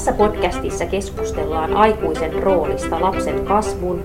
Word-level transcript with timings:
Tässä 0.00 0.12
podcastissa 0.12 0.86
keskustellaan 0.86 1.76
aikuisen 1.76 2.42
roolista 2.42 3.00
lapsen 3.00 3.44
kasvun, 3.44 4.04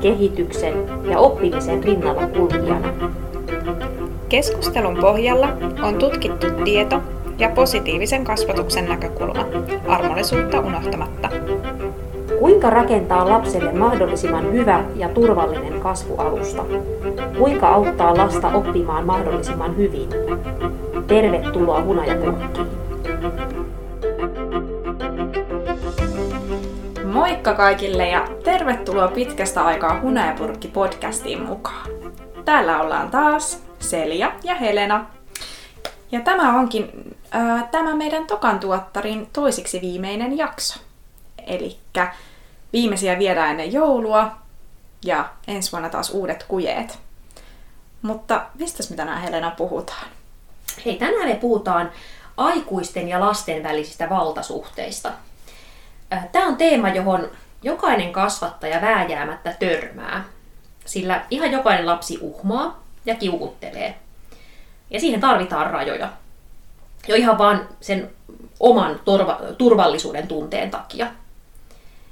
kehityksen 0.00 0.74
ja 1.10 1.18
oppimisen 1.18 1.84
rinnalla 1.84 2.26
kulkijana. 2.26 2.88
Keskustelun 4.28 4.96
pohjalla 5.00 5.48
on 5.82 5.94
tutkittu 5.94 6.46
tieto 6.64 7.00
ja 7.38 7.48
positiivisen 7.48 8.24
kasvatuksen 8.24 8.88
näkökulma, 8.88 9.46
armollisuutta 9.88 10.60
unohtamatta. 10.60 11.28
Kuinka 12.38 12.70
rakentaa 12.70 13.28
lapselle 13.28 13.72
mahdollisimman 13.72 14.52
hyvä 14.52 14.84
ja 14.96 15.08
turvallinen 15.08 15.80
kasvualusta? 15.80 16.64
Kuinka 17.38 17.68
auttaa 17.68 18.16
lasta 18.16 18.48
oppimaan 18.48 19.06
mahdollisimman 19.06 19.76
hyvin? 19.76 20.08
Tervetuloa 21.06 21.82
Hunajapurkkiin! 21.82 22.85
Moikka 27.26 27.54
kaikille 27.54 28.08
ja 28.08 28.28
tervetuloa 28.44 29.08
pitkästä 29.08 29.64
aikaa 29.64 30.00
Hunajapurkki 30.00 30.68
podcastiin 30.68 31.42
mukaan. 31.42 31.90
Täällä 32.44 32.80
ollaan 32.80 33.10
taas 33.10 33.62
Selja 33.78 34.32
ja 34.42 34.54
Helena. 34.54 35.06
Ja 36.12 36.20
tämä 36.20 36.58
onkin 36.58 37.16
äh, 37.34 37.70
tämä 37.70 37.94
meidän 37.94 38.26
Tokan 38.26 38.60
tuottarin 38.60 39.28
toisiksi 39.32 39.80
viimeinen 39.80 40.38
jakso. 40.38 40.80
Eli 41.46 41.78
viimeisiä 42.72 43.18
viedään 43.18 43.50
ennen 43.50 43.72
joulua 43.72 44.30
ja 45.04 45.28
ensi 45.48 45.72
vuonna 45.72 45.88
taas 45.88 46.10
uudet 46.10 46.44
kujeet. 46.48 46.98
Mutta 48.02 48.46
mistä 48.58 48.82
me 48.90 48.96
tänään 48.96 49.22
Helena 49.22 49.50
puhutaan? 49.50 50.06
Hei, 50.84 50.96
tänään 50.96 51.28
me 51.28 51.34
puhutaan 51.34 51.92
aikuisten 52.36 53.08
ja 53.08 53.20
lasten 53.20 53.62
välisistä 53.62 54.08
valtasuhteista. 54.08 55.12
Tämä 56.32 56.46
on 56.46 56.56
teema, 56.56 56.88
johon 56.88 57.30
jokainen 57.62 58.12
kasvattaja 58.12 58.80
vääjäämättä 58.80 59.54
törmää, 59.58 60.24
sillä 60.84 61.24
ihan 61.30 61.52
jokainen 61.52 61.86
lapsi 61.86 62.18
uhmaa 62.20 62.84
ja 63.06 63.14
kiukuttelee. 63.14 63.94
Ja 64.90 65.00
siihen 65.00 65.20
tarvitaan 65.20 65.70
rajoja. 65.70 66.08
Jo 67.08 67.16
ihan 67.16 67.38
vaan 67.38 67.68
sen 67.80 68.10
oman 68.60 69.00
turva, 69.04 69.40
turvallisuuden 69.58 70.28
tunteen 70.28 70.70
takia. 70.70 71.06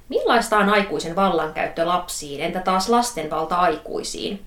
Millaista 0.08 0.58
on 0.58 0.68
aikuisen 0.68 1.16
vallankäyttö 1.16 1.86
lapsiin, 1.86 2.40
entä 2.40 2.60
taas 2.60 2.88
lasten 2.88 3.30
valta 3.30 3.56
aikuisiin? 3.56 4.42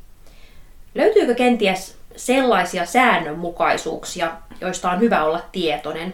Löytyykö 0.95 1.35
kenties 1.35 1.97
sellaisia 2.15 2.85
säännönmukaisuuksia, 2.85 4.31
joista 4.61 4.91
on 4.91 4.99
hyvä 4.99 5.23
olla 5.23 5.41
tietoinen? 5.51 6.13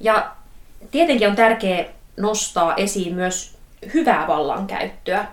Ja 0.00 0.30
tietenkin 0.90 1.28
on 1.28 1.36
tärkeää 1.36 1.84
nostaa 2.16 2.74
esiin 2.74 3.14
myös 3.14 3.58
hyvää 3.94 4.26
vallankäyttöä. 4.26 5.26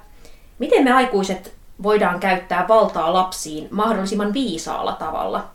Miten 0.60 0.84
me 0.84 0.92
aikuiset 0.92 1.54
voidaan 1.84 2.20
käyttää 2.20 2.68
valtaa 2.68 3.14
lapsiin 3.14 3.68
mahdollisimman 3.72 4.34
viisaalla 4.34 4.94
tavalla? 4.94 5.50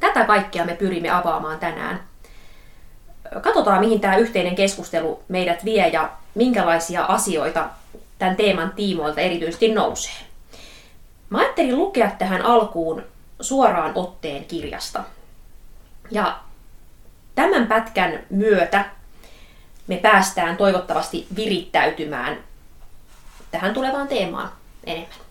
Tätä 0.00 0.24
kaikkea 0.24 0.64
me 0.64 0.74
pyrimme 0.74 1.10
avaamaan 1.10 1.58
tänään. 1.58 2.00
Katsotaan, 3.42 3.80
mihin 3.80 4.00
tämä 4.00 4.16
yhteinen 4.16 4.54
keskustelu 4.54 5.22
meidät 5.28 5.64
vie 5.64 5.88
ja 5.88 6.10
minkälaisia 6.34 7.04
asioita 7.04 7.68
tämän 8.18 8.36
teeman 8.36 8.72
tiimoilta 8.76 9.20
erityisesti 9.20 9.72
nousee. 9.72 10.12
Mä 11.30 11.38
ajattelin 11.38 11.78
lukea 11.78 12.10
tähän 12.10 12.42
alkuun 12.42 13.02
suoraan 13.40 13.92
otteen 13.94 14.44
kirjasta. 14.44 15.04
Ja 16.10 16.38
tämän 17.34 17.66
pätkän 17.66 18.20
myötä 18.30 18.84
me 19.86 19.96
päästään 19.96 20.56
toivottavasti 20.56 21.26
virittäytymään 21.36 22.38
tähän 23.50 23.74
tulevaan 23.74 24.08
teemaan 24.08 24.52
enemmän. 24.84 25.24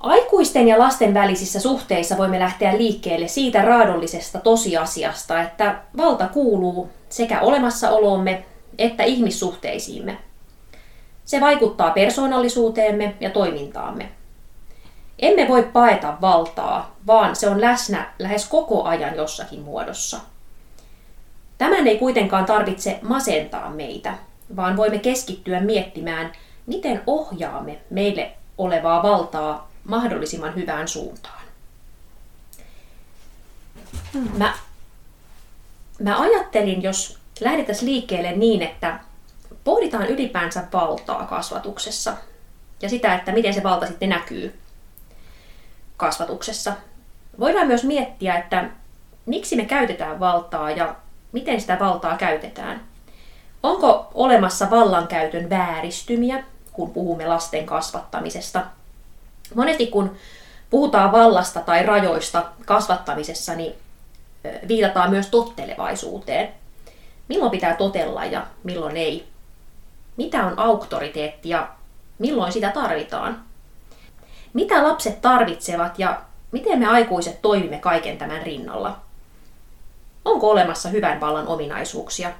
Aikuisten 0.00 0.68
ja 0.68 0.78
lasten 0.78 1.14
välisissä 1.14 1.60
suhteissa 1.60 2.18
voimme 2.18 2.38
lähteä 2.38 2.78
liikkeelle 2.78 3.28
siitä 3.28 3.62
raadollisesta 3.62 4.40
tosiasiasta, 4.40 5.42
että 5.42 5.80
valta 5.96 6.28
kuuluu 6.28 6.90
sekä 7.08 7.40
olemassaoloomme 7.40 8.44
että 8.78 9.02
ihmissuhteisiimme. 9.02 10.18
Se 11.24 11.40
vaikuttaa 11.40 11.90
persoonallisuuteemme 11.90 13.14
ja 13.20 13.30
toimintaamme. 13.30 14.08
Emme 15.18 15.48
voi 15.48 15.62
paeta 15.62 16.16
valtaa, 16.20 16.96
vaan 17.06 17.36
se 17.36 17.48
on 17.48 17.60
läsnä 17.60 18.12
lähes 18.18 18.48
koko 18.48 18.84
ajan 18.84 19.16
jossakin 19.16 19.60
muodossa. 19.60 20.20
Tämän 21.64 21.86
ei 21.86 21.98
kuitenkaan 21.98 22.46
tarvitse 22.46 22.98
masentaa 23.02 23.70
meitä, 23.70 24.14
vaan 24.56 24.76
voimme 24.76 24.98
keskittyä 24.98 25.60
miettimään, 25.60 26.32
miten 26.66 27.02
ohjaamme 27.06 27.80
meille 27.90 28.32
olevaa 28.58 29.02
valtaa 29.02 29.70
mahdollisimman 29.84 30.54
hyvään 30.54 30.88
suuntaan. 30.88 31.40
Hmm. 34.12 34.30
Mä, 34.38 34.54
mä 35.98 36.20
ajattelin, 36.20 36.82
jos 36.82 37.18
lähdetään 37.40 37.78
liikkeelle 37.82 38.32
niin, 38.32 38.62
että 38.62 38.98
pohditaan 39.64 40.06
ylipäänsä 40.06 40.64
valtaa 40.72 41.26
kasvatuksessa 41.26 42.16
ja 42.82 42.88
sitä, 42.88 43.14
että 43.14 43.32
miten 43.32 43.54
se 43.54 43.62
valta 43.62 43.86
sitten 43.86 44.08
näkyy 44.08 44.58
kasvatuksessa. 45.96 46.72
Voidaan 47.40 47.66
myös 47.66 47.84
miettiä, 47.84 48.38
että 48.38 48.70
miksi 49.26 49.56
me 49.56 49.64
käytetään 49.64 50.20
valtaa 50.20 50.70
ja 50.70 51.03
miten 51.34 51.60
sitä 51.60 51.78
valtaa 51.80 52.16
käytetään. 52.16 52.80
Onko 53.62 54.10
olemassa 54.14 54.70
vallankäytön 54.70 55.50
vääristymiä, 55.50 56.44
kun 56.72 56.90
puhumme 56.90 57.26
lasten 57.26 57.66
kasvattamisesta? 57.66 58.60
Monesti 59.54 59.86
kun 59.86 60.16
puhutaan 60.70 61.12
vallasta 61.12 61.60
tai 61.60 61.82
rajoista 61.86 62.44
kasvattamisessa, 62.64 63.54
niin 63.54 63.74
viitataan 64.68 65.10
myös 65.10 65.26
tottelevaisuuteen. 65.26 66.48
Milloin 67.28 67.50
pitää 67.50 67.76
totella 67.76 68.24
ja 68.24 68.46
milloin 68.64 68.96
ei? 68.96 69.28
Mitä 70.16 70.46
on 70.46 70.58
auktoriteetti 70.58 71.48
ja 71.48 71.68
milloin 72.18 72.52
sitä 72.52 72.70
tarvitaan? 72.70 73.44
Mitä 74.52 74.82
lapset 74.88 75.20
tarvitsevat 75.22 75.98
ja 75.98 76.20
miten 76.52 76.78
me 76.78 76.86
aikuiset 76.86 77.42
toimimme 77.42 77.78
kaiken 77.78 78.18
tämän 78.18 78.42
rinnalla? 78.42 79.03
Onko 80.24 80.50
olemassa 80.50 80.88
hyvän 80.88 81.20
vallan 81.20 81.46
ominaisuuksia? 81.46 82.32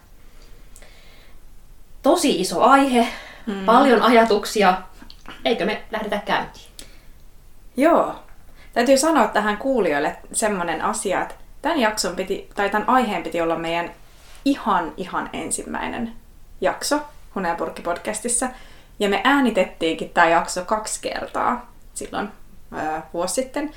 Tosi 2.03 2.41
iso 2.41 2.63
aihe, 2.63 3.09
hmm. 3.47 3.65
paljon 3.65 4.03
ajatuksia. 4.03 4.83
Eikö 5.45 5.67
me 5.67 5.83
lähdetä 5.91 6.19
käyntiin? 6.19 6.67
Joo. 7.77 8.15
Täytyy 8.73 8.99
sanoa 8.99 9.27
tähän 9.27 9.57
kuulijoille 9.57 10.17
semmoinen 10.33 10.83
asia, 10.83 11.23
että 11.23 11.35
tämän 11.63 11.81
jakson 11.81 12.17
piti, 12.17 12.51
tai 12.55 12.71
tämän 12.71 12.89
aiheen 12.89 13.23
piti 13.23 13.41
olla 13.41 13.57
meidän 13.57 13.91
ihan, 14.45 14.93
ihan 14.97 15.31
ensimmäinen 15.33 16.13
jakso 16.61 17.01
Hunajapurkki-podcastissa. 17.35 18.49
Ja 18.99 19.09
me 19.09 19.21
äänitettiinkin 19.25 20.11
tämä 20.11 20.29
jakso 20.29 20.65
kaksi 20.65 21.01
kertaa 21.03 21.73
silloin 21.95 22.29
ää, 22.73 23.07
vuosi 23.15 23.35
sitten. 23.35 23.71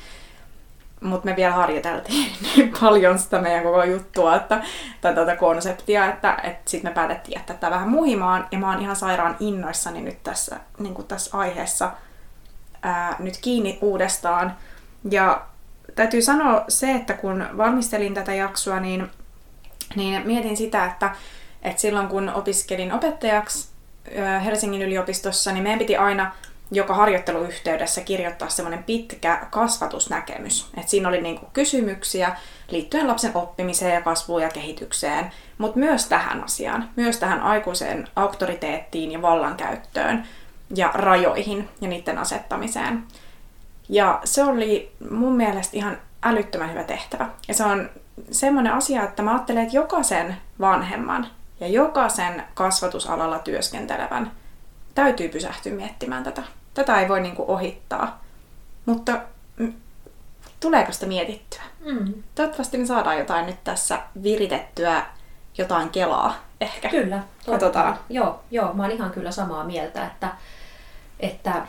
Mutta 1.01 1.25
me 1.25 1.35
vielä 1.35 1.53
harjoiteltiin 1.53 2.31
niin 2.55 2.73
paljon 2.81 3.19
sitä 3.19 3.41
meidän 3.41 3.63
koko 3.63 3.83
juttua, 3.83 4.35
että, 4.35 4.63
tai 5.01 5.15
tätä 5.15 5.35
konseptia, 5.35 6.05
että, 6.05 6.37
että 6.43 6.71
sitten 6.71 6.91
me 6.91 6.95
päätettiin 6.95 7.35
jättää 7.35 7.57
tämä 7.57 7.71
vähän 7.71 7.89
muhimaan. 7.89 8.47
Ja 8.51 8.59
mä 8.59 8.71
oon 8.71 8.81
ihan 8.81 8.95
sairaan 8.95 9.35
innoissani 9.39 10.01
nyt 10.01 10.23
tässä, 10.23 10.59
niin 10.79 10.93
kuin 10.93 11.07
tässä 11.07 11.37
aiheessa 11.37 11.91
ää, 12.81 13.15
nyt 13.19 13.37
kiinni 13.41 13.77
uudestaan. 13.81 14.55
Ja 15.11 15.45
täytyy 15.95 16.21
sanoa 16.21 16.65
se, 16.67 16.91
että 16.91 17.13
kun 17.13 17.45
valmistelin 17.57 18.13
tätä 18.13 18.33
jaksoa, 18.33 18.79
niin, 18.79 19.11
niin 19.95 20.27
mietin 20.27 20.57
sitä, 20.57 20.85
että, 20.85 21.15
että 21.61 21.81
silloin 21.81 22.07
kun 22.07 22.29
opiskelin 22.29 22.93
opettajaksi 22.93 23.69
Helsingin 24.45 24.81
yliopistossa, 24.81 25.51
niin 25.51 25.63
meidän 25.63 25.79
piti 25.79 25.97
aina 25.97 26.31
joka 26.71 26.93
harjoitteluyhteydessä 26.93 28.01
kirjoittaa 28.01 28.49
semmoinen 28.49 28.83
pitkä 28.83 29.47
kasvatusnäkemys. 29.51 30.69
Et 30.77 30.89
siinä 30.89 31.09
oli 31.09 31.21
niinku 31.21 31.45
kysymyksiä 31.53 32.35
liittyen 32.69 33.07
lapsen 33.07 33.31
oppimiseen 33.33 33.93
ja 33.93 34.01
kasvuun 34.01 34.41
ja 34.41 34.49
kehitykseen, 34.49 35.31
mutta 35.57 35.79
myös 35.79 36.05
tähän 36.05 36.43
asiaan, 36.43 36.89
myös 36.95 37.17
tähän 37.17 37.41
aikuiseen 37.41 38.07
auktoriteettiin 38.15 39.11
ja 39.11 39.21
vallankäyttöön 39.21 40.23
ja 40.75 40.91
rajoihin 40.93 41.69
ja 41.81 41.87
niiden 41.87 42.17
asettamiseen. 42.17 43.03
Ja 43.89 44.21
se 44.23 44.43
oli 44.43 44.91
mun 45.09 45.33
mielestä 45.33 45.77
ihan 45.77 45.97
älyttömän 46.23 46.71
hyvä 46.71 46.83
tehtävä. 46.83 47.29
Ja 47.47 47.53
se 47.53 47.63
on 47.63 47.89
semmoinen 48.31 48.73
asia, 48.73 49.03
että 49.03 49.23
mä 49.23 49.31
ajattelen, 49.31 49.63
että 49.63 49.75
jokaisen 49.75 50.37
vanhemman 50.59 51.27
ja 51.59 51.67
jokaisen 51.67 52.43
kasvatusalalla 52.53 53.39
työskentelevän 53.39 54.31
täytyy 54.95 55.29
pysähtyä 55.29 55.73
miettimään 55.73 56.23
tätä. 56.23 56.43
Tätä 56.77 57.01
ei 57.01 57.09
voi 57.09 57.21
niinku 57.21 57.45
ohittaa. 57.47 58.23
Mutta 58.85 59.19
tuleeko 60.59 60.91
sitä 60.91 61.05
mietittyä? 61.05 61.61
Mm. 61.85 62.23
Toivottavasti 62.35 62.77
me 62.77 62.85
saadaan 62.85 63.17
jotain 63.17 63.45
nyt 63.45 63.63
tässä 63.63 63.99
viritettyä 64.23 65.05
jotain 65.57 65.89
kelaa 65.89 66.35
ehkä. 66.61 66.89
Kyllä. 66.89 67.23
Katsotaan. 67.45 67.99
Joo, 68.09 68.43
joo, 68.51 68.73
mä 68.73 68.83
oon 68.83 68.91
ihan 68.91 69.11
kyllä 69.11 69.31
samaa 69.31 69.63
mieltä, 69.63 70.05
että, 70.05 70.31
että 71.19 71.65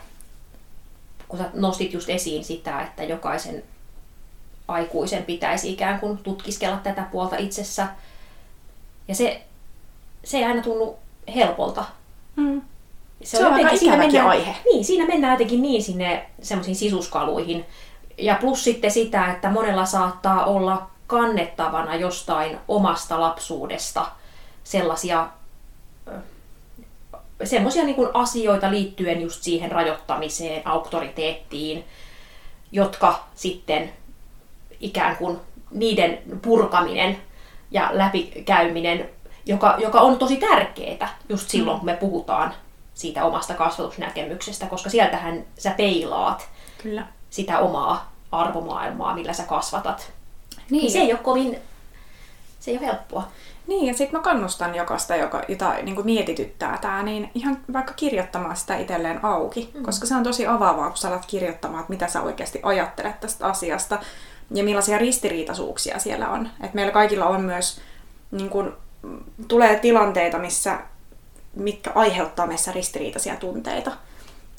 kun 1.28 1.38
sä 1.38 1.50
nostit 1.54 1.92
just 1.92 2.08
esiin 2.08 2.44
sitä, 2.44 2.80
että 2.80 3.04
jokaisen 3.04 3.62
aikuisen 4.68 5.24
pitäisi 5.24 5.72
ikään 5.72 6.00
kuin 6.00 6.18
tutkiskella 6.18 6.76
tätä 6.76 7.02
puolta 7.02 7.36
itsessä. 7.36 7.86
Ja 9.08 9.14
se, 9.14 9.42
se 10.24 10.38
ei 10.38 10.44
aina 10.44 10.62
tunnu 10.62 10.98
helpolta. 11.34 11.84
Mm. 12.36 12.62
Se, 13.22 13.36
Se 13.36 13.46
on 13.46 13.52
aika 13.52 13.58
jotenkin- 13.58 13.78
siinä 13.78 13.96
mennään, 13.96 14.26
aihe. 14.28 14.56
Niin, 14.64 14.84
siinä 14.84 15.06
mennään 15.06 15.32
jotenkin 15.32 15.62
niin 15.62 15.82
sinne 15.82 16.26
semmoisiin 16.42 16.76
sisuskaluihin. 16.76 17.66
Ja 18.18 18.34
plus 18.40 18.64
sitten 18.64 18.90
sitä, 18.90 19.32
että 19.32 19.50
monella 19.50 19.84
saattaa 19.86 20.44
olla 20.44 20.90
kannettavana 21.06 21.94
jostain 21.94 22.58
omasta 22.68 23.20
lapsuudesta 23.20 24.06
sellaisia 24.64 25.28
semmoisia 27.44 27.84
niin 27.84 27.94
kuin 27.96 28.08
asioita 28.14 28.70
liittyen 28.70 29.20
just 29.20 29.42
siihen 29.42 29.72
rajoittamiseen, 29.72 30.66
auktoriteettiin, 30.66 31.84
jotka 32.72 33.24
sitten 33.34 33.92
ikään 34.80 35.16
kuin 35.16 35.36
niiden 35.70 36.18
purkaminen 36.42 37.18
ja 37.70 37.90
läpikäyminen, 37.92 39.10
joka, 39.46 39.76
joka 39.78 40.00
on 40.00 40.18
tosi 40.18 40.36
tärkeää 40.36 41.18
just 41.28 41.50
silloin, 41.50 41.78
kun 41.78 41.86
me 41.86 41.96
puhutaan 41.96 42.54
siitä 42.98 43.24
omasta 43.24 43.54
kasvatusnäkemyksestä, 43.54 44.66
koska 44.66 44.90
sieltähän 44.90 45.44
sä 45.58 45.70
peilaat 45.70 46.48
Kyllä. 46.82 47.06
sitä 47.30 47.58
omaa 47.58 48.12
arvomaailmaa, 48.32 49.14
millä 49.14 49.32
sä 49.32 49.42
kasvatat. 49.42 50.12
Niin. 50.70 50.80
Niin 50.82 50.90
se 50.90 50.98
ei 50.98 51.12
ole 51.12 51.20
kovin, 51.22 51.58
se 52.60 52.70
ei 52.70 52.78
ole 52.78 52.86
helppoa. 52.86 53.28
Niin, 53.66 53.86
ja 53.86 53.94
sitten 53.94 54.20
mä 54.20 54.22
kannustan 54.22 54.74
jokaista, 54.74 55.16
joka, 55.16 55.42
jota 55.48 55.74
niin 55.74 55.94
kuin 55.94 56.04
mietityttää 56.04 56.78
tämä, 56.80 57.02
niin 57.02 57.30
ihan 57.34 57.58
vaikka 57.72 57.92
kirjoittamaan 57.92 58.56
sitä 58.56 58.76
itselleen 58.76 59.24
auki, 59.24 59.70
mm. 59.74 59.82
koska 59.82 60.06
se 60.06 60.14
on 60.14 60.22
tosi 60.22 60.46
avaavaa, 60.46 60.88
kun 60.88 60.96
sä 60.96 61.08
alat 61.08 61.26
kirjoittamaan, 61.26 61.80
että 61.80 61.92
mitä 61.92 62.08
sä 62.08 62.22
oikeasti 62.22 62.60
ajattelet 62.62 63.20
tästä 63.20 63.46
asiasta 63.46 63.98
ja 64.54 64.64
millaisia 64.64 64.98
ristiriitaisuuksia 64.98 65.98
siellä 65.98 66.28
on. 66.28 66.48
Et 66.60 66.74
meillä 66.74 66.92
kaikilla 66.92 67.26
on 67.26 67.40
myös, 67.40 67.80
niin 68.30 68.50
kuin, 68.50 68.72
mm, 69.02 69.18
tulee 69.48 69.78
tilanteita, 69.78 70.38
missä, 70.38 70.78
mitkä 71.58 71.90
aiheuttaa 71.94 72.46
meissä 72.46 72.72
ristiriitaisia 72.72 73.36
tunteita. 73.36 73.92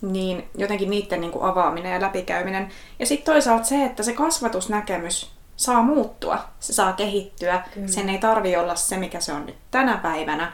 Niin 0.02 0.50
jotenkin 0.58 0.90
niiden 0.90 1.22
niin 1.22 1.32
kuin 1.32 1.46
avaaminen 1.46 1.94
ja 1.94 2.02
läpikäyminen. 2.02 2.70
Ja 3.00 3.06
sitten 3.06 3.34
toisaalta 3.34 3.66
se, 3.66 3.86
että 3.86 4.04
se 4.04 4.14
kasvatusnäkemys 4.14 5.32
saa 5.56 5.82
muuttua, 5.82 6.40
se 6.60 6.74
saa 6.74 6.94
kehittyä. 6.94 7.64
Kyllä. 7.74 7.88
Sen 7.88 8.10
ei 8.10 8.18
tarvi 8.18 8.58
olla 8.58 8.76
se, 8.76 8.98
mikä 8.98 9.20
se 9.20 9.34
on 9.34 9.46
nyt 9.46 9.56
tänä 9.72 9.98
päivänä, 9.98 10.54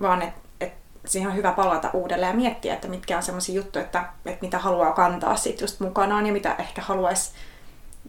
vaan 0.00 0.22
että 0.22 0.40
et 0.60 0.72
siihen 1.06 1.30
on 1.30 1.36
hyvä 1.36 1.52
palata 1.52 1.90
uudelleen 1.92 2.30
ja 2.30 2.36
miettiä, 2.36 2.74
että 2.74 2.88
mitkä 2.88 3.16
on 3.16 3.22
sellaisia 3.22 3.54
juttuja, 3.54 3.84
että, 3.84 4.04
että 4.26 4.44
mitä 4.46 4.58
haluaa 4.58 4.92
kantaa 4.92 5.36
sit 5.36 5.60
just 5.60 5.80
mukanaan 5.80 6.26
ja 6.26 6.32
mitä 6.32 6.54
ehkä 6.58 6.82
haluaisi 6.82 7.32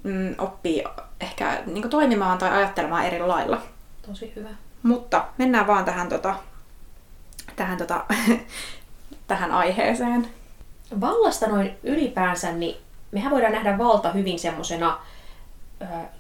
mm, 0.04 0.36
oppia 0.38 0.90
ehkä 1.22 1.64
niin 1.66 1.90
toimimaan 1.90 2.38
tai 2.38 2.50
ajattelemaan 2.52 3.06
eri 3.06 3.20
lailla. 3.20 3.62
Tosi 4.08 4.34
hyvä. 4.36 4.50
Mutta 4.84 5.26
mennään 5.38 5.68
vaan 5.68 5.86
tähän, 5.86 6.10
tota, 6.10 6.36
tähän, 7.60 7.78
tota, 7.78 8.06
tähän 9.28 9.52
aiheeseen. 9.52 10.30
Vallasta 11.02 11.48
noin 11.48 11.78
ylipäänsä, 11.84 12.52
niin 12.52 12.78
mehän 13.12 13.32
voidaan 13.32 13.54
nähdä 13.54 13.78
valta 13.78 14.12
hyvin 14.12 14.40
semmoisena 14.40 14.98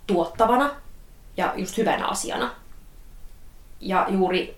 tuottavana 0.07 0.71
ja 1.37 1.53
just 1.55 1.77
hyvänä 1.77 2.07
asiana. 2.07 2.51
Ja 3.79 4.07
juuri 4.09 4.57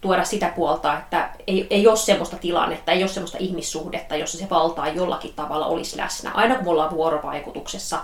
tuoda 0.00 0.24
sitä 0.24 0.52
puolta, 0.56 0.98
että 0.98 1.30
ei, 1.46 1.66
ei 1.70 1.88
ole 1.88 1.96
semmoista 1.96 2.36
tilannetta, 2.36 2.92
ei 2.92 3.02
ole 3.02 3.08
semmoista 3.08 3.38
ihmissuhdetta, 3.40 4.16
jossa 4.16 4.38
se 4.38 4.50
valta 4.50 4.86
ei 4.86 4.96
jollakin 4.96 5.34
tavalla 5.34 5.66
olisi 5.66 5.96
läsnä. 5.96 6.30
Aina 6.34 6.54
kun 6.54 6.64
me 6.64 6.70
ollaan 6.70 6.90
vuorovaikutuksessa, 6.90 7.98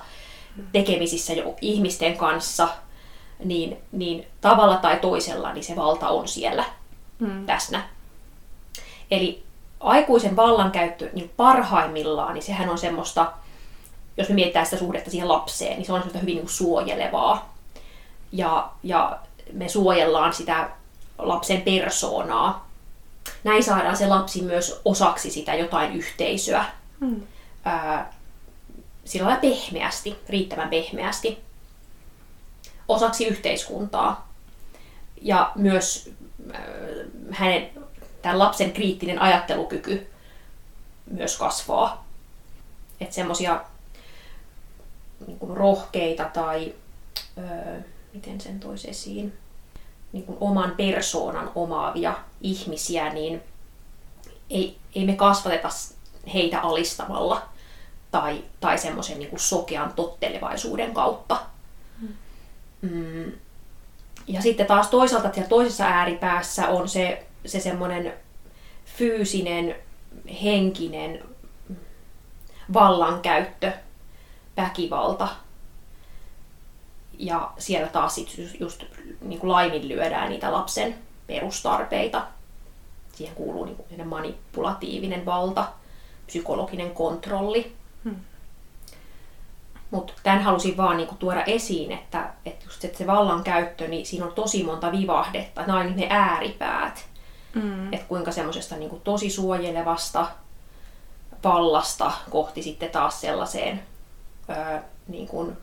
tekemisissä 0.73 1.33
jo 1.33 1.55
ihmisten 1.61 2.17
kanssa, 2.17 2.69
niin, 3.45 3.77
niin 3.93 4.27
tavalla 4.41 4.77
tai 4.77 4.97
toisella 4.97 5.53
niin 5.53 5.65
se 5.65 5.77
valta 5.77 6.09
on 6.09 6.29
siellä 6.29 6.65
Mm. 7.19 7.47
läsnä. 7.47 7.89
Eli 9.11 9.43
aikuisen 9.81 10.37
vallankäyttö 10.37 11.11
niin 11.13 11.31
parhaimmillaan, 11.37 12.35
niin 12.35 12.43
sehän 12.43 12.69
on 12.69 12.79
semmoista, 12.79 13.33
jos 14.17 14.29
me 14.29 14.35
mietitään 14.35 14.67
sitä 14.67 14.79
suhdetta 14.79 15.11
siihen 15.11 15.29
lapseen, 15.29 15.77
niin 15.77 15.87
se 15.87 15.93
on 15.93 15.99
semmoista 15.99 16.19
hyvin 16.19 16.37
niin 16.37 16.49
suojelevaa. 16.49 17.55
Ja, 18.33 18.71
ja 18.83 19.19
me 19.53 19.69
suojellaan 19.69 20.33
sitä 20.33 20.71
lapsen 21.19 21.63
persoonaa. 21.63 22.69
Näin 23.45 23.65
saadaan 23.65 23.97
se 23.97 24.07
lapsi 24.07 24.43
myös 24.43 24.81
osaksi 24.85 25.31
sitä 25.31 25.55
jotain 25.55 25.93
yhteisöä. 25.93 26.65
Mm. 27.01 27.23
Ää, 27.65 28.13
sillä 29.05 29.27
lailla 29.27 29.41
pehmeästi, 29.41 30.17
riittävän 30.29 30.69
pehmeästi. 30.69 31.39
Osaksi 32.89 33.27
yhteiskuntaa. 33.27 34.29
Ja 35.23 35.53
myös 35.55 36.11
hänen, 37.31 37.71
tämän 38.23 38.39
lapsen 38.39 38.73
kriittinen 38.73 39.23
ajattelukyky 39.23 40.11
myös 41.11 41.39
kasvaa. 41.39 42.05
Että 43.01 43.15
semmoisia 43.15 43.65
niin 45.27 45.39
rohkeita 45.55 46.25
tai 46.25 46.75
öö, 47.39 47.81
miten 48.15 48.41
sen 48.41 48.61
toisi 48.61 48.91
esiin, 48.91 49.39
niin 50.13 50.25
kuin 50.25 50.39
oman 50.41 50.75
persoonan 50.77 51.51
omaavia 51.55 52.17
ihmisiä, 52.41 53.13
niin 53.13 53.43
ei, 54.51 54.79
ei 54.95 55.07
me 55.07 55.13
kasvateta 55.13 55.69
heitä 56.35 56.61
alistamalla 56.61 57.49
tai, 58.11 58.45
tai 58.61 58.79
semmoisen 58.79 59.19
niin 59.19 59.39
sokean 59.39 59.93
tottelevaisuuden 59.93 60.95
kautta. 60.95 61.41
Mm. 62.83 63.33
Ja 64.29 64.43
sitten 64.43 64.67
taas 64.67 64.89
toisaalta 64.89 65.33
siellä 65.33 65.49
toisessa 65.49 65.85
ääripäässä 65.85 66.69
on 66.69 66.89
se, 66.89 67.27
se 67.47 67.61
semmoinen 67.61 68.15
fyysinen, 68.85 69.77
henkinen 70.43 71.25
vallankäyttö, 72.73 73.73
väkivalta. 74.57 75.29
Ja 77.19 77.53
siellä 77.59 77.89
taas 77.89 78.15
sit 78.15 78.39
just, 78.39 78.61
just 78.61 78.85
niin 79.21 79.41
kuin 79.41 79.53
laiminlyödään 79.53 80.31
niitä 80.31 80.53
lapsen 80.53 80.95
perustarpeita. 81.27 82.27
Siihen 83.13 83.35
kuuluu 83.35 83.65
niin 83.65 83.77
kuin 83.77 84.09
manipulatiivinen 84.09 85.27
valta, 85.27 85.69
psykologinen 86.27 86.91
kontrolli. 86.91 87.78
Mutta 89.91 90.13
tämän 90.23 90.43
halusin 90.43 90.77
vaan 90.77 90.97
niinku 90.97 91.15
tuoda 91.15 91.45
esiin, 91.45 91.93
että, 91.93 92.31
että 92.47 92.65
just 92.65 92.85
että 92.85 92.99
se 92.99 93.07
vallankäyttö, 93.07 93.89
niin 93.89 94.07
siinä 94.07 94.27
on 94.27 94.33
tosi 94.33 94.65
monta 94.65 94.93
vivahdetta. 94.93 95.67
Nämä 95.67 95.81
on 95.81 95.97
ne 95.97 96.07
ääripäät. 96.11 97.07
Mm. 97.55 97.93
Että 97.93 98.07
kuinka 98.09 98.33
semmoisesta 98.33 98.77
niinku 98.77 99.01
tosi 99.05 99.31
suojelevasta 99.31 100.27
vallasta 101.45 102.13
kohti 102.31 102.63
sitten 102.63 102.91
taas 102.91 103.21
sellaiseen 103.21 103.83
öö, 104.51 104.79
niin 105.09 105.29
kuin, 105.29 105.57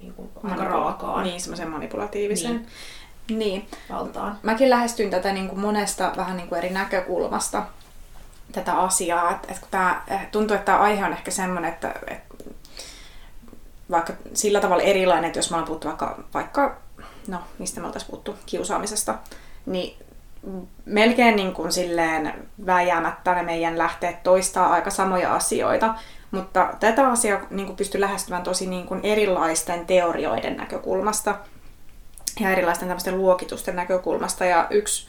niin 0.00 0.14
kuin 0.14 0.30
aika 0.44 0.64
raakaan 0.64 1.24
Niin, 1.24 1.40
semmoisen 1.40 1.70
manipulatiivisen. 1.70 2.56
Niin. 3.28 3.38
Niin. 3.38 3.68
valtaan. 3.90 4.38
Mäkin 4.42 4.70
lähestyin 4.70 5.10
tätä 5.10 5.32
niin 5.32 5.48
kuin 5.48 5.60
monesta 5.60 6.12
vähän 6.16 6.36
niin 6.36 6.48
kuin 6.48 6.58
eri 6.58 6.70
näkökulmasta 6.70 7.62
tätä 8.52 8.78
asiaa. 8.78 9.30
Et, 9.30 9.50
et 9.50 9.58
kun 9.58 9.68
tää, 9.70 10.04
eh, 10.08 10.26
tuntuu, 10.30 10.54
että 10.54 10.64
tämä 10.64 10.78
aihe 10.78 11.04
on 11.04 11.12
ehkä 11.12 11.30
semmoinen, 11.30 11.72
että 11.72 11.94
et, 12.06 12.18
vaikka 13.90 14.12
sillä 14.34 14.60
tavalla 14.60 14.82
erilainen, 14.82 15.24
että 15.24 15.38
jos 15.38 15.50
me 15.50 15.54
ollaan 15.54 15.66
puhuttu 15.66 15.88
vaikka, 15.88 16.24
vaikka 16.34 16.76
no 17.28 17.38
mistä 17.58 17.80
me 17.80 17.86
oltaisiin 17.86 18.10
puhuttu, 18.10 18.34
kiusaamisesta, 18.46 19.14
niin 19.66 19.96
melkein 20.84 21.36
niin 21.36 21.52
kuin 21.52 21.72
silleen 21.72 22.48
vääjäämättä 22.66 23.34
ne 23.34 23.42
meidän 23.42 23.78
lähteet 23.78 24.22
toistaa 24.22 24.72
aika 24.72 24.90
samoja 24.90 25.34
asioita, 25.34 25.94
mutta 26.30 26.74
tätä 26.80 27.08
asiaa 27.08 27.40
niin 27.50 27.66
kuin 27.66 27.76
pystyy 27.76 28.00
lähestymään 28.00 28.42
tosi 28.42 28.66
niin 28.66 28.86
kuin 28.86 29.00
erilaisten 29.02 29.86
teorioiden 29.86 30.56
näkökulmasta 30.56 31.34
ja 32.40 32.50
erilaisten 32.50 32.88
tämmöisten 32.88 33.18
luokitusten 33.18 33.76
näkökulmasta. 33.76 34.44
Ja 34.44 34.66
yksi 34.70 35.08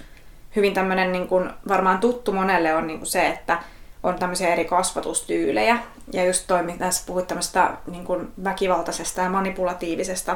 hyvin 0.56 0.74
tämmöinen 0.74 1.12
niin 1.12 1.28
kuin 1.28 1.50
varmaan 1.68 2.00
tuttu 2.00 2.32
monelle 2.32 2.76
on 2.76 2.88
niin 2.88 3.00
kuin 3.00 3.08
se, 3.08 3.28
että 3.28 3.60
on 4.10 4.20
tämmöisiä 4.20 4.54
eri 4.54 4.66
kasvatustyylejä. 4.66 5.78
Ja 6.14 6.26
just 6.26 6.44
toi, 6.48 6.64
mitä 6.64 6.80
tässä 6.80 7.04
puhuit 7.08 7.28
tämmöistä 7.28 7.72
niin 7.92 8.06
kuin 8.06 8.32
väkivaltaisesta 8.44 9.22
ja 9.22 9.30
manipulatiivisesta, 9.30 10.36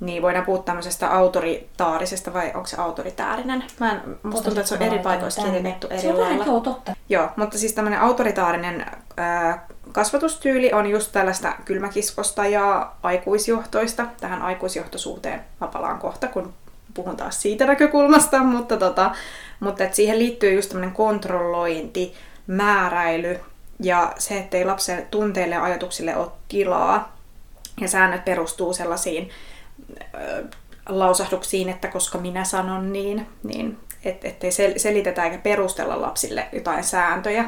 niin 0.00 0.22
voidaan 0.22 0.44
puhua 0.44 0.62
tämmöisestä 0.62 1.10
autoritaarisesta 1.10 2.32
vai 2.32 2.50
onko 2.54 2.66
se 2.66 2.76
autoritäärinen? 2.80 3.64
Mä 3.80 3.92
en, 3.92 4.00
musta 4.22 4.44
tuntuu, 4.44 4.60
että 4.60 4.68
se 4.68 4.74
on 4.74 4.82
eri 4.82 4.98
paikoissa 4.98 5.42
kirjoitettu 5.42 5.86
eri 5.90 6.00
Se 6.00 6.08
on 6.08 6.20
lailla. 6.20 6.44
joo, 6.44 6.60
totta. 6.60 6.92
Joo, 7.08 7.28
mutta 7.36 7.58
siis 7.58 7.72
tämmöinen 7.72 8.00
autoritaarinen 8.00 8.86
ää, 9.16 9.66
kasvatustyyli 9.92 10.72
on 10.72 10.86
just 10.86 11.12
tällaista 11.12 11.52
kylmäkiskosta 11.64 12.46
ja 12.46 12.92
aikuisjohtoista. 13.02 14.06
Tähän 14.20 14.42
aikuisjohtoisuuteen 14.42 15.40
mä 15.60 15.66
palaan 15.66 15.98
kohta, 15.98 16.28
kun 16.28 16.52
puhun 16.94 17.16
taas 17.16 17.42
siitä 17.42 17.66
näkökulmasta, 17.66 18.38
mutta, 18.38 18.76
tota, 18.76 19.10
mutta 19.60 19.84
et 19.84 19.94
siihen 19.94 20.18
liittyy 20.18 20.54
just 20.54 20.68
tämmöinen 20.68 20.94
kontrollointi, 20.94 22.14
määräily 22.46 23.40
ja 23.80 24.12
se, 24.18 24.38
ettei 24.38 24.64
lapsen 24.64 25.06
tunteille 25.10 25.54
ja 25.54 25.64
ajatuksille 25.64 26.16
ole 26.16 26.30
tilaa. 26.48 27.16
Ja 27.80 27.88
säännöt 27.88 28.24
perustuu 28.24 28.72
sellaisiin 28.72 29.30
ö, 30.14 30.44
lausahduksiin, 30.88 31.68
että 31.68 31.88
koska 31.88 32.18
minä 32.18 32.44
sanon 32.44 32.92
niin, 32.92 33.26
niin 33.42 33.78
et, 34.04 34.24
ettei 34.24 34.50
sel- 34.50 34.78
selitetä 34.78 35.24
eikä 35.24 35.38
perustella 35.38 36.00
lapsille 36.00 36.48
jotain 36.52 36.84
sääntöjä. 36.84 37.44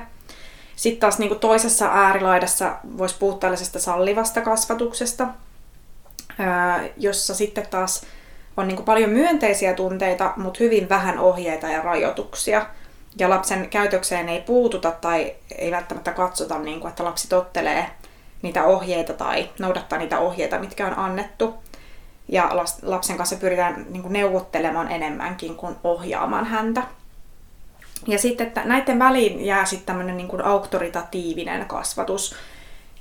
Sitten 0.77 1.01
taas 1.01 1.19
niin 1.19 1.29
kuin 1.29 1.41
toisessa 1.41 1.87
äärilaidassa 1.93 2.77
voisi 2.99 3.17
puhua 3.19 3.39
tällaisesta 3.39 3.79
sallivasta 3.79 4.41
kasvatuksesta, 4.41 5.27
jossa 6.97 7.35
sitten 7.35 7.67
taas 7.71 8.07
on 8.57 8.69
niin 8.69 8.77
kuin 8.77 8.87
paljon 8.87 9.11
myönteisiä 9.11 9.75
tunteita, 9.75 10.33
mutta 10.37 10.59
hyvin 10.61 10.89
vähän 10.89 11.19
ohjeita 11.19 11.69
ja 11.69 11.83
rajoituksia. 11.83 12.67
Ja 13.19 13.31
lapsen 13.31 13.69
käytökseen 13.71 14.29
ei 14.29 14.41
puututa 14.41 14.91
tai 14.91 15.35
ei 15.59 15.71
välttämättä 15.71 16.13
katsota, 16.13 16.59
niin 16.59 16.81
kuin, 16.81 16.89
että 16.89 17.05
lapsi 17.05 17.29
tottelee 17.29 17.91
niitä 18.43 18.65
ohjeita 18.65 19.13
tai 19.13 19.51
noudattaa 19.59 19.99
niitä 19.99 20.19
ohjeita, 20.19 20.59
mitkä 20.59 20.87
on 20.87 20.99
annettu. 20.99 21.55
Ja 22.29 22.51
lapsen 22.83 23.17
kanssa 23.17 23.37
pyritään 23.37 23.87
niin 23.91 24.03
kuin 24.03 24.13
neuvottelemaan 24.13 24.91
enemmänkin 24.91 25.57
kuin 25.57 25.77
ohjaamaan 25.85 26.45
häntä. 26.45 26.83
Ja 28.07 28.19
sitten 28.19 28.47
että 28.47 28.65
näiden 28.65 28.99
väliin 28.99 29.45
jää 29.45 29.65
sitten 29.65 29.87
tämmöinen 29.87 30.17
niin 30.17 30.29
kuin 30.29 30.45
auktoritatiivinen 30.45 31.67
kasvatus, 31.67 32.37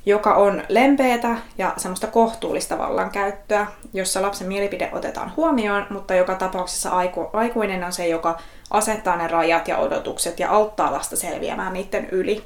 joka 0.05 0.35
on 0.35 0.63
lempeätä 0.69 1.37
ja 1.57 1.73
semmoista 1.77 2.07
kohtuullista 2.07 2.77
vallankäyttöä, 2.77 3.67
jossa 3.93 4.21
lapsen 4.21 4.47
mielipide 4.47 4.89
otetaan 4.91 5.33
huomioon, 5.37 5.85
mutta 5.89 6.15
joka 6.15 6.35
tapauksessa 6.35 6.89
aiku, 6.89 7.29
aikuinen 7.33 7.83
on 7.83 7.93
se, 7.93 8.07
joka 8.07 8.39
asettaa 8.71 9.15
ne 9.15 9.27
rajat 9.27 9.67
ja 9.67 9.77
odotukset 9.77 10.39
ja 10.39 10.49
auttaa 10.49 10.91
lasta 10.91 11.15
selviämään 11.15 11.73
niiden 11.73 12.09
yli. 12.09 12.45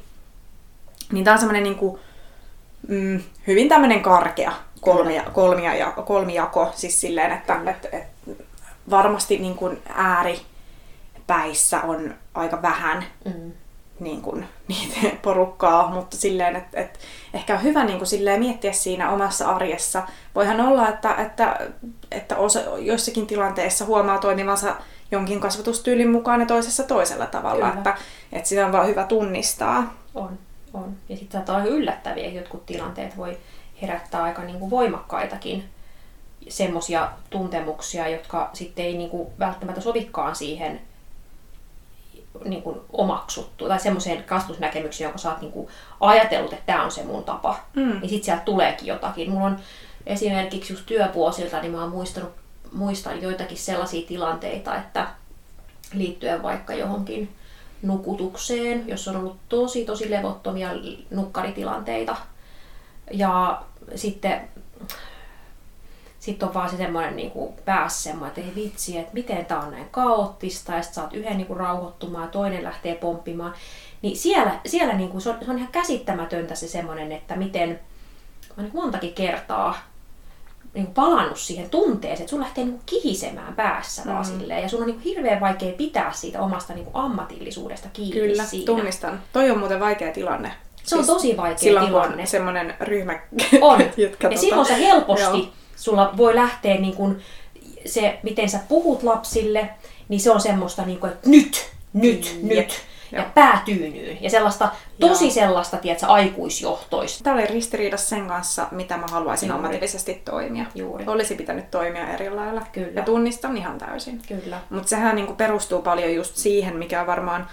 Niin 1.12 1.24
tämä 1.24 1.34
on 1.34 1.40
semmoinen 1.40 1.64
niin 1.64 1.76
kuin, 1.76 2.00
mm, 2.88 3.22
hyvin 3.48 3.70
tämmöinen 3.70 4.02
karkea 4.02 4.52
kolmia, 4.82 5.24
kolmia 5.34 5.76
ja, 5.76 5.92
kolmijako, 5.92 6.72
siis 6.76 7.02
silleen, 7.02 7.32
että 7.32 7.62
et, 7.66 7.88
et, 7.92 8.04
varmasti 8.90 9.38
niin 9.38 9.56
kuin 9.56 9.82
ääripäissä 9.90 11.82
on 11.82 12.16
aika 12.34 12.62
vähän 12.62 13.04
mm. 13.26 13.52
niin 14.00 14.22
kuin, 14.22 14.48
niitä 14.68 15.00
porukkaa, 15.22 15.90
mutta 15.90 16.18
silleen, 16.18 16.56
että 16.56 16.82
et, 16.82 17.00
ehkä 17.38 17.54
on 17.54 17.64
hyvä 17.64 17.84
niin 17.84 17.98
kuin, 17.98 18.08
silleen 18.08 18.40
miettiä 18.40 18.72
siinä 18.72 19.12
omassa 19.12 19.50
arjessa. 19.50 20.04
Voihan 20.36 20.62
olla, 20.62 20.90
että, 20.90 21.16
että, 21.16 21.60
että 22.12 22.38
osa, 22.38 22.60
joissakin 22.78 23.28
tilanteissa 23.28 23.86
huomaa 23.86 24.18
toimivansa 24.18 24.76
jonkin 25.12 25.40
kasvatustyylin 25.40 26.12
mukaan 26.12 26.40
ja 26.40 26.46
toisessa 26.46 26.84
toisella 26.84 27.26
tavalla, 27.26 27.74
että, 27.74 27.98
että 28.32 28.50
sitä 28.50 28.66
on 28.66 28.72
vaan 28.72 28.88
hyvä 28.88 29.04
tunnistaa. 29.04 29.94
On, 30.16 30.40
on. 30.74 30.96
Ja 31.10 31.18
sitten 31.18 31.32
saattaa 31.32 31.56
olla 31.56 31.68
yllättäviä, 31.68 32.30
jotkut 32.30 32.66
tilanteet 32.66 33.18
voi 33.18 33.38
herättää 33.82 34.24
aika 34.24 34.44
niin 34.44 34.60
kuin 34.60 34.72
voimakkaitakin 34.72 35.64
semmoisia 36.50 37.12
tuntemuksia, 37.30 38.08
jotka 38.08 38.50
sitten 38.54 38.86
ei 38.86 38.98
niin 38.98 39.10
kuin 39.10 39.28
välttämättä 39.40 39.82
sovikaan 39.82 40.36
siihen 40.36 40.82
niin 42.46 42.64
kuin 42.64 42.80
omaksuttu 42.94 43.68
tai 43.68 43.80
semmoiseen 43.80 44.24
kasvusnäkemykseen, 44.24 45.06
jonka 45.06 45.18
sä 45.18 45.32
oot 45.32 45.42
niin 45.42 45.52
kuin 45.52 45.68
ajatellut, 46.00 46.54
että 46.54 46.66
tämä 46.66 46.84
on 46.84 46.92
se 46.92 47.04
mun 47.04 47.24
tapa. 47.24 47.60
Mm. 47.76 48.00
Niin 48.00 48.10
sitten 48.10 48.24
sieltä 48.24 48.44
tuleekin 48.44 48.88
jotakin. 48.88 49.32
Mulla 49.32 49.46
on 49.46 49.60
esimerkiksi 50.06 50.74
just 50.74 50.86
työvuosilta, 50.86 51.62
niin 51.62 51.72
mä 51.72 51.82
oon 51.82 51.92
muistanut, 51.92 52.30
muistan 52.72 53.22
joitakin 53.22 53.58
sellaisia 53.58 54.08
tilanteita, 54.08 54.76
että 54.76 55.08
liittyen 55.94 56.44
vaikka 56.44 56.74
johonkin 56.74 57.30
nukutukseen, 57.82 58.88
jos 58.88 59.08
on 59.08 59.16
ollut 59.16 59.38
tosi 59.50 59.86
tosi 59.86 60.12
levottomia 60.12 60.70
nukkaritilanteita, 61.12 62.16
ja 63.12 63.62
sitten 63.96 64.50
sitten 66.28 66.48
on 66.48 66.54
vaan 66.54 66.70
se 66.70 66.78
semmoinen 66.78 67.16
niin 67.16 67.32
kuin 67.32 67.54
päässä 67.66 68.04
semmoinen, 68.04 68.30
että 68.30 68.42
ei 68.42 68.64
vitsi, 68.64 68.98
että 68.98 69.14
miten 69.14 69.46
tämä 69.46 69.62
on 69.62 69.72
näin 69.72 69.90
kaoottista, 69.92 70.72
ja 70.72 70.82
sitten 70.82 70.96
saat 70.96 71.14
yhden 71.14 71.38
niin 71.38 71.48
kuin 71.48 71.58
rauhoittumaan 71.58 72.24
ja 72.24 72.32
toinen 72.32 72.64
lähtee 72.64 72.96
pomppimaan. 72.96 73.54
Niin 74.02 74.18
siellä, 74.18 74.60
siellä 74.66 74.94
niin 74.94 75.10
kuin, 75.10 75.22
se, 75.22 75.30
on, 75.30 75.38
se 75.46 75.52
on 75.52 75.58
ihan 75.58 75.72
käsittämätöntä 75.72 76.56
se 76.56 76.68
semmoinen, 76.68 77.12
että 77.12 77.36
miten, 77.36 77.80
mä 78.58 78.64
niin 78.64 78.76
montakin 78.76 79.14
kertaa 79.14 79.78
niin 80.74 80.86
kuin 80.86 80.94
palannut 80.94 81.40
siihen 81.40 81.70
tunteeseen, 81.70 82.22
että 82.22 82.30
sun 82.30 82.40
lähtee 82.40 82.64
niin 82.64 82.74
kuin 82.74 82.86
kihisemään 82.86 83.56
päässä 83.56 84.02
mm. 84.02 84.12
vaan 84.12 84.26
silleen, 84.26 84.64
ja 84.64 84.70
sun 84.70 84.80
on 84.82 84.88
niin 84.88 84.96
kuin 84.96 85.04
hirveän 85.04 85.40
vaikea 85.40 85.74
pitää 85.74 86.12
siitä 86.14 86.42
omasta 86.42 86.74
niin 86.74 86.86
kuin 86.86 86.96
ammatillisuudesta 86.96 87.90
kiinni 87.94 88.22
Kyllä, 88.22 88.44
siinä. 88.44 88.66
tunnistan. 88.66 89.22
Toi 89.34 89.52
on 89.52 89.60
muuten 89.60 89.80
vaikea 89.80 90.14
tilanne. 90.14 90.52
Se 90.84 90.96
on 90.96 91.06
siis 91.06 91.16
tosi 91.16 91.38
vaikea 91.38 91.58
silloin, 91.58 91.86
tilanne. 91.86 92.10
Silloin 92.10 92.28
semmoinen 92.28 92.74
ryhmä, 92.80 93.20
on. 93.62 93.80
jotka... 93.98 94.28
Ja 94.28 94.30
tota... 94.30 94.42
silloin 94.42 94.68
sä 94.68 94.76
helposti, 94.76 95.24
Joo. 95.24 95.48
Sulla 95.78 96.14
voi 96.18 96.36
lähteä 96.36 96.78
niin 96.78 96.96
kuin, 96.96 97.22
se, 97.86 98.20
miten 98.24 98.50
sä 98.50 98.60
puhut 98.68 99.04
lapsille, 99.04 99.70
niin 100.10 100.20
se 100.20 100.32
on 100.32 100.42
semmoista, 100.42 100.86
niin 100.86 101.00
kuin, 101.00 101.12
että 101.12 101.30
nyt, 101.30 101.70
nyt, 101.94 102.40
mm, 102.42 102.48
nyt. 102.48 102.82
Ja 103.12 103.20
Joo. 103.20 103.28
päätyynyyn. 103.34 104.24
Ja 104.24 104.30
sellaista, 104.30 104.70
tosi 105.00 105.26
Joo. 105.26 105.34
sellaista, 105.34 105.78
tiedätkö, 105.78 106.06
aikuisjohtoista. 106.08 107.24
Tämä 107.24 107.36
oli 107.36 107.46
ristiriidassa 107.46 108.10
sen 108.10 108.28
kanssa, 108.28 108.68
mitä 108.72 108.98
mä 108.98 109.06
haluaisin 109.12 109.48
Juuri. 109.48 109.56
ammatillisesti 109.66 110.22
toimia. 110.26 110.66
Juuri. 110.76 111.04
Olisi 111.08 111.36
pitänyt 111.36 111.72
toimia 111.72 112.14
eri 112.14 112.30
lailla. 112.30 112.62
Kyllä. 112.72 112.92
Ja 112.96 113.02
tunnistan 113.04 113.58
ihan 113.58 113.78
täysin. 113.78 114.22
Kyllä. 114.28 114.60
Mutta 114.70 114.88
sehän 114.88 115.16
niin 115.16 115.26
kuin 115.26 115.38
perustuu 115.38 115.82
paljon 115.82 116.14
just 116.14 116.36
siihen, 116.36 116.76
mikä 116.76 117.02
on 117.02 117.08
varmaan 117.08 117.48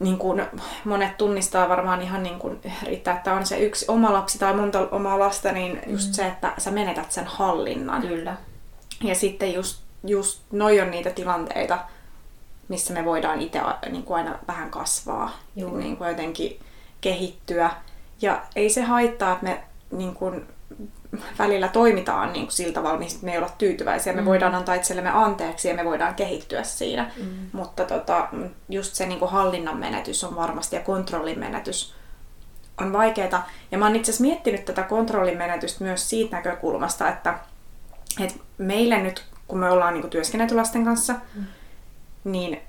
niin 0.00 0.18
kuin 0.18 0.42
monet 0.84 1.18
tunnistaa 1.18 1.68
varmaan 1.68 2.02
ihan 2.02 2.22
niin 2.22 2.38
kuin 2.38 2.60
riittää, 2.82 3.16
että 3.16 3.34
on 3.34 3.46
se 3.46 3.58
yksi 3.58 3.84
oma 3.88 4.12
lapsi 4.12 4.38
tai 4.38 4.54
monta 4.54 4.88
omaa 4.90 5.18
lasta, 5.18 5.52
niin 5.52 5.80
just 5.86 6.08
mm. 6.08 6.12
se, 6.12 6.26
että 6.26 6.52
sä 6.58 6.70
menetät 6.70 7.12
sen 7.12 7.26
hallinnan. 7.26 8.02
Kyllä. 8.02 8.36
Ja 9.04 9.14
sitten 9.14 9.54
just, 9.54 9.82
just 10.04 10.40
noi 10.52 10.80
on 10.80 10.90
niitä 10.90 11.10
tilanteita, 11.10 11.78
missä 12.68 12.94
me 12.94 13.04
voidaan 13.04 13.40
itse 13.40 13.60
niin 13.90 14.02
kuin 14.02 14.16
aina 14.16 14.38
vähän 14.48 14.70
kasvaa, 14.70 15.30
Juuri. 15.56 15.82
niin 15.82 15.96
kuin 15.96 16.08
jotenkin 16.08 16.60
kehittyä. 17.00 17.70
Ja 18.22 18.42
ei 18.56 18.70
se 18.70 18.82
haittaa, 18.82 19.32
että 19.32 19.44
me 19.44 19.62
niin 19.90 20.14
kuin 20.14 20.46
välillä 21.38 21.68
toimitaan 21.68 22.32
niin 22.32 22.44
kuin 22.44 22.52
sillä 22.52 22.72
tavalla, 22.72 22.98
mihin 22.98 23.18
me 23.22 23.32
ei 23.32 23.38
olla 23.38 23.50
tyytyväisiä. 23.58 24.12
Me 24.12 24.20
mm. 24.20 24.26
voidaan 24.26 24.54
antaa 24.54 24.74
itsellemme 24.74 25.10
anteeksi 25.10 25.68
ja 25.68 25.74
me 25.74 25.84
voidaan 25.84 26.14
kehittyä 26.14 26.62
siinä. 26.62 27.10
Mm. 27.16 27.24
Mutta 27.52 27.84
tota, 27.84 28.28
just 28.68 28.94
se 28.94 29.06
niin 29.06 29.18
kuin 29.18 29.30
hallinnan 29.30 29.76
menetys 29.76 30.24
on 30.24 30.36
varmasti 30.36 30.76
ja 30.76 30.82
kontrollin 30.82 31.38
menetys 31.38 31.94
on 32.80 32.92
vaikeaa. 32.92 33.48
Ja 33.70 33.78
mä 33.78 33.86
oon 33.86 33.96
itse 33.96 34.10
asiassa 34.10 34.24
miettinyt 34.24 34.64
tätä 34.64 34.82
kontrollin 34.82 35.38
menetystä 35.38 35.84
myös 35.84 36.10
siitä 36.10 36.36
näkökulmasta, 36.36 37.08
että, 37.08 37.38
että 38.20 38.38
meille 38.58 38.98
nyt, 38.98 39.24
kun 39.48 39.58
me 39.58 39.70
ollaan 39.70 39.94
niin 39.94 40.02
kuin 40.02 40.10
työskennelty 40.10 40.54
lasten 40.54 40.84
kanssa, 40.84 41.14
mm. 41.34 41.44
niin 42.24 42.60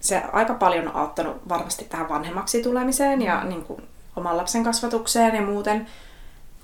se 0.00 0.22
aika 0.32 0.54
paljon 0.54 0.88
on 0.88 0.96
auttanut 0.96 1.48
varmasti 1.48 1.84
tähän 1.84 2.08
vanhemmaksi 2.08 2.62
tulemiseen 2.62 3.18
mm. 3.18 3.24
ja 3.24 3.44
niin 3.44 3.64
kuin, 3.64 3.82
oman 4.16 4.36
lapsen 4.36 4.64
kasvatukseen 4.64 5.34
ja 5.34 5.42
muuten 5.42 5.86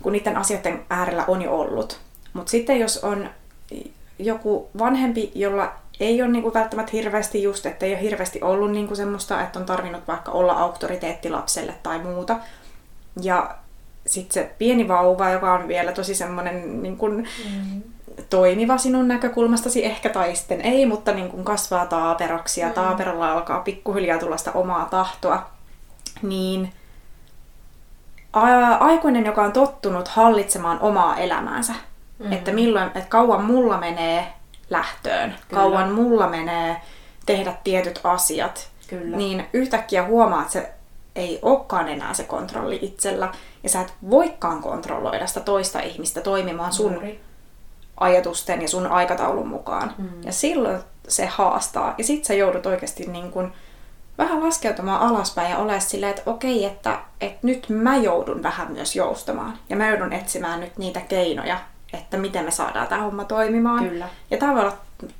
kun 0.02 0.12
niiden 0.12 0.36
asioiden 0.36 0.84
äärellä 0.90 1.24
on 1.28 1.42
jo 1.42 1.60
ollut. 1.60 2.00
Mutta 2.32 2.50
sitten 2.50 2.80
jos 2.80 2.98
on 3.04 3.30
joku 4.18 4.70
vanhempi, 4.78 5.32
jolla 5.34 5.72
ei 6.00 6.22
ole 6.22 6.30
niinku 6.30 6.54
välttämättä 6.54 6.92
hirveästi 6.92 7.42
just, 7.42 7.66
että 7.66 7.86
ei 7.86 7.92
ole 7.92 8.02
hirveästi 8.02 8.42
ollut 8.42 8.70
niinku 8.70 8.94
semmoista, 8.94 9.42
että 9.42 9.58
on 9.58 9.66
tarvinnut 9.66 10.08
vaikka 10.08 10.32
olla 10.32 10.52
auktoriteetti 10.52 11.30
lapselle 11.30 11.74
tai 11.82 11.98
muuta. 11.98 12.36
Ja 13.22 13.54
sitten 14.06 14.34
se 14.34 14.50
pieni 14.58 14.88
vauva, 14.88 15.30
joka 15.30 15.52
on 15.52 15.68
vielä 15.68 15.92
tosi 15.92 16.14
semmoinen 16.14 16.82
niin 16.82 16.96
kuin, 16.96 17.28
mm. 17.50 17.82
toimiva 18.30 18.78
sinun 18.78 19.08
näkökulmastasi 19.08 19.84
ehkä 19.84 20.08
tai 20.08 20.36
sitten 20.36 20.60
ei, 20.60 20.86
mutta 20.86 21.12
niin 21.12 21.28
kuin 21.28 21.44
kasvaa 21.44 21.86
taaperaksi 21.86 22.60
ja 22.60 22.68
mm. 22.68 22.74
taaperalla 22.74 23.32
alkaa 23.32 23.60
pikkuhiljaa 23.60 24.18
tulla 24.18 24.36
sitä 24.36 24.52
omaa 24.52 24.84
tahtoa, 24.84 25.50
niin 26.22 26.72
aikuinen, 28.80 29.26
joka 29.26 29.42
on 29.42 29.52
tottunut 29.52 30.08
hallitsemaan 30.08 30.80
omaa 30.80 31.16
elämäänsä. 31.16 31.72
Mm. 32.18 32.32
Että 32.32 32.52
milloin, 32.52 32.86
että 32.86 33.00
kauan 33.08 33.44
mulla 33.44 33.78
menee 33.78 34.26
lähtöön, 34.70 35.30
Kyllä. 35.30 35.62
kauan 35.62 35.92
mulla 35.92 36.28
menee 36.28 36.76
tehdä 37.26 37.54
tietyt 37.64 38.00
asiat. 38.04 38.68
Kyllä. 38.88 39.16
Niin 39.16 39.46
yhtäkkiä 39.52 40.04
huomaa, 40.04 40.40
että 40.40 40.52
se 40.52 40.72
ei 41.16 41.38
olekaan 41.42 41.88
enää 41.88 42.14
se 42.14 42.24
kontrolli 42.24 42.78
itsellä. 42.82 43.32
Ja 43.62 43.68
sä 43.68 43.80
et 43.80 43.94
voikaan 44.10 44.62
kontrolloida 44.62 45.26
sitä 45.26 45.40
toista 45.40 45.80
ihmistä 45.80 46.20
toimimaan 46.20 46.72
sun 46.72 46.92
Juuri. 46.92 47.20
ajatusten 47.96 48.62
ja 48.62 48.68
sun 48.68 48.86
aikataulun 48.86 49.48
mukaan. 49.48 49.94
Mm. 49.98 50.08
Ja 50.24 50.32
silloin 50.32 50.80
se 51.08 51.26
haastaa. 51.26 51.94
Ja 51.98 52.04
sit 52.04 52.24
sä 52.24 52.34
joudut 52.34 52.66
oikeasti 52.66 53.06
niin 53.06 53.30
kun 53.30 53.52
vähän 54.18 54.44
laskeutumaan 54.44 55.00
alaspäin 55.00 55.50
ja 55.50 55.58
ole 55.58 55.80
silleen, 55.80 56.10
että 56.10 56.30
okei, 56.30 56.64
että, 56.64 56.98
että 57.20 57.38
nyt 57.42 57.68
mä 57.68 57.96
joudun 57.96 58.42
vähän 58.42 58.72
myös 58.72 58.96
joustamaan. 58.96 59.58
Ja 59.68 59.76
mä 59.76 59.88
joudun 59.88 60.12
etsimään 60.12 60.60
nyt 60.60 60.78
niitä 60.78 61.00
keinoja, 61.00 61.58
että 61.92 62.16
miten 62.16 62.44
me 62.44 62.50
saadaan 62.50 62.88
tämä 62.88 63.02
homma 63.02 63.24
toimimaan. 63.24 63.88
Kyllä. 63.88 64.08
Ja 64.30 64.38
tämä 64.38 64.54
voi 64.54 64.60
olla 64.60 64.76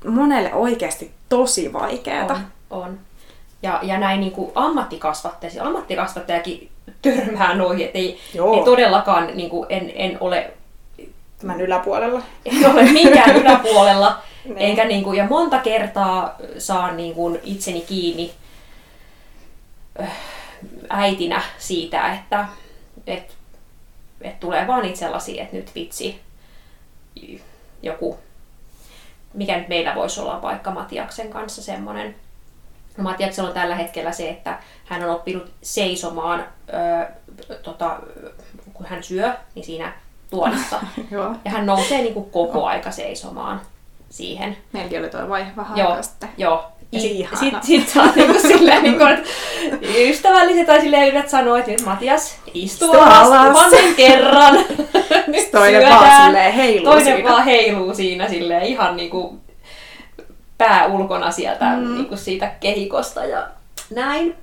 monelle 0.07 0.53
oikeasti 0.53 1.11
tosi 1.29 1.73
vaikeaa. 1.73 2.25
On, 2.25 2.39
on. 2.69 2.99
Ja, 3.63 3.79
ja 3.83 3.97
näin 3.97 4.19
niin 4.19 4.31
kuin 4.31 4.51
ammattikasvattaja, 4.55 5.63
ammattikasvattajakin 5.63 6.69
törmää 7.01 7.55
noihin, 7.55 7.85
että 7.85 7.97
ei, 7.97 8.19
Joo. 8.33 8.57
ei 8.57 8.63
todellakaan 8.65 9.27
niin 9.33 9.49
kuin 9.49 9.65
en, 9.69 9.91
en 9.95 10.17
ole 10.19 10.51
Tämän 11.43 11.61
yläpuolella. 11.61 12.21
en 12.45 12.71
ole 12.71 12.83
minkään 12.83 13.35
yläpuolella, 13.41 14.17
Niin. 14.45 14.57
enkä 14.57 14.85
niin 14.85 15.03
kuin, 15.03 15.17
ja 15.17 15.27
monta 15.29 15.59
kertaa 15.59 16.35
saan 16.57 16.97
niin 16.97 17.13
kuin 17.13 17.39
itseni 17.43 17.81
kiinni 17.81 18.31
äitinä 20.89 21.41
siitä, 21.57 22.13
että 22.13 22.45
et, 23.07 23.37
et 24.21 24.39
tulee 24.39 24.67
vaan 24.67 24.81
niitä 24.81 24.99
sellaisia, 24.99 25.43
että 25.43 25.55
nyt 25.55 25.75
vitsi 25.75 26.21
joku, 27.81 28.19
mikä 29.33 29.57
nyt 29.57 29.67
meillä 29.67 29.95
voisi 29.95 30.21
olla 30.21 30.41
vaikka 30.41 30.71
Matiaksen 30.71 31.29
kanssa 31.29 31.61
semmoinen. 31.63 32.15
Matiaksella 32.97 33.49
on 33.49 33.55
tällä 33.55 33.75
hetkellä 33.75 34.11
se, 34.11 34.29
että 34.29 34.59
hän 34.85 35.03
on 35.03 35.09
oppinut 35.09 35.51
seisomaan, 35.61 36.47
ö, 36.73 37.11
tota, 37.63 37.99
kun 38.73 38.85
hän 38.85 39.03
syö, 39.03 39.33
niin 39.55 39.65
siinä 39.65 39.93
tuolissa. 40.29 40.81
Ja 41.45 41.51
hän 41.51 41.65
nousee 41.65 42.01
niin 42.01 42.13
kuin 42.13 42.31
koko 42.31 42.65
aika 42.65 42.91
seisomaan 42.91 43.61
siihen. 44.09 44.57
Meilläkin 44.73 44.99
oli 44.99 45.09
tuo 45.09 45.29
vaihe 45.29 45.55
vähän 45.55 45.77
Joo, 45.77 46.03
sitten. 46.03 46.29
joo. 46.37 46.72
Ja 46.93 47.27
sit, 47.39 47.53
sit, 47.61 47.93
oot 47.97 48.15
niinku 48.15 48.39
silleen, 48.39 48.83
niinku, 48.83 49.03
että 49.03 49.29
ystävälliset 49.97 50.65
tai 50.67 50.81
silleen 50.81 51.07
yrität 51.07 51.29
sanoa, 51.29 51.59
että 51.59 51.71
nyt 51.71 51.85
Matias, 51.85 52.35
istu 52.53 52.91
alas 52.91 53.47
tuhannen 53.51 53.95
kerran. 53.95 54.55
nyt 55.27 55.51
Toinen 55.51 55.81
syödään. 55.81 55.99
vaan 55.99 56.25
silleen 56.25 56.53
heiluu 56.53 56.85
Toinen 56.85 57.15
siinä. 57.15 57.29
vaan 57.31 57.43
heiluu 57.45 57.93
siinä 57.93 58.29
silleen 58.29 58.63
ihan 58.63 58.97
niinku 58.97 59.37
pää 60.57 60.85
ulkona 60.85 61.31
sieltä 61.31 61.65
Mm. 61.65 61.93
niinku 61.93 62.17
siitä 62.17 62.51
kehikosta 62.59 63.25
ja 63.25 63.47
näin. 63.89 64.35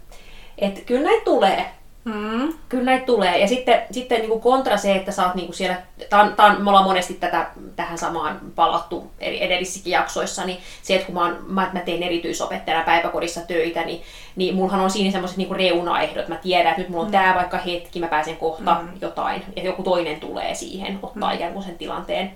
Että 0.59 0.81
kyllä 0.87 1.03
näitä 1.05 1.25
tulee. 1.25 1.67
Mm. 2.05 2.53
Kyllä 2.69 2.85
näitä 2.85 3.07
tulee. 3.07 3.39
Ja 3.39 3.49
sitten, 3.49 3.83
sitten 3.91 4.19
niin 4.19 4.29
kuin 4.29 4.41
kontra 4.41 4.77
se, 4.77 4.95
että 4.95 5.13
sä 5.13 5.27
oot 5.27 5.35
niin 5.35 5.47
kuin 5.47 5.57
siellä, 5.57 5.77
tää 6.11 6.21
on, 6.21 6.63
me 6.63 6.71
ollaan 6.71 6.85
monesti 6.85 7.15
tätä, 7.15 7.47
tähän 7.77 7.99
samaan 7.99 8.41
palattu 8.55 9.11
eri 9.19 9.45
edellisissäkin 9.45 9.91
jaksoissa, 9.91 10.45
niin 10.45 10.59
se, 10.83 10.95
että 10.95 11.07
kun 11.07 11.15
mä, 11.15 11.21
oon, 11.21 11.39
mä, 11.47 11.71
mä 11.73 11.81
teen 11.81 12.03
erityisopettajana 12.03 12.85
päiväkodissa 12.85 13.41
töitä, 13.41 13.83
niin, 13.83 14.03
niin 14.37 14.55
mullahan 14.55 14.81
on 14.81 14.91
siinä 14.91 15.11
semmoiset 15.11 15.37
niin 15.37 15.57
reunaehdot. 15.57 16.29
Mä 16.29 16.37
tiedän, 16.37 16.71
että 16.71 16.81
nyt 16.81 16.89
mulla 16.89 17.03
on 17.03 17.09
mm. 17.09 17.13
tää 17.13 17.35
vaikka 17.35 17.59
hetki, 17.59 18.01
mä 18.01 18.09
pääsen 18.09 18.37
kohta 18.37 18.77
mm. 18.83 18.89
jotain, 19.01 19.43
ja 19.57 19.63
joku 19.63 19.83
toinen 19.83 20.21
tulee 20.21 20.55
siihen, 20.55 20.99
ottaa 21.03 21.31
mm. 21.31 21.35
ikään 21.35 21.53
kuin 21.53 21.65
sen 21.65 21.79
tilanteen, 21.79 22.33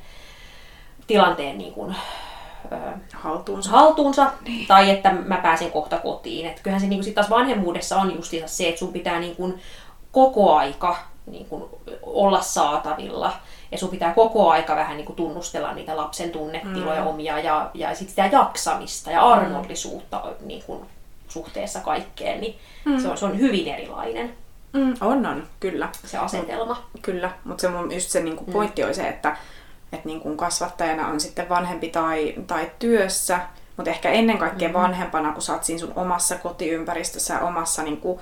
tilanteen 1.06 1.58
niin 1.58 1.72
kuin, 1.72 1.96
Haltuunsa. 3.14 3.70
haltuunsa, 3.70 4.32
niin. 4.44 4.66
tai 4.66 4.90
että 4.90 5.12
mä 5.12 5.36
pääsen 5.36 5.70
kohta 5.70 5.98
kotiin. 5.98 6.46
Et 6.46 6.60
kyllähän 6.60 6.80
se 6.80 6.86
niin 6.86 7.04
sit 7.04 7.14
taas 7.14 7.30
vanhemmuudessa 7.30 7.96
on 7.96 8.14
justiinsa 8.14 8.56
se, 8.56 8.68
että 8.68 8.78
sun 8.78 8.92
pitää 8.92 9.20
niin 9.20 9.36
kuin 9.36 9.60
koko 10.12 10.54
aika 10.54 10.96
niin 11.26 11.46
kuin 11.46 11.64
olla 12.02 12.40
saatavilla. 12.40 13.32
Ja 13.72 13.78
sun 13.78 13.88
pitää 13.88 14.14
koko 14.14 14.50
aika 14.50 14.76
vähän 14.76 14.96
niin 14.96 15.06
kuin 15.06 15.16
tunnustella 15.16 15.72
niitä 15.72 15.96
lapsen 15.96 16.30
tunnetiloja 16.30 17.00
mm. 17.00 17.06
omia 17.06 17.38
ja, 17.38 17.70
ja 17.74 17.94
sit 17.94 18.08
sitä 18.08 18.26
jaksamista 18.32 19.10
ja 19.10 19.28
armollisuutta 19.28 20.22
niin 20.40 20.62
kuin 20.62 20.80
suhteessa 21.28 21.80
kaikkeen. 21.80 22.40
Niin 22.40 22.58
mm. 22.84 22.98
se, 22.98 23.08
on, 23.08 23.18
se 23.18 23.24
on 23.24 23.38
hyvin 23.38 23.68
erilainen 23.68 24.34
Mm, 24.74 24.94
on, 25.00 25.26
on, 25.26 25.46
kyllä. 25.60 25.88
se 26.04 26.18
asetelma. 26.18 26.84
Kyllä, 27.02 27.30
mutta 27.44 27.60
se 27.60 27.68
mun 27.68 27.92
just 27.92 28.10
se 28.10 28.20
niinku 28.20 28.44
pointti 28.44 28.84
oli 28.84 28.94
se, 28.94 29.08
että 29.08 29.36
et 29.94 30.04
niinku 30.04 30.36
kasvattajana 30.36 31.08
on 31.08 31.20
sitten 31.20 31.48
vanhempi 31.48 31.88
tai, 31.88 32.34
tai 32.46 32.70
työssä, 32.78 33.40
mutta 33.76 33.90
ehkä 33.90 34.10
ennen 34.10 34.38
kaikkea 34.38 34.68
mm. 34.68 34.74
vanhempana, 34.74 35.32
kun 35.32 35.42
sä 35.42 35.52
oot 35.52 35.64
siinä 35.64 35.80
sun 35.80 35.92
omassa 35.96 36.34
kotiympäristössä 36.38 37.34
ja 37.34 37.40
omassa 37.40 37.82
niinku 37.82 38.20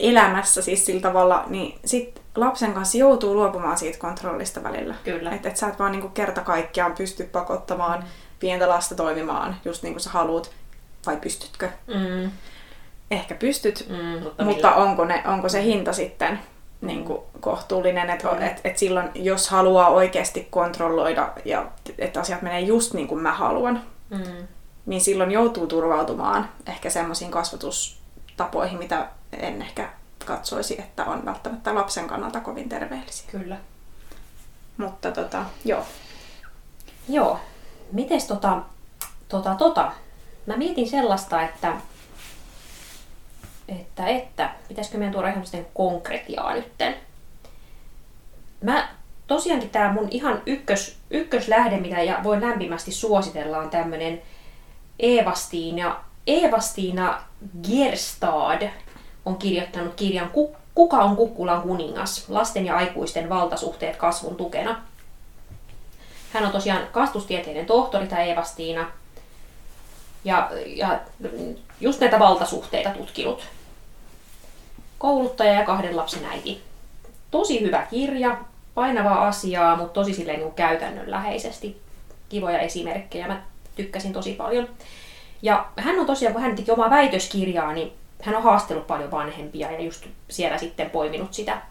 elämässä 0.00 0.62
siis 0.62 0.86
sillä 0.86 1.00
tavalla, 1.00 1.44
niin 1.46 1.78
sit 1.84 2.22
lapsen 2.34 2.72
kanssa 2.72 2.98
joutuu 2.98 3.34
luopumaan 3.34 3.78
siitä 3.78 3.98
kontrollista 3.98 4.62
välillä. 4.62 4.94
Kyllä. 5.04 5.30
Että 5.30 5.48
et 5.48 5.56
sä 5.56 5.68
et 5.68 5.78
vaan 5.78 5.92
niinku 5.92 6.08
kerta 6.08 6.40
kaikkiaan 6.40 6.92
pysty 6.92 7.24
pakottamaan 7.24 8.00
mm. 8.00 8.06
pientä 8.40 8.68
lasta 8.68 8.94
toimimaan 8.94 9.56
just 9.64 9.82
niin 9.82 9.94
kuin 9.94 10.00
sä 10.00 10.10
haluat, 10.10 10.50
vai 11.06 11.16
pystytkö? 11.16 11.68
Mm. 11.86 12.30
Ehkä 13.10 13.34
pystyt, 13.34 13.86
Mm, 13.88 14.22
mutta 14.22 14.44
mutta 14.44 14.74
onko, 14.74 15.04
ne, 15.04 15.22
onko 15.26 15.48
se 15.48 15.62
hinta 15.62 15.92
sitten 15.92 16.40
niin 16.80 17.04
kuin 17.04 17.20
kohtuullinen, 17.40 18.10
että 18.10 18.28
Kyllä. 18.28 18.46
et, 18.46 18.60
et 18.64 18.78
silloin 18.78 19.10
jos 19.14 19.48
haluaa 19.50 19.88
oikeasti 19.88 20.48
kontrolloida 20.50 21.32
ja 21.44 21.66
että 21.98 22.20
asiat 22.20 22.42
menee 22.42 22.60
just 22.60 22.94
niin 22.94 23.08
kuin 23.08 23.22
mä 23.22 23.32
haluan, 23.32 23.82
Mm. 24.10 24.46
niin 24.86 25.00
silloin 25.00 25.30
joutuu 25.30 25.66
turvautumaan 25.66 26.48
ehkä 26.66 26.90
semmoisiin 26.90 27.30
kasvatustapoihin, 27.30 28.78
mitä 28.78 29.08
en 29.32 29.62
ehkä 29.62 29.88
katsoisi, 30.26 30.80
että 30.80 31.04
on 31.04 31.24
välttämättä 31.24 31.74
lapsen 31.74 32.06
kannalta 32.06 32.40
kovin 32.40 32.68
terveellisiä. 32.68 33.30
Kyllä. 33.30 33.56
Mutta 34.76 35.10
tota, 35.12 35.44
joo. 35.64 35.82
Joo. 37.08 37.40
Mites 37.92 38.26
tota, 38.26 38.58
tota, 39.28 39.54
tota. 39.54 39.92
Mä 40.46 40.56
mietin 40.56 40.90
sellaista, 40.90 41.42
että, 41.42 41.72
että, 43.70 44.06
että 44.06 44.50
pitäisikö 44.68 44.98
meidän 44.98 45.12
tuoda 45.12 45.28
ihan 45.28 45.46
sitten 45.46 45.66
konkretiaa 45.74 46.54
nytten. 46.54 46.94
Mä 48.60 48.88
tosiaankin 49.26 49.70
tää 49.70 49.92
mun 49.92 50.08
ihan 50.10 50.42
ykkös, 50.46 50.96
ykköslähde, 51.10 51.76
mitä 51.76 52.02
ja 52.02 52.20
voin 52.22 52.40
lämpimästi 52.40 52.92
suositella, 52.92 53.58
on 53.58 53.70
tämmönen 53.70 54.22
Eeva-Stiina, 54.98 55.96
Eeva-Stiina 56.26 57.22
Gerstad 57.68 58.68
on 59.24 59.36
kirjoittanut 59.36 59.94
kirjan 59.94 60.30
Ku- 60.30 60.56
Kuka 60.74 60.96
on 60.96 61.16
Kukkulan 61.16 61.62
kuningas? 61.62 62.28
Lasten 62.28 62.66
ja 62.66 62.76
aikuisten 62.76 63.28
valtasuhteet 63.28 63.96
kasvun 63.96 64.36
tukena. 64.36 64.82
Hän 66.32 66.44
on 66.46 66.52
tosiaan 66.52 66.86
kastustieteiden 66.92 67.66
tohtori, 67.66 68.06
tämä 68.06 68.22
Eeva-Stiina. 68.22 68.86
Ja, 70.24 70.50
ja 70.66 71.00
just 71.80 72.00
näitä 72.00 72.18
valtasuhteita 72.18 72.90
tutkinut. 72.90 73.48
Kouluttaja 75.00 75.52
ja 75.52 75.64
kahden 75.64 75.96
lapsen 75.96 76.24
äiti. 76.24 76.62
Tosi 77.30 77.60
hyvä 77.60 77.86
kirja, 77.90 78.38
painavaa 78.74 79.28
asiaa, 79.28 79.76
mutta 79.76 79.92
tosi 79.92 80.14
silleen 80.14 80.40
niin 80.40 80.52
käytännönläheisesti. 80.52 81.80
Kivoja 82.28 82.58
esimerkkejä, 82.58 83.28
mä 83.28 83.42
tykkäsin 83.76 84.12
tosi 84.12 84.32
paljon. 84.32 84.68
Ja 85.42 85.66
hän 85.76 85.98
on 85.98 86.06
tosiaan, 86.06 86.32
kun 86.32 86.42
hän 86.42 86.56
teki 86.56 86.70
omaa 86.70 86.90
väitöskirjaa, 86.90 87.72
niin 87.72 87.92
hän 88.22 88.36
on 88.36 88.42
haastellut 88.42 88.86
paljon 88.86 89.10
vanhempia 89.10 89.70
ja 89.70 89.80
just 89.80 90.06
siellä 90.30 90.58
sitten 90.58 90.90
poiminut 90.90 91.34
sitä, 91.34 91.62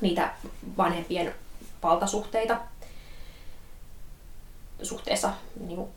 niitä 0.00 0.30
vanhempien 0.76 1.34
valtasuhteita 1.82 2.56
suhteessa 4.82 5.30
niin 5.66 5.88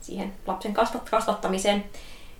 siihen 0.00 0.32
lapsen 0.46 0.74
kasvat- 0.74 1.10
kasvattamiseen. 1.10 1.84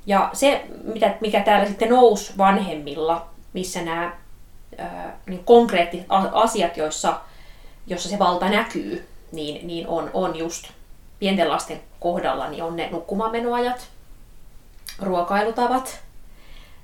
Ja 0.07 0.31
se, 0.33 0.64
mitä, 0.83 1.14
mikä 1.20 1.40
täällä 1.40 1.68
sitten 1.68 1.88
nousi 1.88 2.33
vanhemmilla, 2.38 3.32
missä 3.53 3.83
nämä 3.83 4.12
ää, 4.79 5.19
niin 5.27 5.45
konkreettiset 5.45 6.07
asiat, 6.33 6.77
joissa, 6.77 7.21
jossa 7.87 8.09
se 8.09 8.19
valta 8.19 8.49
näkyy, 8.49 9.09
niin, 9.33 9.67
niin 9.67 9.88
on, 9.88 10.11
on 10.15 10.37
just 10.37 10.69
pienten 11.19 11.49
lasten 11.49 11.81
kohdalla, 12.01 12.49
niin 12.49 12.62
on 12.62 12.77
ne 12.77 12.88
nukkumaanmenoajat, 12.91 13.88
ruokailutavat, 14.99 16.01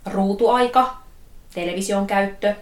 ruutuaika, 0.06 0.96
television 1.54 2.06
käyttö, 2.06 2.54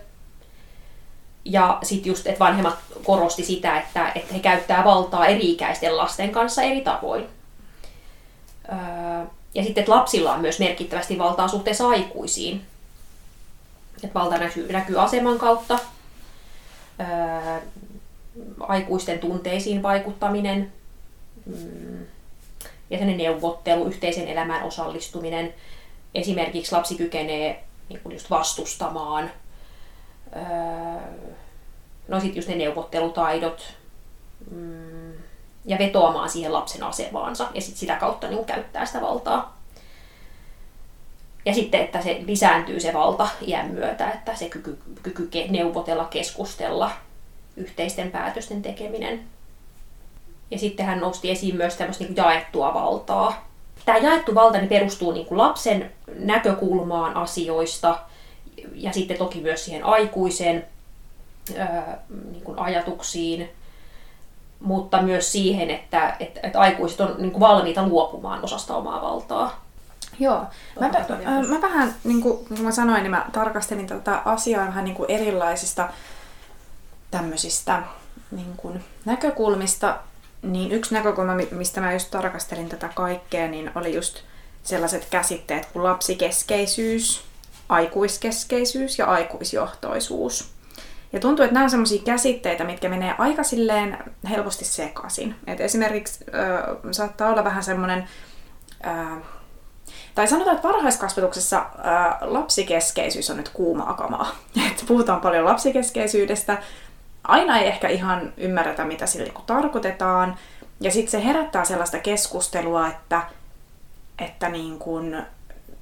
ja 1.44 1.78
sitten 1.82 2.10
just, 2.10 2.26
että 2.26 2.38
vanhemmat 2.38 2.78
korosti 3.04 3.44
sitä, 3.44 3.78
että, 3.78 4.12
että 4.14 4.34
he 4.34 4.40
käyttää 4.40 4.84
valtaa 4.84 5.26
eri-ikäisten 5.26 5.96
lasten 5.96 6.30
kanssa 6.30 6.62
eri 6.62 6.80
tavoin. 6.80 7.26
Öö, 8.68 8.76
ja 9.54 9.62
sitten, 9.64 9.82
että 9.82 9.92
lapsilla 9.92 10.32
on 10.32 10.40
myös 10.40 10.58
merkittävästi 10.58 11.18
valtaa 11.18 11.48
suhteessa 11.48 11.88
aikuisiin. 11.88 12.62
Että 14.04 14.18
valta 14.18 14.38
näkyy, 14.38 14.72
näkyy 14.72 15.00
aseman 15.02 15.38
kautta, 15.38 15.78
öö, 17.00 17.60
aikuisten 18.60 19.18
tunteisiin 19.18 19.82
vaikuttaminen, 19.82 20.72
mm, 21.46 22.06
ja 22.90 22.98
sen 22.98 23.16
neuvottelu, 23.16 23.84
yhteisen 23.84 24.28
elämään 24.28 24.62
osallistuminen. 24.62 25.54
Esimerkiksi 26.14 26.72
lapsi 26.72 26.94
kykenee 26.94 27.64
niin 27.88 28.00
kuin 28.00 28.12
just 28.12 28.30
vastustamaan. 28.30 29.30
Öö, 30.36 30.42
no 32.08 32.20
sitten 32.20 32.36
just 32.36 32.48
ne 32.48 32.54
neuvottelutaidot. 32.54 33.74
Mm, 34.50 35.12
ja 35.64 35.78
vetoamaan 35.78 36.30
siihen 36.30 36.52
lapsen 36.52 36.82
asemaansa 36.82 37.48
ja 37.54 37.60
sit 37.60 37.76
sitä 37.76 37.96
kautta 37.96 38.28
niin 38.28 38.44
käyttää 38.44 38.86
sitä 38.86 39.00
valtaa. 39.00 39.55
Ja 41.46 41.54
sitten, 41.54 41.80
että 41.80 42.02
se 42.02 42.22
lisääntyy 42.26 42.80
se 42.80 42.92
valta 42.92 43.28
iän 43.46 43.70
myötä, 43.70 44.10
että 44.10 44.34
se 44.34 44.48
kyky, 44.48 44.78
kyky 45.02 45.28
neuvotella, 45.48 46.04
keskustella, 46.04 46.90
yhteisten 47.56 48.10
päätösten 48.10 48.62
tekeminen. 48.62 49.20
Ja 50.50 50.58
sitten 50.58 50.86
hän 50.86 51.00
nosti 51.00 51.30
esiin 51.30 51.56
myös 51.56 51.76
tämmöistä 51.76 52.04
niin 52.04 52.16
jaettua 52.16 52.74
valtaa. 52.74 53.48
Tämä 53.84 53.98
jaettu 53.98 54.34
valta 54.34 54.58
niin 54.58 54.68
perustuu 54.68 55.12
niin 55.12 55.26
kuin 55.26 55.38
lapsen 55.38 55.92
näkökulmaan 56.18 57.16
asioista 57.16 57.98
ja 58.74 58.92
sitten 58.92 59.18
toki 59.18 59.40
myös 59.40 59.64
siihen 59.64 59.84
aikuisen 59.84 60.66
ää, 61.56 61.98
niin 62.32 62.42
kuin 62.42 62.58
ajatuksiin, 62.58 63.48
mutta 64.60 65.02
myös 65.02 65.32
siihen, 65.32 65.70
että, 65.70 66.16
että, 66.20 66.40
että 66.42 66.60
aikuiset 66.60 67.00
on 67.00 67.14
niin 67.18 67.30
kuin 67.32 67.40
valmiita 67.40 67.86
luopumaan 67.86 68.44
osasta 68.44 68.76
omaa 68.76 69.02
valtaa. 69.02 69.65
Joo. 70.18 70.46
Mä, 70.80 70.88
mä, 70.88 71.42
mä 71.48 71.60
vähän, 71.62 71.94
niin 72.04 72.22
kuin, 72.22 72.36
niin 72.36 72.46
kuin 72.48 72.62
mä 72.62 72.72
sanoin, 72.72 73.02
niin 73.02 73.10
mä 73.10 73.26
tarkastelin 73.32 73.86
tätä 73.86 74.22
asiaa 74.24 74.66
vähän 74.66 74.84
niin 74.84 74.96
kuin 74.96 75.10
erilaisista 75.10 75.88
tämmöisistä 77.10 77.82
niin 78.30 78.54
kuin 78.56 78.84
näkökulmista. 79.04 79.98
Niin 80.42 80.72
yksi 80.72 80.94
näkökulma, 80.94 81.32
mistä 81.50 81.80
mä 81.80 81.92
just 81.92 82.10
tarkastelin 82.10 82.68
tätä 82.68 82.88
kaikkea, 82.94 83.48
niin 83.48 83.70
oli 83.74 83.94
just 83.94 84.18
sellaiset 84.62 85.06
käsitteet 85.10 85.66
kuin 85.66 85.84
lapsikeskeisyys, 85.84 87.24
aikuiskeskeisyys 87.68 88.98
ja 88.98 89.06
aikuisjohtoisuus. 89.06 90.56
Ja 91.12 91.20
tuntuu, 91.20 91.44
että 91.44 91.54
nämä 91.54 91.64
on 91.64 91.70
sellaisia 91.70 92.02
käsitteitä, 92.02 92.64
mitkä 92.64 92.88
menee 92.88 93.14
aika 93.18 93.42
silleen 93.42 93.98
helposti 94.30 94.64
sekaisin. 94.64 95.34
Et 95.46 95.60
esimerkiksi 95.60 96.24
äh, 96.34 96.76
saattaa 96.90 97.30
olla 97.30 97.44
vähän 97.44 97.62
semmoinen, 97.62 98.08
äh, 98.86 99.18
tai 100.16 100.28
sanotaan, 100.28 100.56
että 100.56 100.68
varhaiskasvatuksessa 100.68 101.58
äh, 101.58 102.16
lapsikeskeisyys 102.20 103.30
on 103.30 103.36
nyt 103.36 103.48
kuumaa 103.48 103.94
kamaa. 103.94 104.30
Et 104.72 104.84
puhutaan 104.88 105.20
paljon 105.20 105.44
lapsikeskeisyydestä, 105.44 106.58
aina 107.24 107.58
ei 107.58 107.66
ehkä 107.66 107.88
ihan 107.88 108.32
ymmärretä, 108.36 108.84
mitä 108.84 109.06
sillä 109.06 109.24
niin 109.24 109.44
tarkoitetaan. 109.46 110.36
Ja 110.80 110.90
sitten 110.90 111.10
se 111.10 111.26
herättää 111.26 111.64
sellaista 111.64 111.98
keskustelua, 111.98 112.88
että, 112.88 113.22
että 114.18 114.48
niin 114.48 114.78
kuin, 114.78 115.22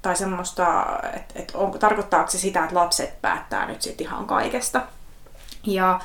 tai 0.01 0.15
semmoista, 0.15 0.85
että, 1.13 1.39
että 1.39 1.57
on, 1.57 1.79
tarkoittaako 1.79 2.31
se 2.31 2.37
sitä, 2.37 2.63
että 2.63 2.75
lapset 2.75 3.21
päättää 3.21 3.65
nyt 3.65 3.81
sitten 3.81 4.07
ihan 4.07 4.25
kaikesta. 4.25 4.81
Ja 5.63 5.99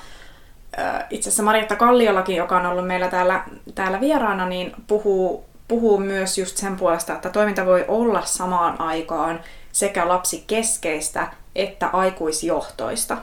itse 1.10 1.28
asiassa 1.28 1.42
Marietta 1.42 1.76
Kalliolakin, 1.76 2.36
joka 2.36 2.56
on 2.56 2.66
ollut 2.66 2.86
meillä 2.86 3.08
täällä, 3.08 3.44
täällä 3.74 4.00
vieraana, 4.00 4.46
niin 4.46 4.72
puhuu, 4.86 5.49
puhuu 5.70 5.98
myös 5.98 6.38
just 6.38 6.56
sen 6.56 6.76
puolesta, 6.76 7.12
että 7.12 7.30
toiminta 7.30 7.66
voi 7.66 7.85
olla 7.88 8.24
samaan 8.24 8.80
aikaan 8.80 9.40
sekä 9.72 10.09
lapsikeskeistä 10.09 11.33
että 11.54 11.87
aikuisjohtoista. 11.87 13.16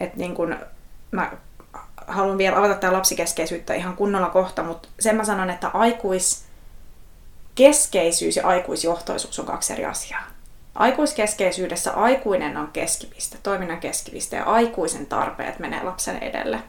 Et 0.00 0.16
niin 0.16 0.34
kun, 0.34 0.56
mä 1.10 1.32
haluan 2.06 2.38
vielä 2.38 2.58
avata 2.58 2.74
tätä 2.74 2.92
lapsikeskeisyyttä 2.92 3.74
ihan 3.74 3.96
kunnolla 3.96 4.28
kohta, 4.28 4.62
mutta 4.62 4.88
sen 5.00 5.16
mä 5.16 5.24
sanon, 5.24 5.50
että 5.50 5.68
aikuiskeskeisyys 5.68 8.36
ja 8.36 8.46
aikuisjohtoisuus 8.46 9.38
on 9.38 9.46
kaksi 9.46 9.72
eri 9.72 9.84
asiaa. 9.84 10.22
Aikuiskeskeisyydessä 10.74 11.92
aikuinen 11.92 12.56
on 12.56 12.68
keskipiste, 12.72 13.38
toiminnan 13.42 13.80
keskipiste 13.80 14.36
ja 14.36 14.44
aikuisen 14.44 15.06
tarpeet 15.06 15.58
menee 15.58 15.82
lapsen 15.82 16.18
edelle. 16.18 16.62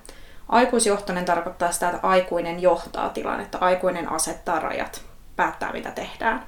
Aikuisjohtoinen 0.51 1.25
tarkoittaa 1.25 1.71
sitä, 1.71 1.89
että 1.89 2.07
aikuinen 2.07 2.61
johtaa 2.61 3.09
tilannetta, 3.09 3.57
aikuinen 3.57 4.11
asettaa 4.11 4.59
rajat, 4.59 5.01
päättää 5.35 5.71
mitä 5.71 5.91
tehdään. 5.91 6.47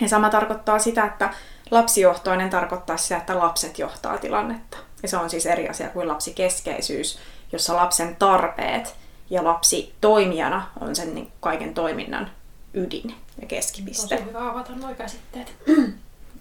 Ja 0.00 0.08
sama 0.08 0.30
tarkoittaa 0.30 0.78
sitä, 0.78 1.04
että 1.04 1.30
lapsijohtoinen 1.70 2.50
tarkoittaa 2.50 2.96
sitä, 2.96 3.16
että 3.16 3.38
lapset 3.38 3.78
johtaa 3.78 4.18
tilannetta. 4.18 4.76
Ja 5.02 5.08
se 5.08 5.16
on 5.16 5.30
siis 5.30 5.46
eri 5.46 5.68
asia 5.68 5.88
kuin 5.88 6.08
lapsikeskeisyys, 6.08 7.18
jossa 7.52 7.76
lapsen 7.76 8.16
tarpeet 8.16 8.94
ja 9.30 9.44
lapsi 9.44 9.94
toimijana 10.00 10.70
on 10.80 10.96
sen 10.96 11.14
niin 11.14 11.32
kaiken 11.40 11.74
toiminnan 11.74 12.30
ydin 12.74 13.14
ja 13.40 13.46
keskipiste. 13.46 14.16
Tosi 14.16 14.28
hyvä 14.28 14.50
avata 14.50 14.72
nuo 14.72 14.94
käsitteet. 14.94 15.54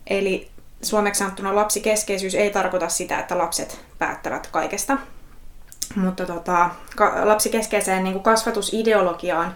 Eli 0.07 0.49
suomeksi 0.81 1.19
sanottuna 1.19 1.55
lapsikeskeisyys 1.55 2.35
ei 2.35 2.49
tarkoita 2.49 2.89
sitä, 2.89 3.19
että 3.19 3.37
lapset 3.37 3.85
päättävät 3.99 4.47
kaikesta. 4.47 4.97
Mutta 5.95 6.25
tota, 6.25 6.69
lapsikeskeiseen 7.23 8.03
niin 8.03 8.13
kuin 8.13 8.23
kasvatusideologiaan 8.23 9.55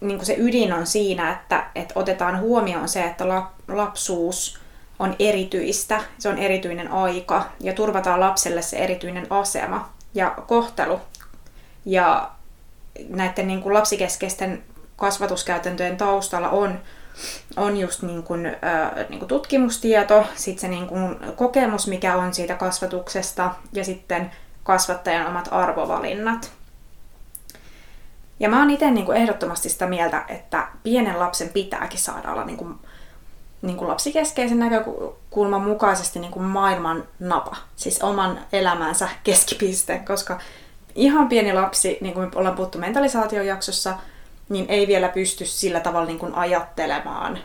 niin 0.00 0.18
kuin 0.18 0.26
se 0.26 0.34
ydin 0.38 0.72
on 0.72 0.86
siinä, 0.86 1.32
että, 1.32 1.66
että 1.74 1.92
otetaan 1.96 2.40
huomioon 2.40 2.88
se, 2.88 3.04
että 3.04 3.28
la- 3.28 3.52
lapsuus 3.68 4.60
on 4.98 5.16
erityistä, 5.18 6.00
se 6.18 6.28
on 6.28 6.38
erityinen 6.38 6.88
aika 6.92 7.46
ja 7.60 7.72
turvataan 7.72 8.20
lapselle 8.20 8.62
se 8.62 8.76
erityinen 8.76 9.26
asema 9.30 9.88
ja 10.14 10.34
kohtelu. 10.46 11.00
Ja 11.84 12.30
näiden 13.08 13.48
niin 13.48 13.62
kuin 13.62 13.74
lapsikeskeisten 13.74 14.62
kasvatuskäytäntöjen 14.96 15.96
taustalla 15.96 16.48
on 16.48 16.80
on 17.56 17.76
just 17.76 18.02
niin 18.02 18.22
kuin, 18.22 18.46
äh, 18.46 19.08
niin 19.08 19.18
kuin 19.18 19.28
tutkimustieto, 19.28 20.26
sitten 20.34 20.60
se 20.60 20.68
niin 20.68 20.86
kuin 20.86 21.16
kokemus, 21.36 21.86
mikä 21.86 22.16
on 22.16 22.34
siitä 22.34 22.54
kasvatuksesta, 22.54 23.54
ja 23.72 23.84
sitten 23.84 24.30
kasvattajan 24.62 25.26
omat 25.26 25.48
arvovalinnat. 25.50 26.52
Ja 28.40 28.48
mä 28.48 28.58
oon 28.58 28.70
itse 28.70 28.90
niin 28.90 29.12
ehdottomasti 29.12 29.68
sitä 29.68 29.86
mieltä, 29.86 30.24
että 30.28 30.68
pienen 30.82 31.18
lapsen 31.18 31.48
pitääkin 31.48 31.98
saada 31.98 32.32
olla 32.32 32.44
niin 32.44 32.56
kuin, 32.56 32.74
niin 33.62 33.76
kuin 33.76 33.88
lapsikeskeisen 33.88 34.58
näkökulman 34.58 35.62
mukaisesti 35.62 36.18
niin 36.18 36.32
kuin 36.32 36.44
maailman 36.44 37.04
napa, 37.18 37.56
siis 37.76 38.02
oman 38.02 38.40
elämänsä 38.52 39.08
keskipiste, 39.24 39.98
koska 39.98 40.38
ihan 40.94 41.28
pieni 41.28 41.52
lapsi, 41.52 41.98
niin 42.00 42.14
kuin 42.14 42.28
me 42.28 42.32
ollaan 42.34 42.56
puhuttu 42.56 42.78
mentalisaatiojaksossa, 42.78 43.90
jaksossa, 43.90 44.17
niin 44.48 44.66
ei 44.68 44.86
vielä 44.86 45.08
pysty 45.08 45.46
sillä 45.46 45.80
tavalla 45.80 46.06
niin 46.06 46.18
kuin 46.18 46.34
ajattelemaan, 46.34 47.38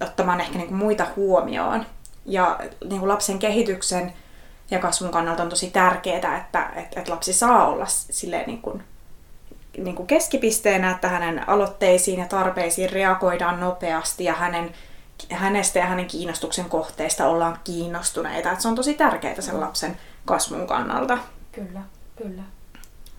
ottamaan 0.00 0.40
ehkä 0.40 0.58
niin 0.58 0.68
kuin 0.68 0.78
muita 0.78 1.06
huomioon. 1.16 1.86
Ja 2.26 2.60
niin 2.88 2.98
kuin 2.98 3.08
lapsen 3.08 3.38
kehityksen 3.38 4.12
ja 4.70 4.78
kasvun 4.78 5.10
kannalta 5.10 5.42
on 5.42 5.48
tosi 5.48 5.70
tärkeää, 5.70 6.16
että, 6.16 6.36
että, 6.76 7.00
että 7.00 7.12
lapsi 7.12 7.32
saa 7.32 7.66
olla 7.66 7.86
silleen 7.86 8.46
niin 8.46 8.62
kuin, 8.62 8.82
niin 9.78 9.96
kuin 9.96 10.06
keskipisteenä, 10.06 10.90
että 10.90 11.08
hänen 11.08 11.48
aloitteisiin 11.48 12.20
ja 12.20 12.26
tarpeisiin 12.26 12.90
reagoidaan 12.90 13.60
nopeasti 13.60 14.24
ja 14.24 14.32
hänen, 14.32 14.74
hänestä 15.30 15.78
ja 15.78 15.86
hänen 15.86 16.06
kiinnostuksen 16.06 16.64
kohteista 16.64 17.28
ollaan 17.28 17.58
kiinnostuneita. 17.64 18.50
Että 18.50 18.62
se 18.62 18.68
on 18.68 18.74
tosi 18.74 18.94
tärkeää 18.94 19.40
sen 19.40 19.60
lapsen 19.60 19.96
kasvun 20.24 20.66
kannalta. 20.66 21.18
Kyllä, 21.52 21.80
kyllä. 22.16 22.42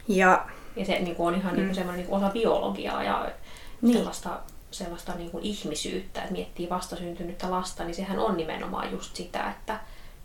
Ja 0.08 0.46
ja 0.76 0.86
se 0.86 1.00
niin 1.00 1.16
kuin 1.16 1.28
on 1.28 1.42
ihan 1.42 1.54
mm. 1.54 1.58
niin 1.58 1.68
kuin 1.68 1.76
semmoinen 1.76 2.00
niin 2.00 2.10
kuin 2.10 2.24
osa 2.24 2.34
biologiaa 2.34 3.04
ja 3.04 3.32
niin. 3.82 3.98
sellaista, 3.98 4.40
sellaista 4.72 5.16
niin 5.16 5.32
kuin 5.32 5.44
ihmisyyttä, 5.44 6.22
että 6.22 6.34
miettii 6.34 6.70
vastasyntynyttä 6.70 7.52
lasta, 7.52 7.84
niin 7.84 7.96
sehän 7.96 8.20
on 8.20 8.38
nimenomaan 8.38 8.92
just 8.92 9.16
sitä, 9.16 9.50
että, 9.50 9.80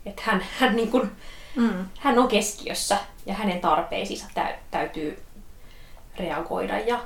että 0.05 0.21
hän, 0.25 0.45
hän, 0.59 0.75
niin 0.75 0.91
kuin, 0.91 1.11
mm. 1.55 1.85
hän 1.99 2.19
on 2.19 2.27
keskiössä 2.27 2.97
ja 3.25 3.33
hänen 3.33 3.59
tarpeisiinsa 3.59 4.25
tä, 4.33 4.55
täytyy 4.71 5.23
reagoida 6.17 6.79
ja 6.79 6.99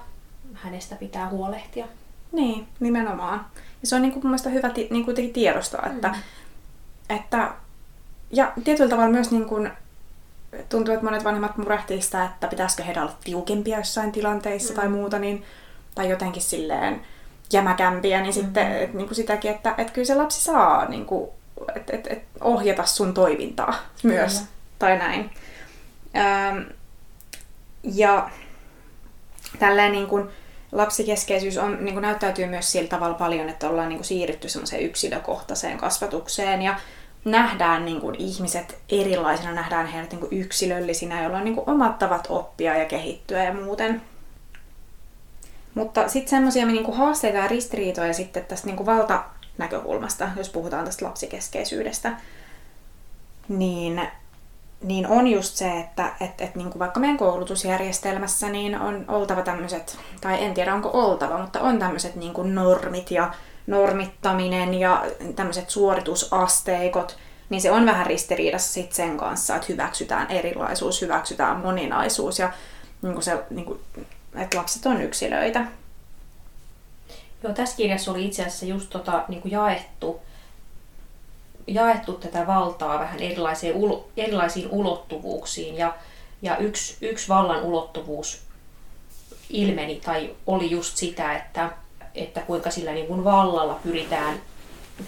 hänestä 0.53 0.95
pitää 0.95 1.29
huolehtia. 1.29 1.87
Niin, 2.31 2.67
nimenomaan. 2.79 3.45
Ja 3.81 3.87
se 3.87 3.95
on 3.95 4.01
niin 4.01 4.11
kuin 4.11 4.23
mun 4.23 4.31
mielestä 4.31 4.49
hyvä 4.49 4.69
ti- 4.69 4.87
niin 4.91 5.05
kuin 5.05 5.33
tiedostaa, 5.33 5.89
että, 5.95 6.07
mm. 6.07 6.15
että 7.15 7.53
ja 8.31 8.53
tietyllä 8.63 8.89
tavalla 8.89 9.11
myös 9.11 9.31
niin 9.31 9.45
kuin 9.45 9.71
tuntuu, 10.69 10.93
että 10.93 11.05
monet 11.05 11.23
vanhemmat 11.23 11.57
murehtii 11.57 12.01
sitä, 12.01 12.25
että 12.25 12.47
pitäisikö 12.47 12.83
heidän 12.83 13.03
olla 13.03 13.15
tiukempia 13.23 13.77
jossain 13.77 14.11
tilanteissa 14.11 14.73
mm. 14.73 14.75
tai 14.75 14.89
muuta, 14.89 15.19
niin, 15.19 15.43
tai 15.95 16.09
jotenkin 16.09 16.41
silleen 16.41 17.01
jämäkämpiä, 17.53 18.21
niin 18.21 18.35
mm-hmm. 18.35 18.43
sitten 18.43 18.77
et, 18.77 18.93
niin 18.93 19.07
kuin 19.07 19.15
sitäkin, 19.15 19.51
että 19.51 19.75
et 19.77 19.91
kyllä 19.91 20.05
se 20.05 20.15
lapsi 20.15 20.41
saa 20.41 20.89
niin 20.89 21.05
kuin, 21.05 21.29
et, 21.75 21.89
et, 21.89 22.07
et 22.07 22.23
ohjata 22.41 22.85
sun 22.85 23.13
toimintaa 23.13 23.73
myös, 24.03 24.33
Kyllä. 24.33 24.47
tai 24.79 24.97
näin. 24.97 25.31
Ähm, 26.15 26.57
ja 27.83 28.29
tälleen 29.59 29.91
niin 29.91 30.07
kuin, 30.07 30.29
lapsikeskeisyys 30.71 31.57
on, 31.57 31.77
niin 31.81 31.93
kuin 31.93 32.01
näyttäytyy 32.01 32.45
myös 32.45 32.71
sillä 32.71 32.87
tavalla 32.87 33.13
paljon, 33.13 33.49
että 33.49 33.69
ollaan 33.69 33.89
niin 33.89 33.97
kuin 33.97 34.05
siirrytty 34.05 34.49
semmoiseen 34.49 34.83
yksilökohtaiseen 34.83 35.77
kasvatukseen 35.77 36.61
ja 36.61 36.79
nähdään 37.25 37.85
niin 37.85 38.01
kuin 38.01 38.15
ihmiset 38.15 38.77
erilaisina, 38.89 39.51
nähdään 39.51 39.87
heidät 39.87 40.11
niin 40.11 40.19
kuin 40.19 40.39
yksilöllisinä, 40.39 41.21
joilla 41.21 41.37
on 41.37 41.43
niin 41.43 41.55
kuin 41.55 41.69
omat 41.69 41.99
tavat 41.99 42.27
oppia 42.29 42.77
ja 42.77 42.85
kehittyä 42.85 43.43
ja 43.43 43.53
muuten. 43.53 44.01
Mutta 45.75 46.07
sitten 46.07 46.29
semmoisia 46.29 46.65
niin 46.65 46.93
haasteita 46.93 47.37
ja 47.37 47.47
ristiriitoja 47.47 48.13
sitten 48.13 48.45
tästä 48.45 48.67
niin 48.67 48.77
kuin 48.77 48.85
valtanäkökulmasta, 48.85 50.29
jos 50.37 50.49
puhutaan 50.49 50.85
tästä 50.85 51.05
lapsikeskeisyydestä, 51.05 52.13
niin, 53.47 54.01
niin 54.83 55.07
on 55.07 55.27
just 55.27 55.55
se, 55.55 55.79
että 55.79 56.11
et, 56.21 56.41
et 56.41 56.55
niin 56.55 56.69
kuin 56.69 56.79
vaikka 56.79 56.99
meidän 56.99 57.17
koulutusjärjestelmässä 57.17 58.49
niin 58.49 58.79
on 58.79 59.05
oltava 59.07 59.41
tämmöiset, 59.41 59.97
tai 60.21 60.43
en 60.43 60.53
tiedä 60.53 60.73
onko 60.73 60.89
oltava, 60.93 61.37
mutta 61.37 61.59
on 61.59 61.79
tämmöiset 61.79 62.15
niin 62.15 62.55
normit 62.55 63.11
ja 63.11 63.33
normittaminen 63.67 64.73
ja 64.73 65.05
tämmöiset 65.35 65.69
suoritusasteikot, 65.69 67.17
niin 67.49 67.61
se 67.61 67.71
on 67.71 67.85
vähän 67.85 68.05
ristiriidassa 68.05 68.73
sit 68.73 68.93
sen 68.93 69.17
kanssa, 69.17 69.55
että 69.55 69.67
hyväksytään 69.69 70.31
erilaisuus, 70.31 71.01
hyväksytään 71.01 71.57
moninaisuus 71.57 72.39
ja 72.39 72.53
niin 73.01 73.13
kuin 73.13 73.23
se, 73.23 73.43
niin 73.49 73.65
kuin, 73.65 73.79
että 74.35 74.57
lapset 74.57 74.85
on 74.85 75.01
yksilöitä. 75.01 75.65
Joo, 77.43 77.53
tässä 77.53 77.77
kirjassa 77.77 78.11
oli 78.11 78.25
itse 78.25 78.41
asiassa 78.41 78.65
just 78.65 78.89
tota, 78.89 79.25
niin 79.27 79.41
kuin 79.41 79.51
jaettu, 79.51 80.21
jaettu 81.67 82.13
tätä 82.13 82.47
valtaa 82.47 82.99
vähän 82.99 83.19
erilaisiin, 83.19 83.75
ulo, 83.75 84.09
erilaisiin 84.17 84.69
ulottuvuuksiin. 84.69 85.77
Ja, 85.77 85.95
ja 86.41 86.57
yksi, 86.57 86.97
yksi 87.01 87.27
vallan 87.27 87.63
ulottuvuus 87.63 88.41
ilmeni 89.49 89.95
tai 89.95 90.35
oli 90.47 90.71
just 90.71 90.97
sitä, 90.97 91.35
että, 91.35 91.71
että 92.15 92.41
kuinka 92.41 92.71
sillä 92.71 92.91
niin 92.91 93.07
kuin 93.07 93.23
vallalla 93.23 93.79
pyritään, 93.83 94.41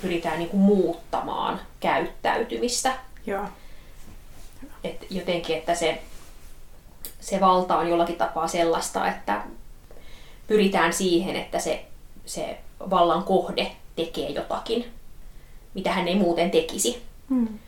pyritään 0.01 0.39
niin 0.39 0.49
kuin 0.49 0.61
muuttamaan 0.61 1.61
käyttäytymistä. 1.79 2.93
Joo. 3.25 3.45
Et 4.83 5.05
jotenkin, 5.09 5.57
että 5.57 5.75
se, 5.75 6.01
se 7.19 7.39
valta 7.39 7.77
on 7.77 7.89
jollakin 7.89 8.15
tapaa 8.15 8.47
sellaista, 8.47 9.07
että 9.07 9.41
pyritään 10.47 10.93
siihen, 10.93 11.35
että 11.35 11.59
se, 11.59 11.85
se 12.25 12.57
vallan 12.89 13.23
kohde 13.23 13.71
tekee 13.95 14.29
jotakin, 14.29 14.93
mitä 15.73 15.91
hän 15.91 16.07
ei 16.07 16.15
muuten 16.15 16.51
tekisi. 16.51 17.03
Hmm. 17.29 17.59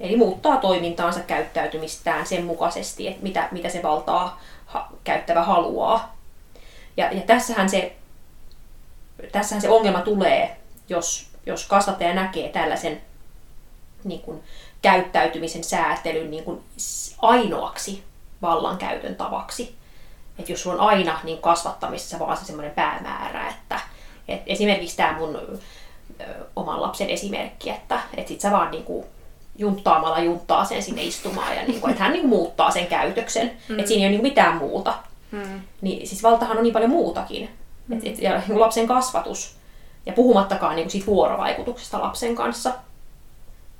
Eli 0.00 0.16
muuttaa 0.16 0.56
toimintaansa, 0.56 1.20
käyttäytymistään 1.20 2.26
sen 2.26 2.44
mukaisesti, 2.44 3.08
että 3.08 3.22
mitä, 3.22 3.48
mitä 3.52 3.68
se 3.68 3.82
valtaa 3.82 4.40
ha, 4.66 4.88
käyttävä 5.04 5.42
haluaa. 5.42 6.16
Ja, 6.96 7.12
ja 7.12 7.20
tässähän, 7.20 7.70
se, 7.70 7.96
tässähän 9.32 9.62
se 9.62 9.68
ongelma 9.68 10.00
tulee, 10.00 10.56
jos, 10.88 11.26
jos 11.46 11.66
kasvattaja 11.66 12.14
näkee 12.14 12.48
tällaisen 12.48 13.00
niin 14.04 14.20
kuin, 14.20 14.42
käyttäytymisen 14.82 15.64
säätelyn 15.64 16.30
niin 16.30 16.44
kuin, 16.44 16.60
ainoaksi 17.18 18.02
vallankäytön 18.42 19.16
tavaksi. 19.16 19.74
Että 20.38 20.52
jos 20.52 20.62
sulla 20.62 20.82
on 20.82 20.88
aina 20.88 21.20
niin 21.24 21.38
kasvattamisessa 21.38 22.18
vaan 22.18 22.36
se 22.36 22.44
semmoinen 22.44 22.74
päämäärä, 22.74 23.48
että 23.48 23.80
et 24.28 24.42
esimerkiksi 24.46 24.96
tämä 24.96 25.18
mun 25.18 25.36
ö, 25.36 26.24
oman 26.56 26.82
lapsen 26.82 27.10
esimerkki, 27.10 27.70
että 27.70 28.00
et 28.16 28.28
sit 28.28 28.40
sä 28.40 28.50
vaan 28.50 28.70
niin 28.70 28.84
kuin, 28.84 29.06
junttaamalla 29.58 30.18
junttaa 30.18 30.64
sen 30.64 30.82
sinne 30.82 31.02
istumaan 31.02 31.56
ja 31.56 31.62
niin 31.62 31.80
kuin, 31.80 31.90
että 31.90 32.02
hän 32.02 32.12
niin 32.12 32.28
muuttaa 32.28 32.70
sen 32.70 32.86
käytöksen. 32.86 33.52
Mm. 33.68 33.78
Että 33.78 33.88
siinä 33.88 34.00
ei 34.00 34.06
ole 34.06 34.10
niin 34.10 34.22
mitään 34.22 34.56
muuta. 34.56 34.94
Mm. 35.30 35.60
Niin 35.80 36.06
siis 36.06 36.22
valtahan 36.22 36.56
on 36.56 36.62
niin 36.62 36.72
paljon 36.72 36.90
muutakin. 36.90 37.50
Mm. 37.88 37.98
Et, 37.98 38.06
et, 38.06 38.18
ja 38.18 38.32
niin 38.32 38.46
kuin 38.46 38.60
lapsen 38.60 38.86
kasvatus. 38.86 39.56
Ja 40.06 40.12
puhumattakaan 40.12 40.76
niin 40.76 40.84
kuin 40.84 40.90
siitä 40.90 41.06
vuorovaikutuksesta 41.06 42.00
lapsen 42.00 42.34
kanssa. 42.34 42.72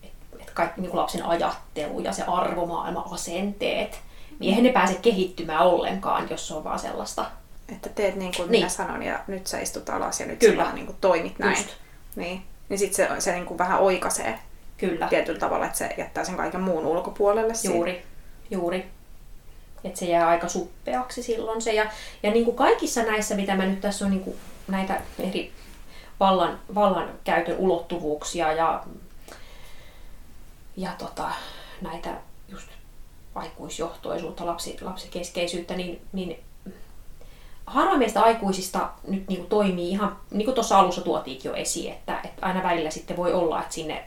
Että 0.03 0.37
et 0.41 0.51
kaikki 0.51 0.81
niin 0.81 0.91
kuin 0.91 1.01
lapsen 1.01 1.25
ajattelu 1.25 2.01
ja 2.01 2.13
se 2.13 2.23
arvomaailma, 2.27 3.09
asenteet. 3.11 4.01
Niin 4.39 4.49
eihän 4.49 4.65
ne 4.65 4.73
pääse 4.73 4.95
kehittymään 4.95 5.67
ollenkaan, 5.67 6.31
jos 6.31 6.49
se 6.49 6.55
on 6.55 6.65
vaan 6.65 6.79
sellaista. 6.79 7.25
Että 7.69 7.89
teet 7.89 8.17
niin 8.17 8.33
kuin 8.37 8.51
Niin. 8.51 8.61
minä 8.61 8.69
sanon 8.69 9.03
ja 9.03 9.21
nyt 9.27 9.47
sä 9.47 9.61
istut 9.61 9.89
alas 9.91 10.21
ja 10.21 10.27
nyt 10.27 10.39
Kyllä. 10.39 10.57
sä 10.57 10.63
vaan 10.63 10.75
niin 10.75 10.87
kuin 10.87 10.99
toimit 11.01 11.39
näin. 11.39 11.57
Just. 11.57 11.69
Niin, 12.17 12.43
niin 12.69 12.79
sitten 12.79 13.09
se, 13.09 13.21
se 13.21 13.33
niin 13.33 13.47
kuin 13.47 13.59
vähän 13.59 13.81
oikaisee 13.81 14.39
Kyllä. 14.77 15.09
tietyllä 15.09 15.39
tavalla, 15.39 15.67
että 15.67 15.79
se 15.79 15.95
jättää 15.99 16.25
sen 16.25 16.37
kaiken 16.37 16.61
muun 16.61 16.87
ulkopuolelle. 16.87 17.53
Juuri, 17.65 18.03
juuri. 18.51 18.91
Että 19.87 19.99
se 19.99 20.07
jää 20.07 20.29
aika 20.29 20.49
suppeaksi 20.49 21.23
silloin 21.23 21.63
se. 21.63 21.73
Ja, 21.73 21.87
ja 22.23 22.31
niin 22.31 22.45
kuin 22.45 22.57
kaikissa 22.57 23.03
näissä, 23.03 23.35
mitä 23.35 23.57
mä 23.57 23.67
nyt 23.67 23.81
tässä 23.81 24.05
on 24.05 24.11
niin 24.11 24.25
kuin 24.25 24.37
näitä 24.69 25.01
eri 25.19 25.53
vallan, 26.21 26.61
vallan 26.75 27.09
käytön 27.25 27.57
ulottuvuuksia 27.59 28.53
ja, 28.53 28.85
ja 30.77 30.91
tota, 30.99 31.31
näitä 31.81 32.11
just 32.49 32.69
aikuisjohtoisuutta, 33.35 34.47
lapsi, 34.47 34.77
lapsikeskeisyyttä, 34.81 35.75
niin, 35.75 36.01
niin 36.13 36.45
harva 37.67 37.97
meistä 37.97 38.23
aikuisista 38.23 38.91
nyt 39.09 39.29
niin 39.29 39.39
kuin 39.39 39.49
toimii 39.49 39.91
ihan, 39.91 40.17
niin 40.31 40.45
kuin 40.45 40.55
tuossa 40.55 40.79
alussa 40.79 41.01
tuotiinkin 41.01 41.49
jo 41.49 41.55
esiin, 41.55 41.93
että, 41.93 42.21
että 42.25 42.47
aina 42.47 42.63
välillä 42.63 42.91
sitten 42.91 43.17
voi 43.17 43.33
olla, 43.33 43.63
että 43.63 43.75
sinne 43.75 44.05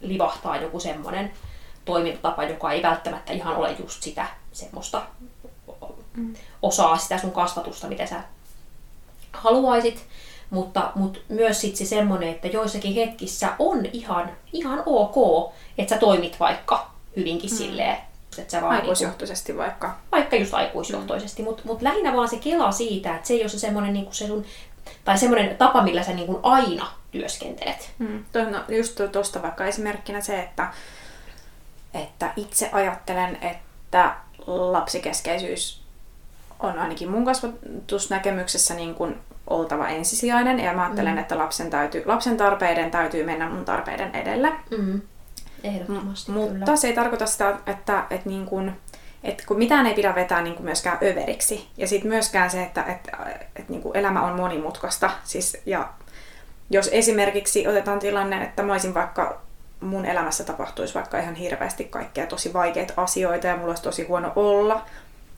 livahtaa 0.00 0.56
joku 0.56 0.80
semmoinen 0.80 1.32
toimintatapa, 1.84 2.44
joka 2.44 2.72
ei 2.72 2.82
välttämättä 2.82 3.32
ihan 3.32 3.56
ole 3.56 3.76
just 3.78 4.02
sitä 4.02 4.26
semmoista 4.52 5.02
Mm. 6.16 6.34
osaa 6.62 6.96
sitä 6.98 7.18
sun 7.18 7.32
kasvatusta, 7.32 7.86
mitä 7.86 8.06
sä 8.06 8.20
haluaisit, 9.32 10.06
mutta, 10.50 10.92
mutta 10.94 11.20
myös 11.28 11.60
sit 11.60 11.76
se 11.76 11.84
semmoinen, 11.84 12.28
että 12.28 12.48
joissakin 12.48 12.94
hetkissä 12.94 13.48
on 13.58 13.86
ihan, 13.92 14.30
ihan 14.52 14.82
ok, 14.86 15.16
että 15.78 15.94
sä 15.94 16.00
toimit 16.00 16.40
vaikka 16.40 16.90
hyvinkin 17.16 17.50
mm. 17.50 17.56
silleen, 17.56 17.96
että 18.38 18.50
sä 18.50 18.60
vaan 18.60 18.72
niinku, 18.72 18.82
Aikuisjohtoisesti 18.82 19.56
vaikka. 19.56 19.96
vaikka 20.12 20.36
just 20.36 20.54
aikuisjohtoisesti, 20.54 21.42
mutta 21.42 21.62
mut 21.64 21.82
lähinnä 21.82 22.16
vaan 22.16 22.28
se 22.28 22.36
kela 22.36 22.72
siitä, 22.72 23.14
että 23.14 23.28
se 23.28 23.34
ei 23.34 23.40
ole 23.40 23.48
se 23.48 23.58
semmoinen 23.58 23.92
niinku 23.92 24.12
se 24.12 24.26
sun, 24.26 24.44
tai 25.04 25.18
semmoinen 25.18 25.56
tapa, 25.56 25.82
millä 25.82 26.02
sä 26.02 26.12
niinku 26.12 26.40
aina 26.42 26.86
työskentelet. 27.10 27.90
Mm. 27.98 28.24
No, 28.50 28.76
just 28.76 29.00
tuosta 29.12 29.42
vaikka 29.42 29.64
esimerkkinä 29.64 30.20
se, 30.20 30.40
että, 30.40 30.72
että 31.94 32.32
itse 32.36 32.70
ajattelen, 32.72 33.38
että 33.42 34.14
lapsikeskeisyys 34.46 35.82
on 36.60 36.78
ainakin 36.78 37.10
mun 37.10 37.24
kasvatusnäkemyksessä 37.24 38.74
niin 38.74 38.94
kuin 38.94 39.18
oltava 39.46 39.88
ensisijainen. 39.88 40.60
Ja 40.60 40.72
mä 40.72 40.82
ajattelen, 40.84 41.12
Mm. 41.12 41.18
että 41.18 41.38
lapsen, 41.38 41.70
täytyy, 41.70 42.02
lapsen 42.06 42.36
tarpeiden 42.36 42.90
täytyy 42.90 43.24
mennä 43.24 43.48
mun 43.48 43.64
tarpeiden 43.64 44.14
edelle. 44.14 44.52
Mm. 44.78 45.00
Ehdottomasti, 45.64 46.32
Mutta 46.32 46.52
kyllä. 46.52 46.76
se 46.76 46.88
ei 46.88 46.94
tarkoita 46.94 47.26
sitä, 47.26 47.50
että, 47.66 48.04
että, 48.10 48.28
niin 48.28 48.46
kuin, 48.46 48.72
että 49.24 49.44
kun 49.46 49.58
mitään 49.58 49.86
ei 49.86 49.94
pidä 49.94 50.14
vetää 50.14 50.42
niin 50.42 50.54
kuin 50.54 50.64
myöskään 50.64 50.98
överiksi. 51.02 51.68
Ja 51.76 51.86
sitten 51.88 52.08
myöskään 52.08 52.50
se, 52.50 52.62
että, 52.62 52.84
että, 52.84 53.16
että 53.56 53.72
niin 53.72 53.82
kuin 53.82 53.96
elämä 53.96 54.22
on 54.22 54.36
monimutkaista. 54.36 55.10
Siis, 55.24 55.56
ja 55.66 55.88
jos 56.70 56.88
esimerkiksi 56.92 57.68
otetaan 57.68 57.98
tilanne, 57.98 58.42
että 58.44 58.62
mä 58.62 58.72
olisin 58.72 58.94
vaikka 58.94 59.40
mun 59.82 60.04
elämässä 60.04 60.44
tapahtuisi 60.44 60.94
vaikka 60.94 61.18
ihan 61.18 61.34
hirveästi 61.34 61.84
kaikkea 61.84 62.26
tosi 62.26 62.52
vaikeita 62.52 62.92
asioita 62.96 63.46
ja 63.46 63.56
mulla 63.56 63.68
olisi 63.68 63.82
tosi 63.82 64.04
huono 64.06 64.32
olla, 64.36 64.84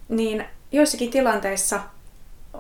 niin 0.08 0.44
joissakin 0.72 1.10
tilanteissa 1.10 1.80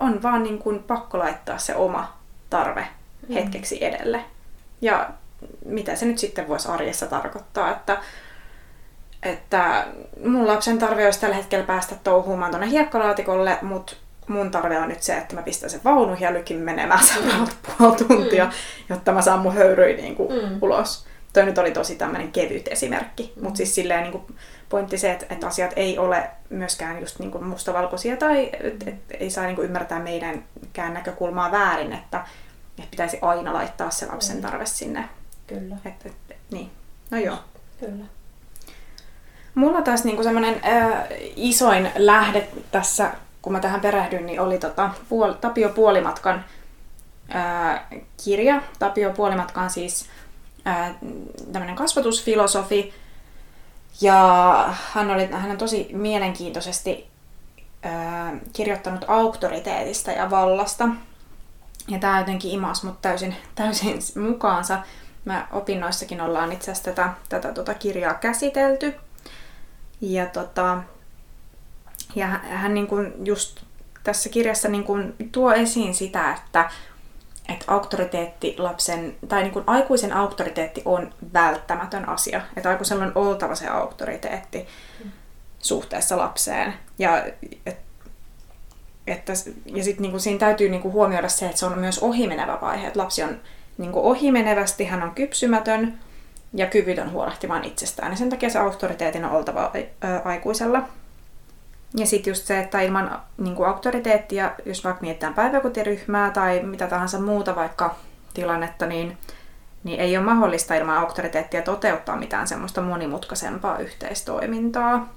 on 0.00 0.22
vaan 0.22 0.42
niin 0.42 0.58
kuin 0.58 0.78
pakko 0.82 1.18
laittaa 1.18 1.58
se 1.58 1.74
oma 1.74 2.12
tarve 2.50 2.86
Mm. 3.28 3.34
hetkeksi 3.34 3.84
edelle. 3.84 4.20
Ja 4.80 5.10
mitä 5.64 5.96
se 5.96 6.06
nyt 6.06 6.18
sitten 6.18 6.48
voisi 6.48 6.68
arjessa 6.68 7.06
tarkoittaa, 7.06 7.70
että, 7.70 7.98
että 9.22 9.86
mun 10.26 10.46
lapsen 10.46 10.78
tarve 10.78 11.04
olisi 11.04 11.20
tällä 11.20 11.34
hetkellä 11.36 11.64
päästä 11.66 11.94
touhuumaan 12.04 12.50
tuonne 12.50 12.70
hiekkalaatikolle, 12.70 13.58
mutta 13.62 13.92
mun 14.28 14.50
tarve 14.50 14.78
on 14.78 14.88
nyt 14.88 15.02
se, 15.02 15.16
että 15.16 15.34
mä 15.34 15.42
pistän 15.42 15.70
sen 15.70 15.80
vaunuihin 15.84 16.24
ja 16.24 16.32
lykin 16.32 16.56
menemään 16.58 17.04
seuraavat 17.14 17.56
puoli 17.78 17.96
tuntia, 17.96 18.50
jotta 18.88 19.12
mä 19.12 19.22
saan 19.22 19.40
mun 19.40 19.54
höyryä 19.54 19.96
niin 19.96 20.14
kuin 20.16 20.32
Mm. 20.42 20.58
ulos. 20.62 21.06
Toi 21.34 21.44
nyt 21.44 21.58
oli 21.58 21.70
tosi 21.70 21.96
tämmöinen 21.96 22.32
kevyt 22.32 22.68
esimerkki, 22.68 23.32
mm. 23.36 23.42
mutta 23.42 23.56
siis 23.56 23.74
silleen 23.74 24.02
niin 24.02 24.12
kuin 24.12 24.24
pointti 24.68 24.98
se, 24.98 25.12
että, 25.12 25.26
että 25.30 25.46
asiat 25.46 25.72
ei 25.76 25.98
ole 25.98 26.30
myöskään 26.50 27.00
just 27.00 27.18
niin 27.18 27.30
kuin 27.30 27.44
mustavalkoisia 27.44 28.16
tai 28.16 28.50
et, 28.60 28.88
et, 28.88 28.94
ei 29.20 29.30
saa 29.30 29.44
niin 29.44 29.56
kuin 29.56 29.66
ymmärtää 29.66 30.00
meidänkään 30.00 30.94
näkökulmaa 30.94 31.52
väärin, 31.52 31.92
että, 31.92 32.26
että 32.78 32.90
pitäisi 32.90 33.18
aina 33.22 33.52
laittaa 33.52 33.90
se 33.90 34.06
lapsen 34.06 34.36
Mm. 34.36 34.42
tarve 34.42 34.66
sinne. 34.66 35.08
Kyllä, 35.46 35.76
Et, 35.84 36.06
et, 36.06 36.12
et, 36.30 36.36
niin. 36.50 36.70
No 37.10 37.18
joo. 37.18 37.36
kyllä. 37.80 38.04
Mulla 39.54 39.82
taas 39.82 40.04
niinku 40.04 40.22
semmoinen 40.22 40.60
äh, 40.66 41.04
isoin 41.36 41.90
lähde 41.96 42.48
tässä, 42.70 43.10
kun 43.42 43.52
mä 43.52 43.60
tähän 43.60 43.80
perehdyin, 43.80 44.26
niin 44.26 44.40
oli 44.40 44.58
tota, 44.58 44.90
puol- 45.10 45.34
Tapio 45.40 45.68
Puolimatkan 45.68 46.44
äh, 47.34 47.80
kirja. 48.24 48.62
Tapio 48.78 49.10
Puolimatka 49.10 49.60
on 49.60 49.70
siis 49.70 50.02
äh, 50.02 50.23
tämmöinen 51.52 51.76
kasvatusfilosofi. 51.76 52.94
Ja 54.00 54.74
hän, 54.92 55.10
oli, 55.10 55.26
hän 55.26 55.50
on 55.50 55.58
tosi 55.58 55.88
mielenkiintoisesti 55.92 57.06
kirjoittanut 58.52 59.04
auktoriteetista 59.08 60.10
ja 60.10 60.30
vallasta. 60.30 60.88
Ja 61.88 61.98
tämä 61.98 62.18
jotenkin 62.18 62.50
imas 62.50 62.82
mut 62.82 63.02
täysin, 63.02 63.36
täysin 63.54 63.98
mukaansa. 64.28 64.78
Mä 65.24 65.48
opinnoissakin 65.52 66.20
ollaan 66.20 66.52
itse 66.52 66.70
asiassa 66.70 66.90
tätä, 66.90 67.12
tätä 67.28 67.52
tota 67.52 67.74
kirjaa 67.74 68.14
käsitelty. 68.14 68.94
Ja, 70.00 70.26
tota, 70.26 70.78
ja 72.14 72.26
hän- 72.26 72.44
hän 72.48 72.74
niin 72.74 72.86
kuin 72.86 73.12
just 73.26 73.60
tässä 74.04 74.28
kirjassa 74.28 74.68
niin 74.68 74.84
kuin 74.84 75.14
tuo 75.32 75.52
esiin 75.52 75.94
sitä, 75.94 76.32
että, 76.34 76.70
että 77.48 77.64
auktoriteetti 77.68 78.54
lapsen, 78.58 79.16
tai 79.28 79.42
niin 79.42 79.52
kuin 79.52 79.64
aikuisen 79.66 80.12
auktoriteetti 80.12 80.82
on 80.84 81.14
välttämätön 81.32 82.08
asia. 82.08 82.40
Että 82.56 82.68
aikuisella 82.68 83.04
on 83.04 83.12
oltava 83.14 83.54
se 83.54 83.68
auktoriteetti 83.68 84.66
suhteessa 85.58 86.16
lapseen. 86.16 86.74
Ja 86.98 87.24
et, 87.66 87.78
että, 89.06 89.32
ja 89.66 89.84
sitten 89.84 90.02
niin 90.02 90.20
siinä 90.20 90.38
täytyy 90.38 90.68
niin 90.68 90.82
kuin 90.82 90.94
huomioida 90.94 91.28
se, 91.28 91.46
että 91.46 91.58
se 91.58 91.66
on 91.66 91.78
myös 91.78 91.98
ohimenevä 91.98 92.58
vaihe. 92.60 92.86
Että 92.86 92.98
lapsi 92.98 93.22
on 93.22 93.40
niin 93.78 93.92
kuin 93.92 94.04
ohimenevästi, 94.04 94.84
hän 94.84 95.02
on 95.02 95.14
kypsymätön 95.14 95.98
ja 96.54 96.66
kyvytön 96.66 97.12
huolehtimaan 97.12 97.64
itsestään. 97.64 98.12
Ja 98.12 98.16
sen 98.16 98.30
takia 98.30 98.50
se 98.50 98.58
auktoriteetin 98.58 99.24
on 99.24 99.30
oltava 99.30 99.72
aikuisella. 100.24 100.82
Ja 101.96 102.06
sitten 102.06 102.30
just 102.30 102.46
se, 102.46 102.60
että 102.60 102.80
ilman 102.80 103.20
niin 103.38 103.54
kuin 103.54 103.68
auktoriteettia, 103.68 104.52
jos 104.66 104.84
vaikka 104.84 105.00
mietitään 105.02 105.34
päiväkotiryhmää 105.34 106.30
tai 106.30 106.62
mitä 106.62 106.86
tahansa 106.86 107.20
muuta 107.20 107.56
vaikka 107.56 107.96
tilannetta, 108.34 108.86
niin, 108.86 109.18
niin 109.84 110.00
ei 110.00 110.16
ole 110.16 110.24
mahdollista 110.24 110.74
ilman 110.74 110.98
auktoriteettia 110.98 111.62
toteuttaa 111.62 112.16
mitään 112.16 112.48
semmoista 112.48 112.82
monimutkaisempaa 112.82 113.78
yhteistoimintaa. 113.78 115.08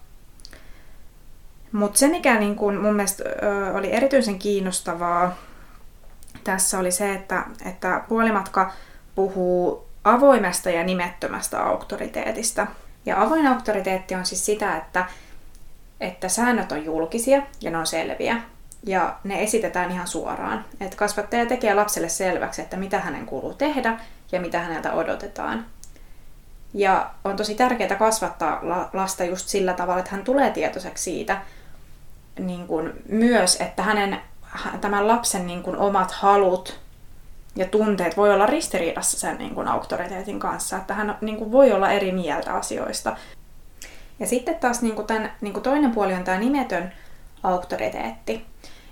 Mutta 1.71 1.99
se, 1.99 2.07
mikä 2.07 2.39
niin 2.39 2.55
kun 2.55 2.81
mun 2.81 2.95
mielestä 2.95 3.23
oli 3.73 3.91
erityisen 3.91 4.39
kiinnostavaa 4.39 5.35
tässä 6.43 6.79
oli 6.79 6.91
se, 6.91 7.13
että, 7.13 7.43
että 7.65 8.01
puolimatka 8.09 8.71
puhuu 9.15 9.87
avoimesta 10.03 10.69
ja 10.69 10.83
nimettömästä 10.83 11.63
auktoriteetista. 11.63 12.67
Ja 13.05 13.21
avoin 13.21 13.47
auktoriteetti 13.47 14.15
on 14.15 14.25
siis 14.25 14.45
sitä, 14.45 14.77
että, 14.77 15.05
että 15.99 16.29
säännöt 16.29 16.71
on 16.71 16.85
julkisia 16.85 17.41
ja 17.61 17.71
ne 17.71 17.77
on 17.77 17.87
selviä. 17.87 18.41
Ja 18.83 19.15
ne 19.23 19.43
esitetään 19.43 19.91
ihan 19.91 20.07
suoraan. 20.07 20.65
Että 20.81 20.97
kasvattaja 20.97 21.45
tekee 21.45 21.73
lapselle 21.73 22.09
selväksi, 22.09 22.61
että 22.61 22.77
mitä 22.77 22.99
hänen 22.99 23.25
kuuluu 23.25 23.53
tehdä 23.53 23.99
ja 24.31 24.41
mitä 24.41 24.59
häneltä 24.59 24.93
odotetaan. 24.93 25.65
Ja 26.73 27.09
on 27.23 27.35
tosi 27.35 27.55
tärkeää 27.55 27.95
kasvattaa 27.95 28.59
lasta 28.93 29.23
just 29.23 29.47
sillä 29.47 29.73
tavalla, 29.73 29.99
että 29.99 30.11
hän 30.11 30.23
tulee 30.23 30.51
tietoiseksi 30.51 31.03
siitä 31.03 31.41
niin 32.39 32.67
kuin 32.67 32.93
myös, 33.09 33.61
että 33.61 33.83
hänen 33.83 34.21
tämän 34.81 35.07
lapsen 35.07 35.47
niin 35.47 35.63
kuin 35.63 35.77
omat 35.77 36.11
halut 36.11 36.79
ja 37.55 37.65
tunteet 37.65 38.17
voi 38.17 38.33
olla 38.33 38.45
ristiriidassa 38.45 39.19
sen 39.19 39.37
niin 39.37 39.55
kuin 39.55 39.67
auktoriteetin 39.67 40.39
kanssa, 40.39 40.77
että 40.77 40.93
hän 40.93 41.17
niin 41.21 41.37
kuin 41.37 41.51
voi 41.51 41.71
olla 41.71 41.91
eri 41.91 42.11
mieltä 42.11 42.53
asioista. 42.53 43.17
Ja 44.19 44.27
sitten 44.27 44.55
taas 44.55 44.81
niin 44.81 44.95
kuin 44.95 45.07
tämän, 45.07 45.33
niin 45.41 45.53
kuin 45.53 45.63
toinen 45.63 45.91
puoli 45.91 46.13
on 46.13 46.23
tämä 46.23 46.39
nimetön 46.39 46.93
auktoriteetti. 47.43 48.45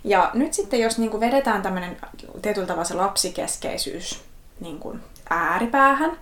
Ja 0.04 0.32
nyt 0.34 0.54
sitten 0.54 0.80
jos 0.80 0.98
niin 0.98 1.12
kuin 1.12 1.22
vedetään 1.22 1.62
tämmöinen 1.62 1.98
tietyllä 2.42 2.68
tavalla 2.68 2.86
se 2.88 2.94
lapsikeskeisyys 2.94 4.24
niin 4.60 4.80
kuin 4.80 5.04
ääripäähän, 5.30 6.18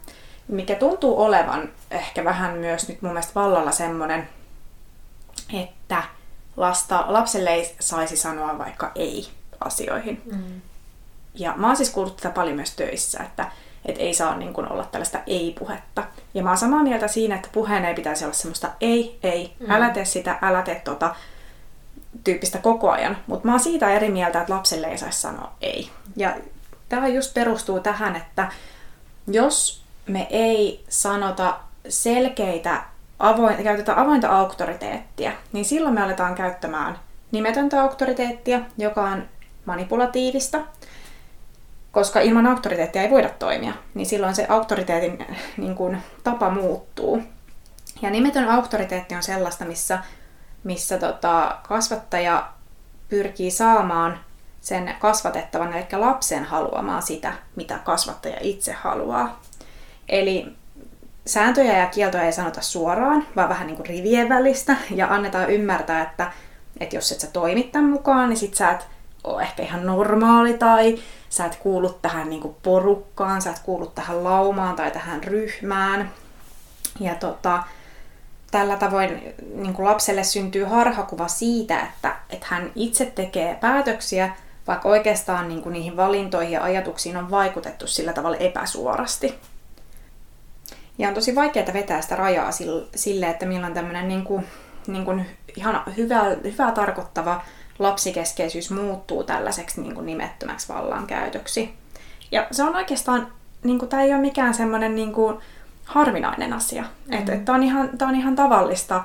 mikä 0.47 0.75
tuntuu 0.75 1.21
olevan 1.21 1.69
ehkä 1.91 2.23
vähän 2.23 2.57
myös 2.57 2.87
nyt 2.87 3.01
mun 3.01 3.11
mielestä 3.11 3.35
vallalla 3.35 3.71
semmoinen, 3.71 4.29
että 5.53 6.03
lasta, 6.57 7.05
lapselle 7.07 7.49
ei 7.49 7.75
saisi 7.79 8.17
sanoa 8.17 8.57
vaikka 8.57 8.91
ei 8.95 9.27
asioihin. 9.59 10.21
Mm. 10.25 10.61
Ja 11.35 11.53
mä 11.57 11.67
oon 11.67 11.75
siis 11.75 11.89
kuullut 11.89 12.17
tätä 12.17 12.29
paljon 12.29 12.55
myös 12.55 12.75
töissä, 12.75 13.23
että, 13.23 13.51
että 13.85 14.01
ei 14.01 14.13
saa 14.13 14.37
niin 14.37 14.53
kuin 14.53 14.71
olla 14.71 14.85
tällaista 14.85 15.19
ei-puhetta. 15.27 16.03
Ja 16.33 16.43
mä 16.43 16.49
oon 16.49 16.57
samaa 16.57 16.83
mieltä 16.83 17.07
siinä, 17.07 17.35
että 17.35 17.49
puheen 17.51 17.85
ei 17.85 17.93
pitäisi 17.93 18.25
olla 18.25 18.33
semmoista 18.33 18.69
ei, 18.81 19.19
ei, 19.23 19.53
mm. 19.59 19.71
älä 19.71 19.89
tee 19.89 20.05
sitä, 20.05 20.37
älä 20.41 20.61
tee 20.61 20.81
tota 20.83 21.15
tyyppistä 22.23 22.57
koko 22.57 22.91
ajan. 22.91 23.17
Mutta 23.27 23.47
mä 23.47 23.53
oon 23.53 23.59
siitä 23.59 23.89
eri 23.89 24.09
mieltä, 24.09 24.41
että 24.41 24.53
lapselle 24.53 24.87
ei 24.87 24.97
saisi 24.97 25.21
sanoa 25.21 25.51
ei. 25.61 25.89
Ja 26.15 26.35
tämä 26.89 27.07
just 27.07 27.33
perustuu 27.33 27.79
tähän, 27.79 28.15
että 28.15 28.51
jos 29.27 29.83
me 30.07 30.27
ei 30.29 30.85
sanota 30.89 31.59
selkeitä 31.89 32.83
avoin, 33.19 33.63
käytetään 33.63 33.97
avointa 33.97 34.29
auktoriteettia, 34.29 35.31
niin 35.53 35.65
silloin 35.65 35.95
me 35.95 36.01
aletaan 36.01 36.35
käyttämään 36.35 36.99
nimetöntä 37.31 37.81
auktoriteettia, 37.81 38.61
joka 38.77 39.03
on 39.03 39.23
manipulatiivista, 39.65 40.59
koska 41.93 42.19
ilman 42.19 42.47
auktoriteettia 42.47 43.01
ei 43.01 43.09
voida 43.09 43.29
toimia, 43.29 43.73
niin 43.93 44.05
silloin 44.05 44.35
se 44.35 44.45
auktoriteetin 44.49 45.25
niin 45.57 45.75
kuin, 45.75 45.97
tapa 46.23 46.49
muuttuu. 46.49 47.23
Ja 48.01 48.09
nimetön 48.09 48.49
auktoriteetti 48.49 49.15
on 49.15 49.23
sellaista, 49.23 49.65
missä, 49.65 49.99
missä 50.63 50.97
tota, 50.97 51.57
kasvattaja 51.67 52.49
pyrkii 53.09 53.51
saamaan 53.51 54.19
sen 54.61 54.95
kasvatettavan, 54.99 55.73
eli 55.73 55.85
lapsen 55.91 56.43
haluamaan 56.43 57.01
sitä, 57.01 57.33
mitä 57.55 57.79
kasvattaja 57.79 58.37
itse 58.41 58.73
haluaa. 58.73 59.39
Eli 60.09 60.55
sääntöjä 61.25 61.77
ja 61.77 61.87
kieltoja 61.87 62.23
ei 62.23 62.33
sanota 62.33 62.61
suoraan, 62.61 63.27
vaan 63.35 63.49
vähän 63.49 63.67
niin 63.67 63.77
kuin 63.77 63.87
rivien 63.87 64.29
välistä 64.29 64.75
ja 64.95 65.07
annetaan 65.07 65.49
ymmärtää, 65.49 66.01
että, 66.01 66.31
että 66.79 66.95
jos 66.95 67.11
et 67.11 67.19
sä 67.19 67.27
toimit 67.27 67.71
tämän 67.71 67.89
mukaan, 67.89 68.29
niin 68.29 68.37
sit 68.37 68.55
sä 68.55 68.71
et 68.71 68.87
ole 69.23 69.41
ehkä 69.41 69.63
ihan 69.63 69.85
normaali 69.85 70.53
tai 70.53 70.99
sä 71.33 71.45
et 71.45 71.55
kuulu 71.55 71.89
tähän 71.89 72.29
niin 72.29 72.41
kuin 72.41 72.55
porukkaan, 72.63 73.41
sä 73.41 73.49
et 73.49 73.59
kuulu 73.59 73.87
tähän 73.87 74.23
laumaan 74.23 74.75
tai 74.75 74.91
tähän 74.91 75.23
ryhmään. 75.23 76.11
Ja 76.99 77.15
tota, 77.15 77.63
tällä 78.51 78.77
tavoin 78.77 79.33
niin 79.55 79.73
kuin 79.73 79.85
lapselle 79.85 80.23
syntyy 80.23 80.63
harhakuva 80.63 81.27
siitä, 81.27 81.79
että, 81.79 82.15
että 82.29 82.45
hän 82.49 82.71
itse 82.75 83.05
tekee 83.05 83.55
päätöksiä, 83.55 84.35
vaikka 84.67 84.89
oikeastaan 84.89 85.47
niin 85.47 85.61
kuin 85.61 85.73
niihin 85.73 85.97
valintoihin 85.97 86.51
ja 86.51 86.63
ajatuksiin 86.63 87.17
on 87.17 87.31
vaikutettu 87.31 87.87
sillä 87.87 88.13
tavalla 88.13 88.37
epäsuorasti. 88.37 89.39
Ja 90.97 91.07
on 91.07 91.13
tosi 91.13 91.35
vaikeaa 91.35 91.73
vetää 91.73 92.01
sitä 92.01 92.15
rajaa 92.15 92.49
sille, 92.95 93.29
että 93.29 93.45
milloin 93.45 93.73
tämmöinen 93.73 94.07
niin 94.07 94.23
kuin, 94.23 94.45
niin 94.87 95.05
kuin 95.05 95.25
ihan 95.55 95.83
hyvä, 95.97 96.23
hyvä 96.43 96.71
tarkoittava 96.71 97.41
lapsikeskeisyys 97.83 98.71
muuttuu 98.71 99.23
tällaiseksi 99.23 99.81
niin 99.81 99.95
kuin 99.95 100.05
nimettömäksi 100.05 100.73
vallankäytöksi. 100.73 101.73
Ja 102.31 102.47
se 102.51 102.63
on 102.63 102.75
oikeastaan, 102.75 103.27
niin 103.63 103.79
kuin, 103.79 103.89
tämä 103.89 104.03
ei 104.03 104.13
ole 104.13 104.21
mikään 104.21 104.53
semmoinen 104.53 104.95
niin 104.95 105.13
kuin, 105.13 105.37
harvinainen 105.85 106.53
asia. 106.53 106.81
Mm-hmm. 106.81 107.13
Että 107.13 107.33
et, 107.33 107.45
tämä 107.45 107.55
on, 107.55 107.63
ihan, 107.63 107.89
on 108.01 108.15
ihan 108.15 108.35
tavallista, 108.35 109.03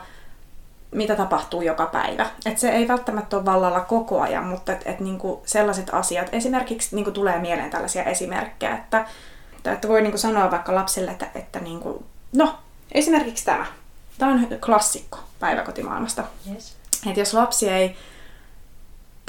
mitä 0.90 1.16
tapahtuu 1.16 1.62
joka 1.62 1.86
päivä. 1.86 2.26
Et 2.46 2.58
se 2.58 2.70
ei 2.70 2.88
välttämättä 2.88 3.36
ole 3.36 3.44
vallalla 3.44 3.80
koko 3.80 4.20
ajan, 4.20 4.44
mutta 4.44 4.72
et, 4.72 4.82
et, 4.86 5.00
niin 5.00 5.18
kuin 5.18 5.40
sellaiset 5.44 5.94
asiat, 5.94 6.28
esimerkiksi 6.32 6.94
niin 6.96 7.04
kuin 7.04 7.14
tulee 7.14 7.38
mieleen 7.38 7.70
tällaisia 7.70 8.04
esimerkkejä, 8.04 8.74
että 8.74 9.06
että 9.64 9.88
voi 9.88 10.02
niinku 10.02 10.18
sanoa 10.18 10.50
vaikka 10.50 10.74
lapselle, 10.74 11.10
että, 11.10 11.26
että 11.34 11.60
niinku, 11.60 12.04
no, 12.32 12.54
esimerkiksi 12.92 13.44
tämä. 13.44 13.66
Tämä 14.18 14.32
on 14.32 14.46
klassikko 14.60 15.18
päiväkotimaailmasta. 15.40 16.24
Yes. 16.52 16.76
Että 17.06 17.20
jos 17.20 17.34
lapsi 17.34 17.68
ei 17.68 17.96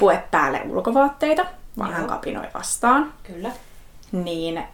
pue 0.00 0.24
päälle 0.30 0.62
ulkovaatteita, 0.68 1.46
vaan 1.78 1.92
hän 1.92 2.06
kapinoi 2.06 2.46
vastaan, 2.54 3.12
Kyllä. 3.22 3.50
Niin, 4.12 4.64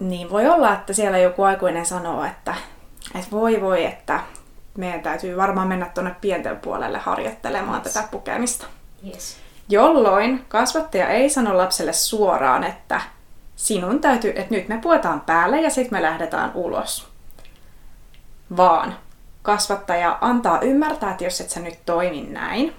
niin 0.00 0.30
voi 0.30 0.48
olla, 0.48 0.72
että 0.72 0.92
siellä 0.92 1.18
joku 1.18 1.42
aikuinen 1.42 1.86
sanoo, 1.86 2.24
että, 2.24 2.54
että 3.14 3.30
voi 3.30 3.60
voi, 3.60 3.84
että 3.84 4.20
meidän 4.78 5.00
täytyy 5.00 5.36
varmaan 5.36 5.68
mennä 5.68 5.86
tuonne 5.94 6.16
pienten 6.20 6.58
puolelle 6.58 6.98
harjoittelemaan 6.98 7.82
yes. 7.84 7.92
tätä 7.92 8.08
pukemista. 8.10 8.66
Yes. 9.06 9.36
Jolloin 9.68 10.44
kasvattaja 10.48 11.08
ei 11.08 11.30
sano 11.30 11.58
lapselle 11.58 11.92
suoraan, 11.92 12.64
että 12.64 13.00
sinun 13.56 14.00
täytyy, 14.00 14.30
että 14.36 14.54
nyt 14.54 14.68
me 14.68 14.78
puetaan 14.78 15.20
päälle 15.20 15.60
ja 15.60 15.70
sitten 15.70 15.98
me 15.98 16.02
lähdetään 16.02 16.50
ulos. 16.54 17.08
Vaan 18.56 18.96
kasvattaja 19.42 20.18
antaa 20.20 20.60
ymmärtää, 20.60 21.10
että 21.10 21.24
jos 21.24 21.40
et 21.40 21.50
sä 21.50 21.60
nyt 21.60 21.78
toimi 21.86 22.22
näin, 22.22 22.74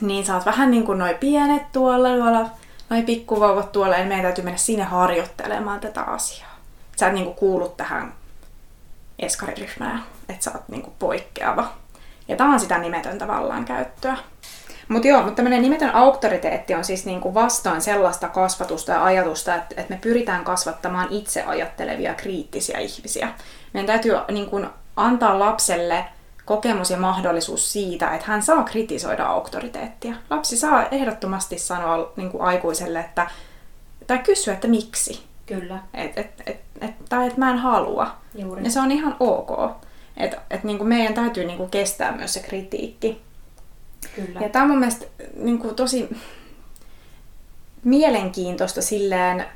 niin 0.00 0.26
saat 0.26 0.46
vähän 0.46 0.70
niin 0.70 0.84
kuin 0.84 0.98
noi 0.98 1.14
pienet 1.20 1.72
tuolla, 1.72 2.08
tuolla 2.08 2.50
noi 2.90 3.02
pikkuvauvat 3.02 3.72
tuolla, 3.72 3.96
ja 3.96 4.06
meidän 4.06 4.22
täytyy 4.24 4.44
mennä 4.44 4.58
sinne 4.58 4.84
harjoittelemaan 4.84 5.80
tätä 5.80 6.02
asiaa. 6.02 6.56
Sä 6.96 7.06
et 7.06 7.12
niin 7.12 7.24
kuin 7.24 7.36
kuulu 7.36 7.68
tähän 7.68 8.14
eskariryhmään, 9.18 10.02
että 10.28 10.44
sä 10.44 10.50
oot 10.54 10.68
niin 10.68 10.82
kuin 10.82 10.94
poikkeava. 10.98 11.72
Ja 12.28 12.36
tämä 12.36 12.52
on 12.52 12.60
sitä 12.60 12.78
nimetöntä 12.78 13.28
vallankäyttöä. 13.28 14.16
Mutta 14.88 15.08
joo, 15.08 15.22
mutta 15.22 15.36
tämmöinen 15.36 15.62
nimetön 15.62 15.94
auktoriteetti 15.94 16.74
on 16.74 16.84
siis 16.84 17.06
niinku 17.06 17.34
vastaan 17.34 17.80
sellaista 17.80 18.28
kasvatusta 18.28 18.92
ja 18.92 19.04
ajatusta, 19.04 19.54
että, 19.54 19.74
että 19.80 19.94
me 19.94 20.00
pyritään 20.02 20.44
kasvattamaan 20.44 21.08
itse 21.10 21.42
ajattelevia 21.42 22.14
kriittisiä 22.14 22.78
ihmisiä. 22.78 23.28
Meidän 23.72 23.86
täytyy 23.86 24.14
niinku 24.30 24.60
antaa 24.96 25.38
lapselle 25.38 26.04
kokemus 26.46 26.90
ja 26.90 26.96
mahdollisuus 26.96 27.72
siitä, 27.72 28.14
että 28.14 28.26
hän 28.26 28.42
saa 28.42 28.62
kritisoida 28.62 29.26
auktoriteettia. 29.26 30.14
Lapsi 30.30 30.56
saa 30.56 30.86
ehdottomasti 30.88 31.58
sanoa 31.58 32.12
niin 32.16 32.30
kuin 32.30 32.42
aikuiselle, 32.42 33.00
että, 33.00 33.30
tai 34.06 34.18
kysyä, 34.18 34.54
että 34.54 34.68
miksi. 34.68 35.22
Kyllä. 35.46 35.78
Et, 35.94 36.18
et, 36.18 36.42
et, 36.46 36.60
et, 36.80 36.90
tai 37.08 37.26
että 37.26 37.38
mä 37.38 37.50
en 37.50 37.58
halua. 37.58 38.16
Juuri. 38.34 38.64
Ja 38.64 38.70
se 38.70 38.80
on 38.80 38.92
ihan 38.92 39.16
ok. 39.20 39.76
Et, 40.16 40.36
et 40.50 40.64
niin 40.64 40.78
kuin 40.78 40.88
meidän 40.88 41.14
täytyy 41.14 41.44
niin 41.44 41.56
kuin 41.56 41.70
kestää 41.70 42.12
myös 42.12 42.34
se 42.34 42.40
kritiikki. 42.40 43.22
Kyllä. 44.14 44.40
Ja 44.40 44.48
tämä 44.48 44.62
on 44.62 44.70
mun 44.70 44.78
mielestä 44.78 45.06
niin 45.36 45.58
kuin, 45.58 45.74
tosi 45.74 46.08
mielenkiintoista 47.84 48.82
silleen, 48.82 49.46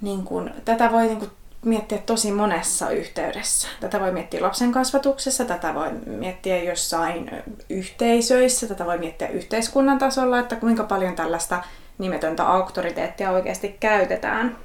niin 0.00 0.24
kuin, 0.24 0.50
tätä 0.64 0.92
voi 0.92 1.06
niin 1.06 1.18
kuin, 1.18 1.30
miettiä 1.64 1.98
tosi 1.98 2.32
monessa 2.32 2.90
yhteydessä. 2.90 3.68
Tätä 3.80 4.00
voi 4.00 4.12
miettiä 4.12 4.42
lapsen 4.42 4.72
kasvatuksessa, 4.72 5.44
tätä 5.44 5.74
voi 5.74 5.90
miettiä 6.06 6.62
jossain 6.62 7.30
yhteisöissä, 7.70 8.66
tätä 8.66 8.86
voi 8.86 8.98
miettiä 8.98 9.28
yhteiskunnan 9.28 9.98
tasolla, 9.98 10.38
että 10.38 10.56
kuinka 10.56 10.84
paljon 10.84 11.16
tällaista 11.16 11.62
nimetöntä 11.98 12.46
auktoriteettia 12.46 13.30
oikeasti 13.30 13.76
käytetään. 13.80 14.56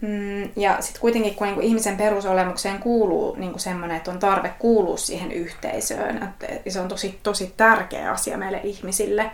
Mm, 0.00 0.42
ja 0.56 0.76
sitten 0.80 1.00
kuitenkin, 1.00 1.34
kun 1.34 1.46
niinku 1.46 1.60
ihmisen 1.60 1.96
perusolemukseen 1.96 2.78
kuuluu 2.78 3.34
niinku 3.36 3.58
semmoinen, 3.58 3.96
että 3.96 4.10
on 4.10 4.18
tarve 4.18 4.54
kuulua 4.58 4.96
siihen 4.96 5.32
yhteisöön, 5.32 6.22
että 6.22 6.70
se 6.70 6.80
on 6.80 6.88
tosi, 6.88 7.18
tosi 7.22 7.54
tärkeä 7.56 8.10
asia 8.10 8.38
meille 8.38 8.60
ihmisille, 8.64 9.30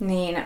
niin 0.00 0.44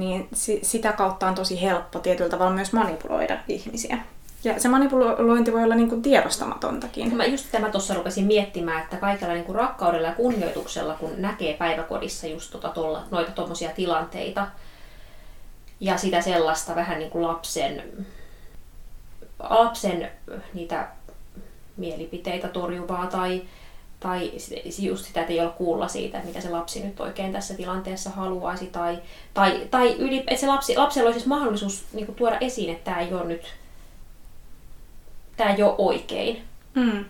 niin 0.00 0.28
sitä 0.62 0.92
kautta 0.92 1.26
on 1.26 1.34
tosi 1.34 1.62
helppo 1.62 1.98
tietyllä 1.98 2.30
tavalla 2.30 2.54
myös 2.54 2.72
manipuloida 2.72 3.38
ihmisiä. 3.48 3.98
Ja 4.44 4.60
se 4.60 4.68
manipulointi 4.68 5.52
voi 5.52 5.64
olla 5.64 5.74
niin 5.74 5.88
kuin 5.88 6.02
tiedostamatontakin. 6.02 7.16
Mä 7.16 7.24
just 7.24 7.46
tämä 7.52 7.70
tuossa 7.70 7.94
rupesin 7.94 8.24
miettimään, 8.24 8.82
että 8.82 8.96
kaikella 8.96 9.34
niin 9.34 9.44
kuin 9.44 9.56
rakkaudella 9.56 10.08
ja 10.08 10.14
kunnioituksella, 10.14 10.94
kun 10.94 11.10
näkee 11.16 11.54
päiväkodissa 11.54 12.26
just 12.26 12.50
tota 12.50 12.68
tolla, 12.68 13.04
noita 13.10 13.32
tuommoisia 13.32 13.70
tilanteita, 13.70 14.46
ja 15.80 15.96
sitä 15.96 16.20
sellaista 16.20 16.74
vähän 16.74 16.98
niin 16.98 17.10
kuin 17.10 17.26
lapsen, 17.26 17.82
lapsen 19.38 20.10
niitä 20.54 20.88
mielipiteitä 21.76 22.48
torjuvaa 22.48 23.06
tai 23.06 23.42
tai 24.04 24.32
just 24.78 25.04
sitä, 25.04 25.20
että 25.20 25.32
ei 25.32 25.40
ole 25.40 25.50
kuulla 25.50 25.88
siitä, 25.88 26.18
että 26.18 26.28
mitä 26.28 26.40
se 26.40 26.50
lapsi 26.50 26.84
nyt 26.84 27.00
oikein 27.00 27.32
tässä 27.32 27.54
tilanteessa 27.54 28.10
haluaisi, 28.10 28.66
tai, 28.66 28.98
tai, 29.34 29.68
tai 29.70 29.92
yli, 29.92 30.18
että 30.18 30.36
se 30.36 30.46
lapsi, 30.46 30.76
lapsella 30.76 31.10
olisi 31.10 31.28
mahdollisuus 31.28 31.84
niin 31.92 32.06
kuin, 32.06 32.16
tuoda 32.16 32.38
esiin, 32.40 32.70
että 32.70 32.84
tämä 32.84 33.00
ei 33.00 33.14
ole 33.14 33.24
nyt 33.24 33.42
tämä 35.36 35.54
ei 35.54 35.62
ole 35.62 35.74
oikein. 35.78 36.42
Mm. 36.74 37.04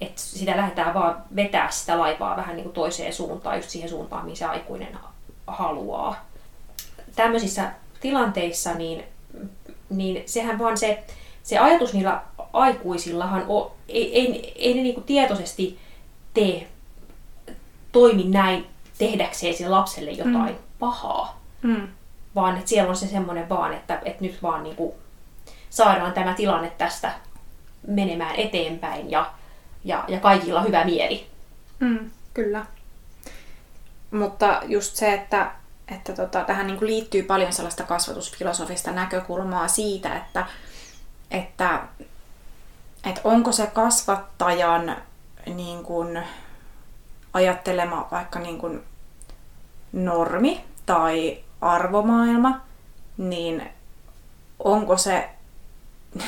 Että 0.00 0.20
sitä 0.20 0.56
lähdetään 0.56 0.94
vaan 0.94 1.22
vetää 1.36 1.70
sitä 1.70 1.98
laivaa 1.98 2.36
vähän 2.36 2.56
niin 2.56 2.64
kuin 2.64 2.74
toiseen 2.74 3.12
suuntaan, 3.12 3.56
just 3.56 3.70
siihen 3.70 3.90
suuntaan, 3.90 4.24
mihin 4.24 4.36
se 4.36 4.44
aikuinen 4.44 4.98
haluaa. 5.46 6.26
Tämmöisissä 7.16 7.72
tilanteissa, 8.00 8.74
niin, 8.74 9.04
niin 9.90 10.22
sehän 10.26 10.58
vaan 10.58 10.78
se, 10.78 11.04
se 11.42 11.58
ajatus 11.58 11.92
niillä 11.92 12.22
aikuisillahan 12.52 13.44
on, 13.48 13.70
ei, 13.88 14.20
ei, 14.20 14.52
ei 14.56 14.74
ne 14.74 14.82
niin 14.82 14.94
kuin 14.94 15.04
tietoisesti 15.04 15.78
tee, 16.34 16.68
toimi 17.92 18.24
näin 18.24 18.66
tehdäkseen 18.98 19.54
sille 19.54 19.70
lapselle 19.70 20.10
jotain 20.10 20.54
mm. 20.54 20.62
pahaa. 20.78 21.40
Mm. 21.62 21.88
Vaan 22.34 22.56
että 22.56 22.68
siellä 22.68 22.90
on 22.90 22.96
se 22.96 23.06
semmoinen 23.06 23.48
vaan, 23.48 23.72
että, 23.72 24.02
että 24.04 24.24
nyt 24.24 24.42
vaan 24.42 24.62
niin 24.62 24.76
kuin 24.76 24.92
saadaan 25.70 26.12
tämä 26.12 26.34
tilanne 26.34 26.70
tästä 26.78 27.12
menemään 27.86 28.36
eteenpäin 28.36 29.10
ja, 29.10 29.30
ja, 29.84 30.04
ja 30.08 30.20
kaikilla 30.20 30.62
hyvä 30.62 30.84
mieli. 30.84 31.26
Mm, 31.80 32.10
kyllä. 32.34 32.66
Mutta 34.10 34.60
just 34.64 34.96
se, 34.96 35.14
että, 35.14 35.50
että 35.88 36.12
tota, 36.12 36.44
tähän 36.44 36.66
niin 36.66 36.78
kuin 36.78 36.90
liittyy 36.90 37.22
paljon 37.22 37.52
sellaista 37.52 37.82
kasvatusfilosofista 37.82 38.90
näkökulmaa 38.92 39.68
siitä, 39.68 40.16
että, 40.16 40.46
että, 41.30 41.80
että 43.04 43.20
onko 43.24 43.52
se 43.52 43.66
kasvattajan 43.66 44.96
niin 45.54 45.82
kuin 45.82 46.22
ajattelema 47.32 48.08
vaikka 48.10 48.38
niin 48.38 48.58
kuin 48.58 48.82
normi 49.92 50.64
tai 50.86 51.38
arvomaailma, 51.60 52.60
niin 53.16 53.62
onko 54.58 54.96
se 54.96 55.28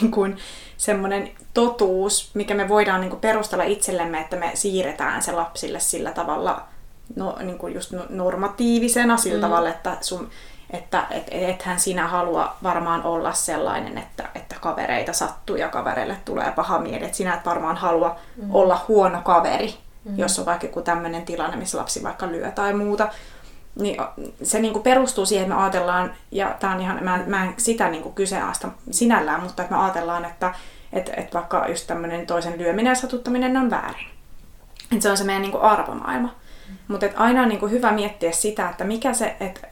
niin 0.00 0.10
kuin 0.10 0.36
semmoinen 0.76 1.30
totuus, 1.54 2.30
mikä 2.34 2.54
me 2.54 2.68
voidaan 2.68 3.00
niin 3.00 3.10
kuin 3.10 3.20
perustella 3.20 3.64
itsellemme, 3.64 4.20
että 4.20 4.36
me 4.36 4.50
siirretään 4.54 5.22
se 5.22 5.32
lapsille 5.32 5.80
sillä 5.80 6.12
tavalla 6.12 6.66
no, 7.16 7.36
niin 7.40 7.58
kuin 7.58 7.74
just 7.74 7.92
normatiivisena 8.08 9.16
sillä 9.16 9.36
mm. 9.36 9.40
tavalla, 9.40 9.68
että 9.70 9.96
sun, 10.00 10.30
että 10.72 11.06
et, 11.10 11.24
ethän 11.30 11.80
sinä 11.80 12.08
halua 12.08 12.56
varmaan 12.62 13.02
olla 13.02 13.32
sellainen, 13.32 13.98
että, 13.98 14.28
että 14.34 14.56
kavereita 14.60 15.12
sattuu 15.12 15.56
ja 15.56 15.68
kavereille 15.68 16.16
tulee 16.24 16.52
paha 16.52 16.78
mieli. 16.78 17.04
Että 17.04 17.16
sinä 17.16 17.34
et 17.34 17.46
varmaan 17.46 17.76
halua 17.76 18.16
mm. 18.36 18.54
olla 18.54 18.84
huono 18.88 19.22
kaveri, 19.22 19.74
mm. 20.04 20.18
jos 20.18 20.38
on 20.38 20.46
vaikka 20.46 20.66
joku 20.66 20.82
tämmöinen 20.82 21.22
tilanne, 21.22 21.56
missä 21.56 21.78
lapsi 21.78 22.02
vaikka 22.02 22.26
lyö 22.26 22.50
tai 22.50 22.72
muuta. 22.72 23.08
Niin 23.74 23.96
se 24.42 24.60
niin 24.60 24.72
kuin 24.72 24.82
perustuu 24.82 25.26
siihen, 25.26 25.44
että 25.44 25.56
me 25.56 25.62
ajatellaan, 25.62 26.14
ja 26.30 26.56
tämä 26.60 26.72
on 26.72 26.80
ihan, 26.80 27.04
mä, 27.04 27.20
mä 27.26 27.44
en 27.44 27.54
sitä 27.56 27.88
niin 27.88 28.02
kuin 28.02 28.14
kyseenalaista 28.14 28.68
sinällään, 28.90 29.42
mutta 29.42 29.62
että 29.62 29.74
me 29.74 29.82
ajatellaan, 29.82 30.24
että 30.24 30.54
et, 30.92 31.10
et 31.16 31.34
vaikka 31.34 31.68
just 31.68 31.86
tämmöinen 31.86 32.26
toisen 32.26 32.58
lyöminen 32.58 32.90
ja 32.90 32.94
satuttaminen 32.94 33.56
on 33.56 33.70
väärin. 33.70 34.06
Että 34.92 35.02
se 35.02 35.10
on 35.10 35.16
se 35.16 35.24
meidän 35.24 35.42
niin 35.42 35.52
kuin 35.52 35.62
arvomaailma. 35.62 36.28
Mm. 36.68 36.76
Mutta 36.88 37.06
aina 37.16 37.42
on 37.42 37.48
niin 37.48 37.60
kuin 37.60 37.72
hyvä 37.72 37.92
miettiä 37.92 38.32
sitä, 38.32 38.68
että 38.68 38.84
mikä 38.84 39.12
se, 39.12 39.36
että 39.40 39.69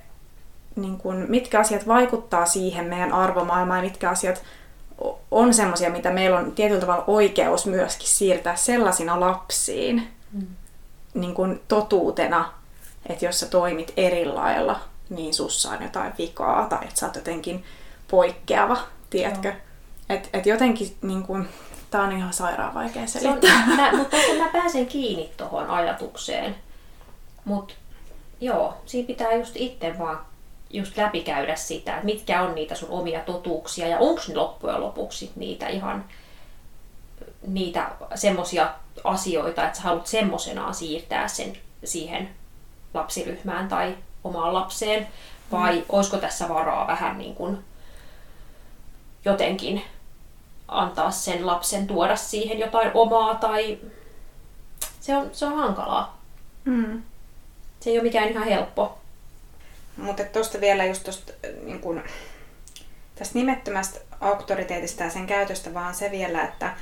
niin 0.82 0.98
kuin, 0.98 1.24
mitkä 1.28 1.60
asiat 1.60 1.88
vaikuttaa 1.88 2.46
siihen 2.46 2.84
meidän 2.84 3.12
arvomaailmaan 3.12 3.78
ja 3.78 3.90
mitkä 3.90 4.10
asiat 4.10 4.42
on 5.30 5.54
semmoisia, 5.54 5.90
mitä 5.90 6.10
meillä 6.10 6.38
on 6.38 6.52
tietyllä 6.52 6.80
tavalla 6.80 7.04
oikeus 7.06 7.66
myöskin 7.66 8.08
siirtää 8.08 8.56
sellaisina 8.56 9.20
lapsiin 9.20 10.08
mm. 10.32 10.46
niin 11.14 11.34
kuin 11.34 11.60
totuutena, 11.68 12.52
että 13.06 13.24
jos 13.24 13.40
sä 13.40 13.46
toimit 13.46 13.92
eri 13.96 14.24
lailla, 14.24 14.80
niin 15.10 15.34
sussa 15.34 15.70
on 15.70 15.82
jotain 15.82 16.12
vikaa 16.18 16.66
tai 16.66 16.84
että 16.84 17.00
sä 17.00 17.06
oot 17.06 17.16
jotenkin 17.16 17.64
poikkeava, 18.10 18.78
tiedätkö? 19.10 19.52
Että 20.08 20.28
et 20.32 20.46
jotenkin 20.46 20.96
niin 21.02 21.22
kuin, 21.22 21.48
tää 21.90 22.02
on 22.02 22.12
ihan 22.12 22.32
sairaan 22.32 22.74
vaikea 22.74 23.06
selittää. 23.06 23.64
On, 23.70 23.76
mä, 23.76 23.92
mutta 23.96 24.16
mä 24.38 24.48
pääsen 24.52 24.86
kiinni 24.86 25.32
tuohon 25.36 25.70
ajatukseen. 25.70 26.56
Mutta 27.44 27.74
joo, 28.40 28.76
siinä 28.86 29.06
pitää 29.06 29.32
just 29.32 29.56
itse 29.56 29.98
vaan 29.98 30.18
just 30.70 30.96
läpikäydä 30.96 31.56
sitä, 31.56 31.92
että 31.92 32.04
mitkä 32.04 32.42
on 32.42 32.54
niitä 32.54 32.74
sun 32.74 32.90
omia 32.90 33.20
totuuksia 33.20 33.88
ja 33.88 33.98
onko 33.98 34.22
ne 34.28 34.34
loppujen 34.34 34.80
lopuksi 34.80 35.32
niitä 35.36 35.68
ihan 35.68 36.04
niitä 37.46 37.90
semmosia 38.14 38.70
asioita, 39.04 39.66
että 39.66 39.76
sä 39.76 39.82
haluat 39.82 40.06
semmoisenaan 40.06 40.74
siirtää 40.74 41.28
sen 41.28 41.56
siihen 41.84 42.28
lapsiryhmään 42.94 43.68
tai 43.68 43.96
omaan 44.24 44.54
lapseen, 44.54 45.08
vai 45.52 45.76
mm. 45.76 45.84
olisiko 45.88 46.16
tässä 46.16 46.48
varaa 46.48 46.86
vähän 46.86 47.18
niin 47.18 47.34
kuin 47.34 47.64
jotenkin 49.24 49.82
antaa 50.68 51.10
sen 51.10 51.46
lapsen 51.46 51.86
tuoda 51.86 52.16
siihen 52.16 52.58
jotain 52.58 52.90
omaa 52.94 53.34
tai 53.34 53.78
se 55.00 55.16
on, 55.16 55.30
se 55.32 55.46
on 55.46 55.56
hankalaa. 55.56 56.18
Mm. 56.64 57.02
Se 57.80 57.90
ei 57.90 57.98
ole 57.98 58.02
mikään 58.02 58.28
ihan 58.28 58.44
helppo. 58.44 58.98
Mutta 59.98 60.24
tuosta 60.24 60.60
vielä 60.60 60.84
just 60.84 61.04
tosta, 61.04 61.32
niin 61.62 61.80
kun, 61.80 62.02
tästä 63.14 63.38
nimettömästä 63.38 64.00
auktoriteetista 64.20 65.02
ja 65.02 65.10
sen 65.10 65.26
käytöstä 65.26 65.74
vaan 65.74 65.94
se 65.94 66.10
vielä, 66.10 66.44
että, 66.44 66.74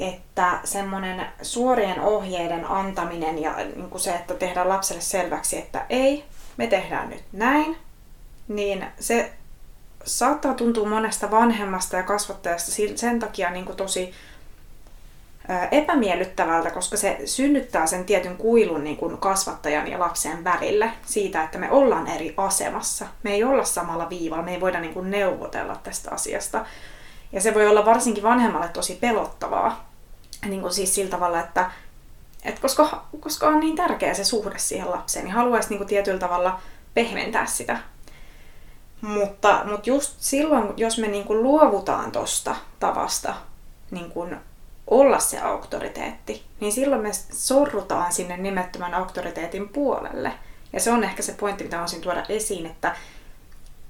että 0.00 0.60
semmoinen 0.64 1.26
suorien 1.42 2.00
ohjeiden 2.00 2.64
antaminen 2.64 3.42
ja 3.42 3.56
niin 3.56 3.90
kuin 3.90 4.00
se, 4.00 4.14
että 4.14 4.34
tehdään 4.34 4.68
lapselle 4.68 5.02
selväksi, 5.02 5.58
että 5.58 5.86
ei, 5.88 6.24
me 6.56 6.66
tehdään 6.66 7.10
nyt 7.10 7.24
näin, 7.32 7.76
niin 8.48 8.86
se 9.00 9.32
saattaa 10.04 10.54
tuntua 10.54 10.88
monesta 10.88 11.30
vanhemmasta 11.30 11.96
ja 11.96 12.02
kasvattajasta 12.02 12.72
sen 12.94 13.18
takia 13.18 13.50
niin 13.50 13.76
tosi 13.76 14.14
epämiellyttävältä, 15.70 16.70
koska 16.70 16.96
se 16.96 17.18
synnyttää 17.24 17.86
sen 17.86 18.04
tietyn 18.04 18.36
kuilun 18.36 18.84
niin 18.84 18.96
kuin 18.96 19.18
kasvattajan 19.18 19.90
ja 19.90 19.98
lapsen 19.98 20.44
välille 20.44 20.90
siitä, 21.06 21.42
että 21.42 21.58
me 21.58 21.70
ollaan 21.70 22.06
eri 22.06 22.34
asemassa. 22.36 23.06
Me 23.22 23.32
ei 23.32 23.44
olla 23.44 23.64
samalla 23.64 24.10
viivalla, 24.10 24.42
me 24.42 24.54
ei 24.54 24.60
voida 24.60 24.80
niin 24.80 24.94
kuin 24.94 25.10
neuvotella 25.10 25.80
tästä 25.82 26.10
asiasta. 26.10 26.66
Ja 27.32 27.40
se 27.40 27.54
voi 27.54 27.66
olla 27.66 27.84
varsinkin 27.84 28.22
vanhemmalle 28.22 28.68
tosi 28.68 28.94
pelottavaa. 28.94 29.88
Niin 30.46 30.60
kuin 30.60 30.72
siis 30.72 30.94
sillä 30.94 31.10
tavalla, 31.10 31.40
että, 31.40 31.70
että 32.44 32.60
koska, 32.60 33.04
koska 33.20 33.46
on 33.46 33.60
niin 33.60 33.76
tärkeä 33.76 34.14
se 34.14 34.24
suhde 34.24 34.58
siihen 34.58 34.90
lapseen, 34.90 35.24
niin 35.24 35.34
haluaisi 35.34 35.68
niin 35.68 35.78
kuin 35.78 35.88
tietyllä 35.88 36.18
tavalla 36.18 36.60
pehmentää 36.94 37.46
sitä. 37.46 37.78
Mutta, 39.00 39.60
mutta 39.70 39.90
just 39.90 40.14
silloin, 40.18 40.74
jos 40.76 40.98
me 40.98 41.06
niin 41.06 41.24
kuin 41.24 41.42
luovutaan 41.42 42.12
tosta 42.12 42.56
tavasta 42.80 43.34
niin 43.90 44.10
kuin 44.10 44.36
olla 44.86 45.18
se 45.18 45.40
auktoriteetti, 45.40 46.44
niin 46.60 46.72
silloin 46.72 47.02
me 47.02 47.10
sorrutaan 47.32 48.12
sinne 48.12 48.36
nimettömän 48.36 48.94
auktoriteetin 48.94 49.68
puolelle. 49.68 50.32
Ja 50.72 50.80
se 50.80 50.90
on 50.90 51.04
ehkä 51.04 51.22
se 51.22 51.32
pointti, 51.32 51.64
mitä 51.64 51.76
haluaisin 51.76 52.00
tuoda 52.00 52.24
esiin, 52.28 52.66
että, 52.66 52.96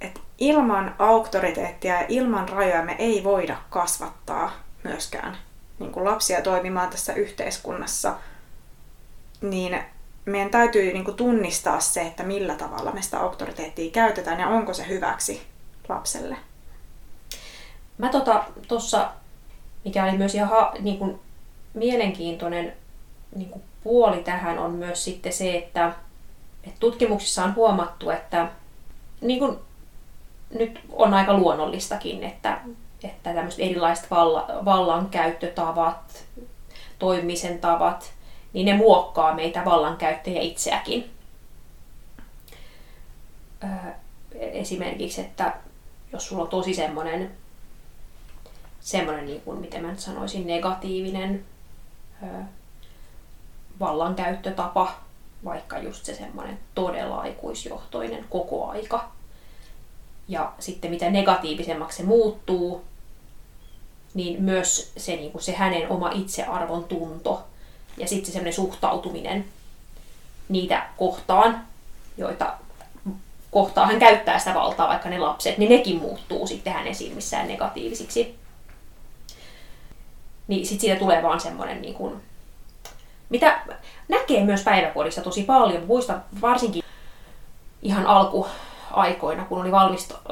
että 0.00 0.20
ilman 0.38 0.94
auktoriteettia 0.98 1.94
ja 1.94 2.06
ilman 2.08 2.48
rajoja 2.48 2.82
me 2.82 2.96
ei 2.98 3.24
voida 3.24 3.56
kasvattaa 3.70 4.52
myöskään 4.84 5.36
niin 5.78 5.92
kuin 5.92 6.04
lapsia 6.04 6.42
toimimaan 6.42 6.90
tässä 6.90 7.12
yhteiskunnassa. 7.12 8.14
Niin 9.40 9.80
meidän 10.24 10.50
täytyy 10.50 10.92
niin 10.92 11.04
kuin 11.04 11.16
tunnistaa 11.16 11.80
se, 11.80 12.02
että 12.02 12.22
millä 12.22 12.54
tavalla 12.54 12.92
me 12.92 13.02
sitä 13.02 13.20
auktoriteettia 13.20 13.90
käytetään 13.90 14.40
ja 14.40 14.48
onko 14.48 14.74
se 14.74 14.88
hyväksi 14.88 15.46
lapselle. 15.88 16.36
Mä 17.98 18.08
tota, 18.08 18.44
tossa, 18.68 19.10
mikä 19.84 20.04
oli 20.04 20.18
myös 20.18 20.34
ihan 20.34 20.48
ha, 20.48 20.72
niin 20.80 20.98
kuin, 20.98 21.20
mielenkiintoinen 21.74 22.72
niin 23.36 23.50
kuin 23.50 23.62
puoli 23.84 24.22
tähän 24.22 24.58
on 24.58 24.70
myös 24.70 25.04
sitten 25.04 25.32
se, 25.32 25.56
että, 25.56 25.92
että 26.64 26.80
tutkimuksissa 26.80 27.44
on 27.44 27.54
huomattu, 27.54 28.10
että 28.10 28.48
niin 29.20 29.38
kuin 29.38 29.58
nyt 30.58 30.80
on 30.92 31.14
aika 31.14 31.38
luonnollistakin, 31.38 32.24
että, 32.24 32.60
että 33.04 33.34
tämmöiset 33.34 33.60
erilaiset 33.60 34.10
valla, 34.10 34.46
vallankäyttötavat, 34.64 36.24
toimimisen 36.98 37.58
tavat, 37.58 38.12
niin 38.52 38.66
ne 38.66 38.76
muokkaa 38.76 39.34
meitä 39.34 39.64
vallankäyttäjä 39.64 40.40
itseäkin. 40.40 41.10
Esimerkiksi, 44.34 45.20
että 45.20 45.54
jos 46.12 46.28
sulla 46.28 46.42
on 46.42 46.48
tosi 46.48 46.74
semmoinen, 46.74 47.30
semmoinen 48.84 49.26
niin 49.26 49.40
kuin, 49.40 49.58
miten 49.58 49.82
mä 49.82 49.90
nyt 49.90 50.00
sanoisin, 50.00 50.46
negatiivinen 50.46 51.44
vallankäyttötapa, 53.80 54.94
vaikka 55.44 55.78
just 55.78 56.04
se 56.04 56.14
semmoinen 56.14 56.58
todella 56.74 57.20
aikuisjohtoinen 57.20 58.24
koko 58.30 58.68
aika. 58.68 59.08
Ja 60.28 60.52
sitten 60.58 60.90
mitä 60.90 61.10
negatiivisemmaksi 61.10 61.96
se 61.96 62.02
muuttuu, 62.02 62.84
niin 64.14 64.42
myös 64.42 64.92
se, 64.96 65.16
niin 65.16 65.32
kuin 65.32 65.42
se 65.42 65.52
hänen 65.52 65.88
oma 65.88 66.10
itsearvon 66.10 66.84
tunto 66.84 67.44
ja 67.96 68.08
sitten 68.08 68.26
se 68.26 68.32
semmoinen 68.32 68.52
suhtautuminen 68.52 69.44
niitä 70.48 70.86
kohtaan, 70.96 71.64
joita 72.16 72.54
kohtaan 73.50 73.88
hän 73.88 73.98
käyttää 73.98 74.38
sitä 74.38 74.54
valtaa, 74.54 74.88
vaikka 74.88 75.08
ne 75.08 75.18
lapset, 75.18 75.58
niin 75.58 75.70
nekin 75.70 75.98
muuttuu 75.98 76.46
sitten 76.46 76.72
hänen 76.72 76.94
silmissään 76.94 77.48
negatiivisiksi. 77.48 78.43
Niin 80.48 80.66
sitten 80.66 80.80
siitä 80.80 80.98
tulee 80.98 81.22
vaan 81.22 81.40
semmoinen 81.40 81.82
niin 81.82 81.94
kuin, 81.94 82.22
mitä 83.28 83.60
näkee 84.08 84.44
myös 84.44 84.62
päiväkodissa 84.62 85.22
tosi 85.22 85.42
paljon. 85.42 85.86
Muista 85.86 86.18
varsinkin 86.40 86.84
ihan 87.82 88.06
alkuaikoina, 88.06 89.44
kun 89.44 89.60
oli 89.60 89.72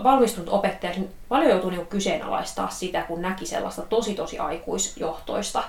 valmistunut 0.04 0.48
opettaja, 0.48 0.92
niin 0.92 1.10
paljon 1.28 1.50
joutui 1.50 1.70
niin 1.70 1.86
kyseenalaistaa 1.86 2.70
sitä, 2.70 3.02
kun 3.02 3.22
näki 3.22 3.46
sellaista 3.46 3.82
tosi 3.82 4.14
tosi 4.14 4.38
aikuisjohtoista 4.38 5.64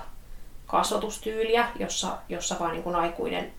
kasvatustyyliä, 0.66 1.68
jossa, 1.78 2.08
jossa 2.28 2.56
vaan 2.60 2.72
niin 2.72 2.82
kuin 2.82 2.96
aikuinen 2.96 3.52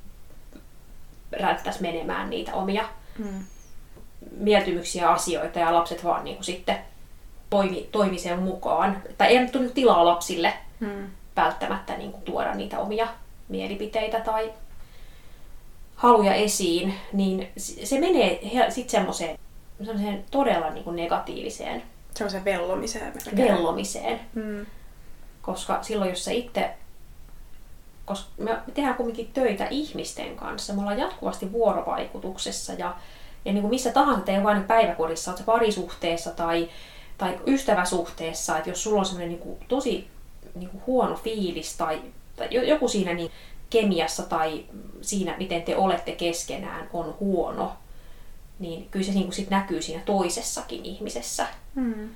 ränttäisi 1.32 1.82
menemään 1.82 2.30
niitä 2.30 2.54
omia 2.54 2.84
mm. 3.18 3.44
mieltymyksiä 4.38 5.10
asioita 5.10 5.60
ja 5.60 5.74
lapset 5.74 6.04
vaan 6.04 6.24
niin 6.24 6.36
kuin 6.36 6.46
sitten 6.46 6.78
toimi, 7.50 7.90
toimi 7.92 8.20
sen 8.20 8.40
mukaan. 8.40 9.02
Tai 9.18 9.28
ei 9.28 9.38
annettu 9.38 9.60
tilaa 9.74 10.06
lapsille 10.06 10.54
mm. 10.80 11.08
välttämättä 11.36 11.98
niin 11.98 12.12
kuin 12.12 12.24
tuoda 12.24 12.54
niitä 12.54 12.80
omia 12.80 13.08
mielipiteitä 13.50 14.20
tai 14.20 14.54
haluja 15.96 16.34
esiin, 16.34 16.94
niin 17.14 17.48
se 17.58 18.00
menee 18.00 18.40
sitten 18.70 18.92
semmoiseen, 18.92 19.40
semmoiseen 19.78 20.26
todella 20.32 20.70
niin 20.70 20.84
kuin 20.84 20.96
negatiiviseen. 20.96 21.84
Semmoiseen 22.16 22.46
vellomiseen. 22.46 23.14
Vellomiseen. 23.38 24.20
Mm. 24.34 24.66
Koska 25.42 25.84
silloin, 25.84 26.10
jos 26.10 26.26
sä 26.26 26.32
itse 26.32 26.74
koska 28.06 28.30
me 28.38 28.58
tehdään 28.74 28.96
kuitenkin 28.96 29.30
töitä 29.34 29.68
ihmisten 29.70 30.36
kanssa, 30.36 30.74
me 30.74 30.80
ollaan 30.82 31.00
jatkuvasti 31.00 31.52
vuorovaikutuksessa 31.52 32.74
ja, 32.74 32.96
ja 33.46 33.54
niin 33.54 33.62
kuin 33.62 33.70
missä 33.70 33.92
tahansa 33.92 34.22
teidän 34.22 34.44
vain 34.44 34.64
päiväkodissa, 34.64 35.32
olet 35.32 35.46
parisuhteessa 35.46 36.32
tai, 36.32 36.70
tai 37.18 37.40
ystäväsuhteessa, 37.48 38.58
että 38.58 38.70
jos 38.70 38.84
sulla 38.84 39.00
on 39.00 39.06
semmoinen 39.06 39.30
niin 39.30 39.58
tosi 39.68 40.08
niin 40.56 40.70
kuin 40.70 40.84
huono 40.88 41.16
fiilis 41.16 41.78
tai, 41.78 42.02
tai 42.36 42.48
joku 42.68 42.88
siinä 42.88 43.14
niin 43.14 43.32
kemiassa 43.70 44.24
tai 44.24 44.66
siinä, 45.02 45.38
miten 45.38 45.64
te 45.64 45.78
olette 45.78 46.12
keskenään, 46.12 46.90
on 46.94 47.16
huono, 47.20 47.74
niin 48.60 48.90
kyllä 48.90 49.06
se 49.06 49.12
niin 49.12 49.24
kuin 49.24 49.34
sit 49.34 49.50
näkyy 49.50 49.82
siinä 49.82 50.02
toisessakin 50.06 50.86
ihmisessä. 50.86 51.48
Mm. 51.76 52.10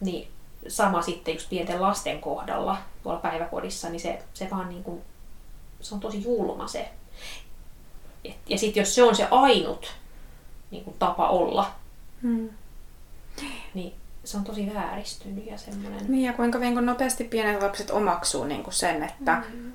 Niin 0.00 0.28
sama 0.68 1.02
sitten 1.02 1.34
just 1.34 1.50
pienten 1.50 1.82
lasten 1.82 2.20
kohdalla 2.20 2.76
tuolla 3.02 3.20
päiväkodissa, 3.20 3.88
niin 3.88 4.00
se, 4.00 4.22
se 4.34 4.48
vaan 4.50 4.68
niin 4.68 4.84
kuin, 4.84 5.02
se 5.80 5.94
on 5.94 6.00
tosi 6.00 6.22
julma 6.22 6.68
se. 6.68 6.88
Et, 8.24 8.36
ja 8.48 8.58
sitten 8.58 8.80
jos 8.80 8.94
se 8.94 9.02
on 9.02 9.16
se 9.16 9.28
ainut 9.30 9.94
niin 10.70 10.84
kuin 10.84 10.96
tapa 10.98 11.28
olla, 11.28 11.70
hmm. 12.22 12.48
niin 13.74 13.94
se 14.24 14.36
on 14.36 14.44
tosi 14.44 14.70
vääristynyt 14.74 15.46
ja 15.46 15.58
semmoinen... 15.58 16.00
Niin 16.08 16.24
ja 16.24 16.32
kuinka 16.32 16.58
niin 16.58 16.74
kuin 16.74 16.86
nopeasti 16.86 17.24
pienet 17.24 17.62
lapset 17.62 17.90
omaksuu 17.90 18.44
niin 18.44 18.62
kuin 18.62 18.74
sen, 18.74 19.02
että, 19.02 19.34
hmm. 19.34 19.72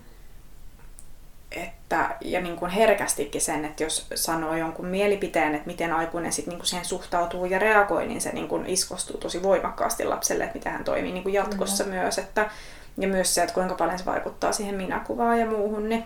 että 1.52 2.16
ja 2.22 2.42
niin 2.42 2.56
kuin 2.56 2.72
herkästikin 2.72 3.42
sen, 3.42 3.66
että 3.66 3.84
jos 3.84 4.08
sanoo 4.16 4.56
jonkun 4.56 4.86
mielipiteen, 4.86 5.56
että 5.56 5.68
miten 5.68 5.94
aikuinen 5.94 6.34
sitten 6.34 6.52
niin 6.52 6.60
kuin 6.60 6.68
siihen 6.68 6.86
suhtautuu 6.86 7.46
ja 7.46 7.60
reagoi, 7.60 8.08
niin 8.08 8.22
se 8.22 8.32
niin 8.32 8.48
kuin 8.48 8.66
iskostuu 8.66 9.18
tosi 9.18 9.44
voimakkaasti 9.44 10.06
lapselle, 10.06 10.44
että 10.44 10.58
miten 10.58 10.72
hän 10.72 10.84
toimii 10.84 11.12
niin 11.12 11.24
kuin 11.24 11.34
jatkossa 11.34 11.84
hmm. 11.84 11.94
myös. 11.94 12.18
Että, 12.18 12.50
ja 12.98 13.08
myös 13.08 13.36
se, 13.36 13.42
että 13.42 13.54
kuinka 13.54 13.76
paljon 13.76 14.00
se 14.00 14.06
vaikuttaa 14.06 14.52
siihen 14.52 14.76
minäkuvaan 14.76 15.40
ja 15.40 15.46
muuhun, 15.46 15.90
niin, 15.90 16.04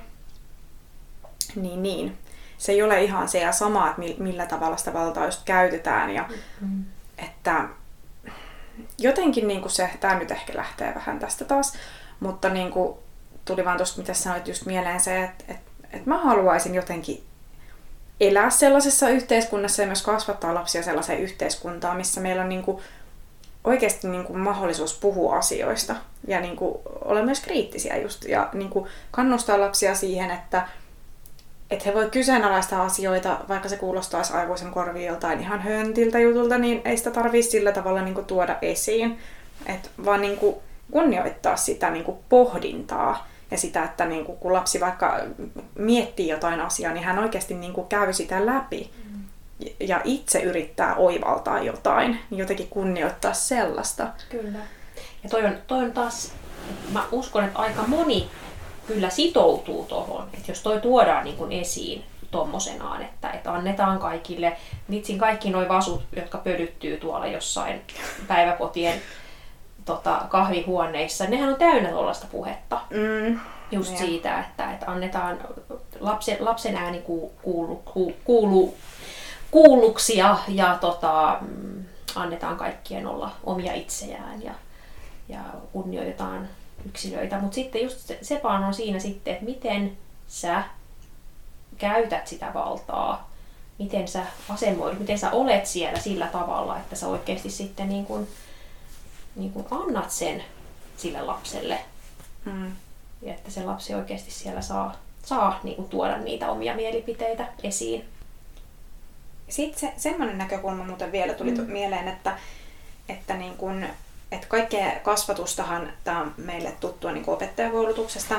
niin, 1.55 1.83
niin. 1.83 2.17
se 2.57 2.71
ei 2.71 2.81
ole 2.81 3.03
ihan 3.03 3.29
se 3.29 3.39
ja 3.39 3.51
sama, 3.51 3.89
että 3.89 4.23
millä 4.23 4.45
tavalla 4.45 4.77
sitä 4.77 4.93
valtaa 4.93 5.25
just 5.25 5.41
käytetään. 5.45 6.09
Ja 6.09 6.25
mm-hmm. 6.29 6.85
että 7.17 7.67
jotenkin 8.97 9.47
niin 9.47 9.61
kuin 9.61 9.71
se, 9.71 9.89
tämä 9.99 10.19
nyt 10.19 10.31
ehkä 10.31 10.57
lähtee 10.57 10.95
vähän 10.95 11.19
tästä 11.19 11.45
taas, 11.45 11.73
mutta 12.19 12.49
niin 12.49 12.71
kuin 12.71 12.97
tuli 13.45 13.65
vaan 13.65 13.77
tuosta, 13.77 14.01
mitä 14.01 14.13
sanoit 14.13 14.47
just 14.47 14.65
mieleen 14.65 14.99
se, 14.99 15.23
että, 15.23 15.43
että, 15.47 15.71
että 15.83 16.09
mä 16.09 16.17
haluaisin 16.17 16.75
jotenkin 16.75 17.23
elää 18.19 18.49
sellaisessa 18.49 19.09
yhteiskunnassa 19.09 19.81
ja 19.81 19.87
myös 19.87 20.01
kasvattaa 20.01 20.53
lapsia 20.53 20.83
sellaiseen 20.83 21.19
yhteiskuntaan, 21.19 21.97
missä 21.97 22.21
meillä 22.21 22.41
on 22.41 22.49
niin 22.49 22.63
kuin 22.63 22.81
oikeasti 23.63 24.07
niin 24.07 24.23
kuin 24.23 24.39
mahdollisuus 24.39 24.99
puhua 24.99 25.35
asioista 25.37 25.95
ja 26.27 26.39
niin 26.41 26.55
kuin 26.55 26.77
olla 27.05 27.23
myös 27.23 27.39
kriittisiä 27.39 27.97
just 27.97 28.25
ja 28.25 28.49
niin 28.53 28.69
kuin 28.69 28.89
kannustaa 29.11 29.59
lapsia 29.59 29.95
siihen, 29.95 30.31
että, 30.31 30.67
että 31.73 31.85
he 31.89 31.93
voi 31.93 32.09
kyseenalaistaa 32.09 32.83
asioita, 32.83 33.39
vaikka 33.49 33.69
se 33.69 33.77
kuulostaisi 33.77 34.33
aikuisen 34.33 34.71
korviin 34.71 35.05
joltain 35.05 35.39
ihan 35.39 35.61
höntiltä 35.61 36.19
jutulta, 36.19 36.57
niin 36.57 36.81
ei 36.85 36.97
sitä 36.97 37.11
tarvitse 37.11 37.51
sillä 37.51 37.71
tavalla 37.71 38.01
niin 38.01 38.13
kuin 38.13 38.25
tuoda 38.25 38.57
esiin, 38.61 39.19
Et 39.65 39.91
vaan 40.05 40.21
niin 40.21 40.37
kuin 40.37 40.55
kunnioittaa 40.91 41.55
sitä 41.55 41.91
niin 41.91 42.05
kuin 42.05 42.17
pohdintaa 42.29 43.27
ja 43.51 43.57
sitä, 43.57 43.83
että 43.83 44.05
niin 44.05 44.25
kuin, 44.25 44.37
kun 44.37 44.53
lapsi 44.53 44.79
vaikka 44.79 45.19
miettii 45.75 46.27
jotain 46.27 46.59
asiaa, 46.59 46.93
niin 46.93 47.03
hän 47.03 47.19
oikeasti 47.19 47.53
niin 47.53 47.73
kuin 47.73 47.87
käy 47.87 48.13
sitä 48.13 48.45
läpi 48.45 48.91
ja 49.79 50.01
itse 50.03 50.41
yrittää 50.41 50.95
oivaltaa 50.95 51.63
jotain, 51.63 52.19
niin 52.29 52.39
jotenkin 52.39 52.67
kunnioittaa 52.67 53.33
sellaista. 53.33 54.07
Kyllä. 54.29 54.59
Ja 55.23 55.29
toi 55.29 55.45
on, 55.45 55.57
toi 55.67 55.83
on 55.83 55.91
taas, 55.91 56.31
mä 56.91 57.03
uskon, 57.11 57.43
että 57.43 57.59
aika 57.59 57.83
moni 57.87 58.29
kyllä 58.87 59.09
sitoutuu 59.09 59.85
tuohon, 59.85 60.27
että 60.33 60.51
jos 60.51 60.61
toi 60.61 60.81
tuodaan 60.81 61.23
niin 61.23 61.37
kuin 61.37 61.51
esiin 61.51 62.03
tommosenaan, 62.31 63.01
että, 63.01 63.29
että 63.29 63.53
annetaan 63.53 63.99
kaikille, 63.99 64.57
vitsin 64.89 65.19
kaikki 65.19 65.49
nuo 65.49 65.67
vasut, 65.69 66.03
jotka 66.15 66.37
pödyttyy 66.37 66.97
tuolla 66.97 67.27
jossain 67.27 67.81
päiväkotien 68.27 69.01
tota, 69.85 70.21
kahvihuoneissa, 70.29 71.25
nehän 71.25 71.49
on 71.49 71.55
täynnä 71.55 71.89
tuollaista 71.89 72.27
puhetta. 72.31 72.81
Mm. 72.89 73.39
Just 73.71 73.91
ja. 73.91 73.97
siitä, 73.97 74.39
että, 74.39 74.73
että 74.73 74.91
annetaan 74.91 75.39
lapsen, 75.99 76.37
lapsen 76.39 76.75
ääni 76.75 77.01
kuulu, 77.01 77.31
kuulu, 77.43 78.13
kuulu 78.23 78.75
kuulluksi 79.53 80.17
ja, 80.17 80.37
ja 80.47 80.77
tota, 80.81 81.37
mm, 81.41 81.83
annetaan 82.15 82.57
kaikkien 82.57 83.07
olla 83.07 83.31
omia 83.43 83.73
itseään 83.73 84.43
ja, 84.43 84.53
ja 85.29 85.39
kunnioitetaan 85.73 86.47
yksilöitä. 86.85 87.39
Mutta 87.39 87.55
sitten 87.55 87.83
just 87.83 87.99
se, 87.99 88.19
se 88.21 88.41
vaan 88.43 88.63
on 88.63 88.73
siinä 88.73 88.99
sitten, 88.99 89.33
että 89.33 89.45
miten 89.45 89.97
sä 90.27 90.63
käytät 91.77 92.27
sitä 92.27 92.51
valtaa, 92.53 93.31
miten 93.79 94.07
sä 94.07 94.25
asemoidut, 94.49 94.99
miten 94.99 95.19
sä 95.19 95.31
olet 95.31 95.65
siellä 95.65 95.99
sillä 95.99 96.27
tavalla, 96.27 96.77
että 96.77 96.95
sä 96.95 97.07
oikeasti 97.07 97.49
sitten 97.49 97.89
niin 97.89 98.05
kun, 98.05 98.27
niin 99.35 99.53
kun 99.53 99.67
annat 99.71 100.11
sen 100.11 100.43
sille 100.97 101.21
lapselle. 101.21 101.79
Mm. 102.45 102.71
Ja 103.21 103.33
että 103.33 103.51
se 103.51 103.63
lapsi 103.63 103.93
oikeasti 103.93 104.31
siellä 104.31 104.61
saa, 104.61 104.95
saa 105.23 105.59
niin 105.63 105.75
kun 105.75 105.89
tuoda 105.89 106.17
niitä 106.17 106.51
omia 106.51 106.75
mielipiteitä 106.75 107.47
esiin. 107.63 108.05
Sitten 109.49 109.79
se, 109.79 109.93
semmoinen 109.97 110.37
näkökulma 110.37 110.83
muuten 110.83 111.11
vielä 111.11 111.33
tuli 111.33 111.51
mm. 111.51 111.71
mieleen, 111.71 112.07
että, 112.07 112.37
että, 113.09 113.37
niin 113.37 113.57
kun, 113.57 113.85
että 114.33 114.47
kaikkea 114.47 114.91
kasvatustahan, 115.03 115.93
tämä 116.03 116.21
on 116.21 116.33
meille 116.37 116.73
tuttua 116.79 117.11
niin 117.11 117.23
opettajakoulutuksesta, 117.29 118.35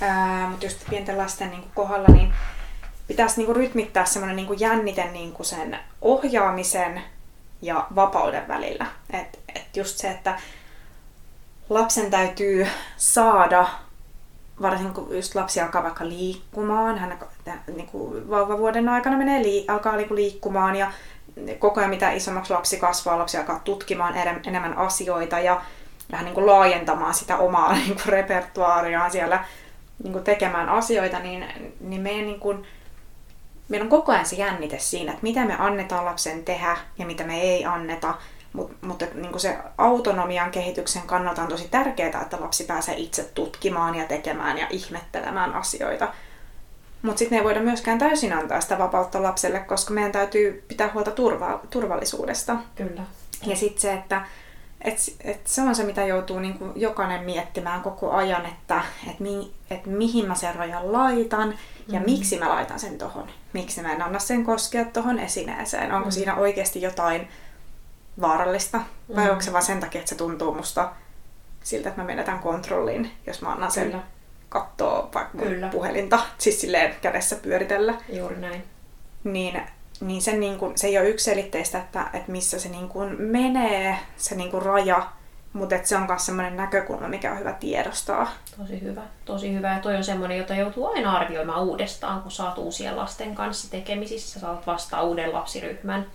ää, 0.00 0.48
mutta 0.48 0.66
just 0.66 0.78
pienten 0.90 1.18
lasten 1.18 1.50
niin 1.50 1.64
kohdalla, 1.74 2.08
niin 2.08 2.32
pitäisi 3.06 3.42
niin 3.42 3.56
rytmittää 3.56 4.04
semmoinen 4.04 4.36
niin 4.36 4.60
jännite 4.60 5.04
niin 5.04 5.34
sen 5.42 5.78
ohjaamisen 6.00 7.02
ja 7.62 7.86
vapauden 7.94 8.48
välillä. 8.48 8.86
Et, 9.10 9.38
et 9.54 9.76
just 9.76 9.98
se, 9.98 10.10
että 10.10 10.40
lapsen 11.70 12.10
täytyy 12.10 12.66
saada, 12.96 13.68
varsinkin 14.62 14.94
kun 14.94 15.16
just 15.16 15.34
lapsi 15.34 15.60
alkaa 15.60 15.82
vaikka 15.82 16.08
liikkumaan, 16.08 16.98
hän 16.98 17.18
niin 17.76 17.86
kuin 17.86 18.30
vauvavuoden 18.30 18.88
aikana 18.88 19.16
menee, 19.16 19.42
alkaa 19.68 19.96
niin 19.96 20.08
kuin 20.08 20.16
liikkumaan 20.16 20.76
ja 20.76 20.92
koko 21.58 21.80
ajan 21.80 21.90
mitä 21.90 22.12
isommaksi 22.12 22.52
lapsi 22.52 22.76
kasvaa, 22.76 23.18
lapsi 23.18 23.36
alkaa 23.36 23.60
tutkimaan 23.64 24.14
enemmän 24.46 24.78
asioita 24.78 25.38
ja 25.38 25.62
vähän 26.12 26.24
niin 26.24 26.34
kuin 26.34 26.46
laajentamaan 26.46 27.14
sitä 27.14 27.36
omaa 27.36 27.72
niin 27.74 27.94
kuin 27.94 28.06
repertuaariaan 28.06 29.10
siellä 29.10 29.44
niin 30.02 30.12
kuin 30.12 30.24
tekemään 30.24 30.68
asioita, 30.68 31.18
niin, 31.18 31.44
niin 31.80 32.00
meidän 32.00 32.26
niin 32.26 32.40
kuin, 32.40 32.66
meillä 33.68 33.84
on 33.84 33.90
koko 33.90 34.12
ajan 34.12 34.26
se 34.26 34.36
jännite 34.36 34.78
siinä, 34.78 35.12
että 35.12 35.22
mitä 35.22 35.44
me 35.44 35.56
annetaan 35.58 36.04
lapsen 36.04 36.44
tehdä 36.44 36.76
ja 36.98 37.06
mitä 37.06 37.24
me 37.24 37.40
ei 37.40 37.64
anneta. 37.64 38.14
Mut, 38.52 38.82
mutta 38.82 39.06
niin 39.14 39.40
se 39.40 39.58
autonomian 39.78 40.50
kehityksen 40.50 41.02
kannalta 41.02 41.42
on 41.42 41.48
tosi 41.48 41.68
tärkeää, 41.68 42.22
että 42.22 42.40
lapsi 42.40 42.64
pääsee 42.64 42.94
itse 42.96 43.24
tutkimaan 43.34 43.94
ja 43.94 44.04
tekemään 44.04 44.58
ja 44.58 44.66
ihmettelemään 44.70 45.54
asioita. 45.54 46.08
Mutta 47.02 47.18
sitten 47.18 47.38
ei 47.38 47.44
voida 47.44 47.60
myöskään 47.60 47.98
täysin 47.98 48.32
antaa 48.32 48.60
sitä 48.60 48.78
vapautta 48.78 49.22
lapselle, 49.22 49.60
koska 49.60 49.94
meidän 49.94 50.12
täytyy 50.12 50.64
pitää 50.68 50.90
huolta 50.94 51.10
turva, 51.10 51.60
turvallisuudesta. 51.70 52.56
Kyllä. 52.74 53.02
Ja 53.46 53.56
sitten 53.56 53.80
se, 53.80 53.92
että 53.92 54.22
et, 54.80 54.98
et 55.20 55.46
se 55.46 55.62
on 55.62 55.74
se, 55.74 55.84
mitä 55.84 56.06
joutuu 56.06 56.38
niin 56.38 56.58
kuin 56.58 56.72
jokainen 56.76 57.24
miettimään 57.24 57.82
koko 57.82 58.10
ajan, 58.10 58.46
että 58.46 58.82
et 59.10 59.20
mi, 59.20 59.52
et 59.70 59.86
mihin 59.86 60.28
mä 60.28 60.34
sen 60.34 60.54
rajan 60.54 60.92
laitan 60.92 61.54
ja 61.88 62.00
mm. 62.00 62.06
miksi 62.06 62.38
mä 62.38 62.48
laitan 62.48 62.80
sen 62.80 62.98
tohon. 62.98 63.28
Miksi 63.52 63.82
mä 63.82 63.92
en 63.92 64.02
anna 64.02 64.18
sen 64.18 64.44
koskea 64.44 64.84
tohon 64.84 65.18
esineeseen. 65.18 65.92
Onko 65.92 66.08
mm. 66.08 66.12
siinä 66.12 66.34
oikeasti 66.34 66.82
jotain 66.82 67.28
vaarallista 68.20 68.80
vai 69.16 69.24
mm. 69.24 69.30
onko 69.30 69.42
se 69.42 69.52
vain 69.52 69.64
sen 69.64 69.80
takia, 69.80 69.98
että 69.98 70.08
se 70.08 70.14
tuntuu 70.14 70.54
musta 70.54 70.90
siltä, 71.62 71.88
että 71.88 72.00
mä 72.00 72.06
menetän 72.06 72.38
kontrollin, 72.38 73.10
jos 73.26 73.42
mä 73.42 73.52
annan 73.52 73.70
sen 73.70 73.84
Kyllä. 73.84 74.02
Katsoa 74.52 75.10
vaikka 75.14 75.38
Kyllä. 75.38 75.68
puhelinta, 75.68 76.20
siis 76.38 76.60
silleen 76.60 76.94
kädessä 77.00 77.36
pyöritellä. 77.36 77.94
Juuri 78.08 78.36
näin. 78.36 78.64
Niin 79.24 79.62
niin 80.02 80.22
se, 80.22 80.32
niin 80.32 80.58
kuin, 80.58 80.78
se 80.78 80.86
ei 80.86 80.98
ole 80.98 81.08
yksiselitteistä, 81.08 81.78
että, 81.78 82.06
että 82.12 82.32
missä 82.32 82.58
se 82.58 82.68
niin 82.68 82.88
kuin 82.88 83.22
menee, 83.22 83.98
se 84.16 84.34
niin 84.34 84.50
kuin 84.50 84.62
raja, 84.62 85.06
mutta 85.52 85.76
se 85.82 85.96
on 85.96 86.06
myös 86.06 86.26
sellainen 86.26 86.56
näkökulma, 86.56 87.08
mikä 87.08 87.32
on 87.32 87.38
hyvä 87.38 87.52
tiedostaa. 87.52 88.32
Tosi 88.58 88.80
hyvä, 88.80 89.02
tosi 89.24 89.52
hyvä. 89.52 89.74
Ja 89.74 89.80
toi 89.80 89.96
on 89.96 90.04
semmoinen, 90.04 90.38
jota 90.38 90.54
joutuu 90.54 90.86
aina 90.86 91.16
arvioimaan 91.16 91.62
uudestaan, 91.62 92.22
kun 92.22 92.30
saat 92.30 92.58
uusien 92.58 92.96
lasten 92.96 93.34
kanssa 93.34 93.70
tekemisissä, 93.70 94.40
saat 94.40 94.66
vastaan 94.66 95.04
uuden 95.04 95.32
lapsiryhmän. 95.32 96.06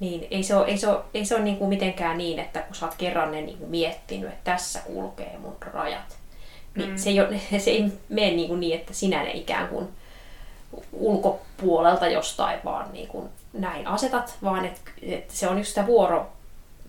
Niin 0.00 0.26
ei 0.30 0.42
se 0.42 0.56
ole, 0.56 0.66
ei 0.66 0.78
se 0.78 0.88
ole, 0.88 1.00
ei 1.14 1.24
se 1.24 1.34
ole 1.34 1.44
niin 1.44 1.56
kuin 1.56 1.68
mitenkään 1.68 2.18
niin, 2.18 2.38
että 2.38 2.60
kun 2.60 2.74
sä 2.74 2.86
oot 2.86 2.94
kerran 2.94 3.30
ne 3.30 3.40
niin 3.40 3.58
kuin 3.58 3.70
miettinyt, 3.70 4.30
että 4.30 4.50
tässä 4.52 4.80
kulkee 4.80 5.38
mun 5.38 5.56
rajat, 5.60 6.18
niin 6.76 6.90
mm. 6.90 6.96
se, 6.96 7.10
ei 7.10 7.20
ole, 7.20 7.40
se 7.64 7.70
ei 7.70 7.92
mene 8.08 8.30
niin, 8.30 8.48
kuin 8.48 8.60
niin, 8.60 8.80
että 8.80 8.94
sinä 8.94 9.22
ne 9.22 9.30
ikään 9.30 9.68
kuin 9.68 9.88
ulkopuolelta 10.92 12.06
jostain 12.06 12.60
vaan 12.64 12.92
niin 12.92 13.08
kuin 13.08 13.28
näin 13.52 13.86
asetat, 13.86 14.36
vaan 14.42 14.64
että 14.64 14.80
et 15.02 15.30
se 15.30 15.48
on 15.48 15.58
just 15.58 15.68
sitä 15.68 15.86
vuoro, 15.86 16.32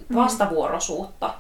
mm. 0.09 0.15
vastavuoroisuutta, 0.15 1.34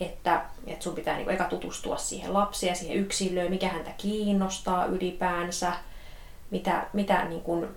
että, 0.00 0.42
että 0.66 0.84
sun 0.84 0.94
pitää 0.94 1.16
niin 1.16 1.24
kuin 1.24 1.34
eka 1.34 1.44
tutustua 1.44 1.96
siihen 1.96 2.34
lapsiin 2.34 2.70
ja 2.70 2.76
siihen 2.76 2.96
yksilöön, 2.96 3.50
mikä 3.50 3.68
häntä 3.68 3.90
kiinnostaa 3.98 4.86
ylipäänsä, 4.86 5.72
mitä, 6.50 6.86
mitä 6.92 7.24
niin 7.24 7.40
kuin, 7.40 7.68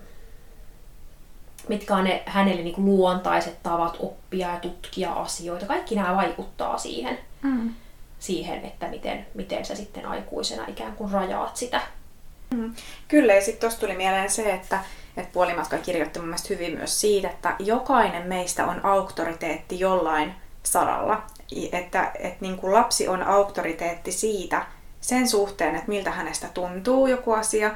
mitkä 1.67 1.95
on 1.95 2.03
ne 2.03 2.23
hänelle 2.25 2.61
niin 2.61 2.75
kuin 2.75 2.85
luontaiset 2.85 3.63
tavat 3.63 3.97
oppia 3.99 4.49
ja 4.49 4.59
tutkia 4.59 5.13
asioita. 5.13 5.65
Kaikki 5.65 5.95
nämä 5.95 6.15
vaikuttaa 6.15 6.77
siihen, 6.77 7.19
mm. 7.41 7.73
Siihen 8.23 8.65
että 8.65 8.87
miten, 8.87 9.25
miten 9.33 9.65
sä 9.65 9.75
sitten 9.75 10.05
aikuisena 10.05 10.65
ikään 10.67 10.95
kuin 10.95 11.11
rajaat 11.11 11.57
sitä 11.57 11.81
Mm. 12.53 12.73
Kyllä, 13.07 13.33
ja 13.33 13.41
sitten 13.41 13.61
tuossa 13.61 13.79
tuli 13.79 13.95
mieleen 13.95 14.29
se, 14.29 14.53
että, 14.53 14.79
että 15.17 15.33
Puolimatka 15.33 15.77
kirjoitti 15.77 16.19
mun 16.19 16.27
mielestä 16.27 16.53
hyvin 16.53 16.77
myös 16.77 17.01
siitä, 17.01 17.29
että 17.29 17.55
jokainen 17.59 18.27
meistä 18.27 18.65
on 18.65 18.85
auktoriteetti 18.85 19.79
jollain 19.79 20.33
saralla. 20.63 21.21
Että, 21.71 22.11
että 22.19 22.37
niin 22.41 22.57
kuin 22.57 22.73
lapsi 22.73 23.07
on 23.07 23.23
auktoriteetti 23.23 24.11
siitä 24.11 24.65
sen 25.01 25.27
suhteen, 25.27 25.75
että 25.75 25.87
miltä 25.87 26.11
hänestä 26.11 26.47
tuntuu 26.53 27.07
joku 27.07 27.31
asia. 27.31 27.71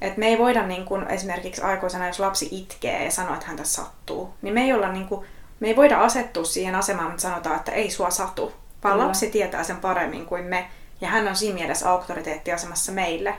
Että 0.00 0.18
me 0.18 0.28
ei 0.28 0.38
voida 0.38 0.66
niin 0.66 0.84
kuin, 0.84 1.10
esimerkiksi 1.10 1.62
aikuisena, 1.62 2.06
jos 2.06 2.20
lapsi 2.20 2.48
itkee 2.50 3.04
ja 3.04 3.10
sanoo, 3.10 3.34
että 3.34 3.46
häntä 3.46 3.64
sattuu, 3.64 4.34
niin 4.42 4.54
me 4.54 4.62
ei, 4.64 4.72
olla, 4.72 4.92
niin 4.92 5.06
kuin, 5.06 5.26
me 5.60 5.68
ei 5.68 5.76
voida 5.76 6.00
asettua 6.00 6.44
siihen 6.44 6.74
asemaan, 6.74 7.10
mutta 7.10 7.22
sanotaan, 7.22 7.56
että 7.56 7.72
ei 7.72 7.90
sua 7.90 8.10
satu. 8.10 8.59
Vaan 8.84 8.94
Kyllä. 8.94 9.06
lapsi 9.06 9.30
tietää 9.30 9.64
sen 9.64 9.76
paremmin 9.76 10.26
kuin 10.26 10.44
me. 10.44 10.68
Ja 11.00 11.08
hän 11.08 11.28
on 11.28 11.36
siinä 11.36 11.54
mielessä 11.54 11.90
auktoriteettiasemassa 11.90 12.92
meille. 12.92 13.34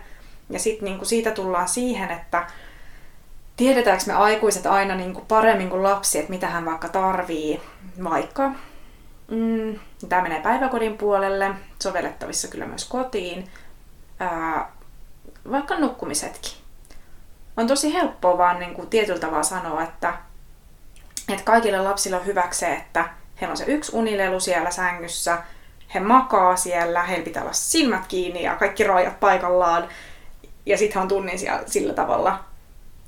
Ja 0.50 0.60
sitten 0.60 0.86
niinku 0.86 1.06
siitä 1.06 1.32
tullaan 1.32 1.68
siihen, 1.68 2.12
että 2.12 2.48
tiedetäänkö 3.58 4.04
me 4.08 4.14
aikuiset 4.14 4.66
aina 4.66 4.96
niinku 4.96 5.22
paremmin 5.22 5.70
kuin 5.70 5.84
lapsi, 5.84 6.20
että 6.20 6.30
mitä 6.30 6.48
hän 6.48 6.66
vaikka 6.66 6.90
tarvii, 6.90 7.62
vaikka 8.04 8.52
mm, 9.32 9.80
tämä 10.10 10.22
menee 10.22 10.42
päiväkodin 10.42 10.98
puolelle, 10.98 11.52
sovellettavissa 11.84 12.48
kyllä 12.48 12.66
myös 12.66 12.86
kotiin, 12.86 13.50
ää, 14.20 14.72
vaikka 15.52 15.80
nukkumisetkin. 15.80 16.52
On 17.58 17.68
tosi 17.68 17.94
helppoa 17.94 18.38
vaan 18.38 18.60
niin 18.60 18.74
kuin 18.74 18.90
tietyllä 18.90 19.20
tavalla 19.20 19.44
sanoa, 19.44 19.84
että, 19.84 20.14
että 21.30 21.44
kaikille 21.44 21.80
lapsille 21.82 22.18
on 22.18 22.26
hyväksi 22.26 22.66
että 22.66 23.10
heillä 23.42 23.52
on 23.52 23.58
se 23.58 23.66
yksi 23.68 23.96
unilelu 23.96 24.40
siellä 24.40 24.72
sängyssä, 24.72 25.38
he 25.94 26.00
makaa 26.00 26.56
siellä, 26.56 27.04
heillä 27.04 27.24
pitää 27.24 27.44
olla 27.44 27.54
silmät 27.54 28.08
kiinni 28.08 28.44
ja 28.44 28.56
kaikki 28.56 28.84
rajat 28.84 29.20
paikallaan 29.20 29.90
ja 30.66 30.78
sitten 30.78 31.02
on 31.02 31.08
tunnin 31.08 31.40
siellä 31.40 31.64
sillä 31.66 31.94
tavalla. 31.94 32.40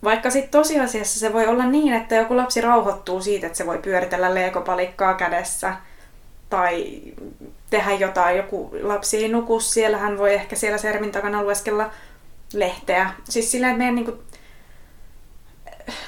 Vaikka 0.03 0.29
sitten 0.29 0.51
tosiasiassa 0.51 1.19
se 1.19 1.33
voi 1.33 1.47
olla 1.47 1.65
niin, 1.65 1.93
että 1.93 2.15
joku 2.15 2.37
lapsi 2.37 2.61
rauhoittuu 2.61 3.21
siitä, 3.21 3.47
että 3.47 3.57
se 3.57 3.65
voi 3.65 3.77
pyöritellä 3.77 4.33
leekopalikkaa 4.33 5.13
kädessä 5.13 5.73
tai 6.49 7.01
tehdä 7.69 7.91
jotain. 7.91 8.37
Joku 8.37 8.75
lapsi 8.81 9.17
ei 9.17 9.29
nuku 9.29 9.59
siellä, 9.59 9.97
hän 9.97 10.17
voi 10.17 10.33
ehkä 10.33 10.55
siellä 10.55 10.77
sermin 10.77 11.11
takana 11.11 11.43
lueskella 11.43 11.89
lehteä. 12.53 13.09
Siis 13.29 13.51
sillä, 13.51 13.67
että 13.67 13.77
meidän 13.77 13.95
niinku, 13.95 14.23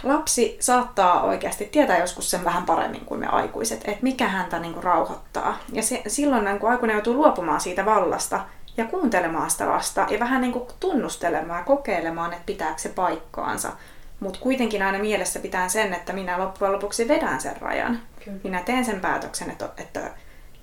lapsi 0.04 0.58
saattaa 0.60 1.24
oikeasti 1.24 1.66
tietää 1.66 1.98
joskus 1.98 2.32
sen 2.32 2.46
vähän 2.46 2.64
paremmin 2.64 3.06
kuin 3.06 3.20
me 3.20 3.28
aikuiset, 3.28 3.82
että 3.88 4.04
mikä 4.04 4.28
häntä 4.28 4.60
niinku 4.60 4.82
rauhoittaa. 4.82 5.58
Ja 5.74 5.84
se, 5.84 6.02
silloin 6.08 6.46
niin 6.46 6.60
kun 6.60 6.72
aikuinen 6.72 6.94
joutuu 6.94 7.14
luopumaan 7.14 7.62
siitä 7.62 7.86
vallasta, 7.86 8.40
ja 8.78 8.86
kuuntelemaan 8.86 9.50
sitä 9.50 9.70
lasta 9.70 10.08
ja 10.10 10.20
vähän 10.20 10.42
niin 10.42 10.54
kuin 10.54 10.66
tunnustelemaan 10.80 11.60
ja 11.60 11.66
kokeilemaan, 11.66 12.34
että 12.34 12.46
pitääkö 12.46 12.80
se 12.80 12.90
paikkaansa. 12.90 13.72
Mutta 14.20 14.40
kuitenkin 14.40 14.84
aina 14.84 15.00
mielessä 15.00 15.40
pitää 15.40 15.70
sen, 15.70 15.94
että 15.94 16.14
minä 16.14 16.40
loppujen 16.40 16.74
lopuksi 16.74 17.08
vedän 17.08 17.42
sen 17.42 17.62
rajan. 17.62 18.00
Kyllä. 18.26 18.40
Minä 18.44 18.62
teen 18.62 18.86
sen 18.86 19.00
päätöksen, 19.00 19.50
että, 19.50 19.70
että 19.78 20.02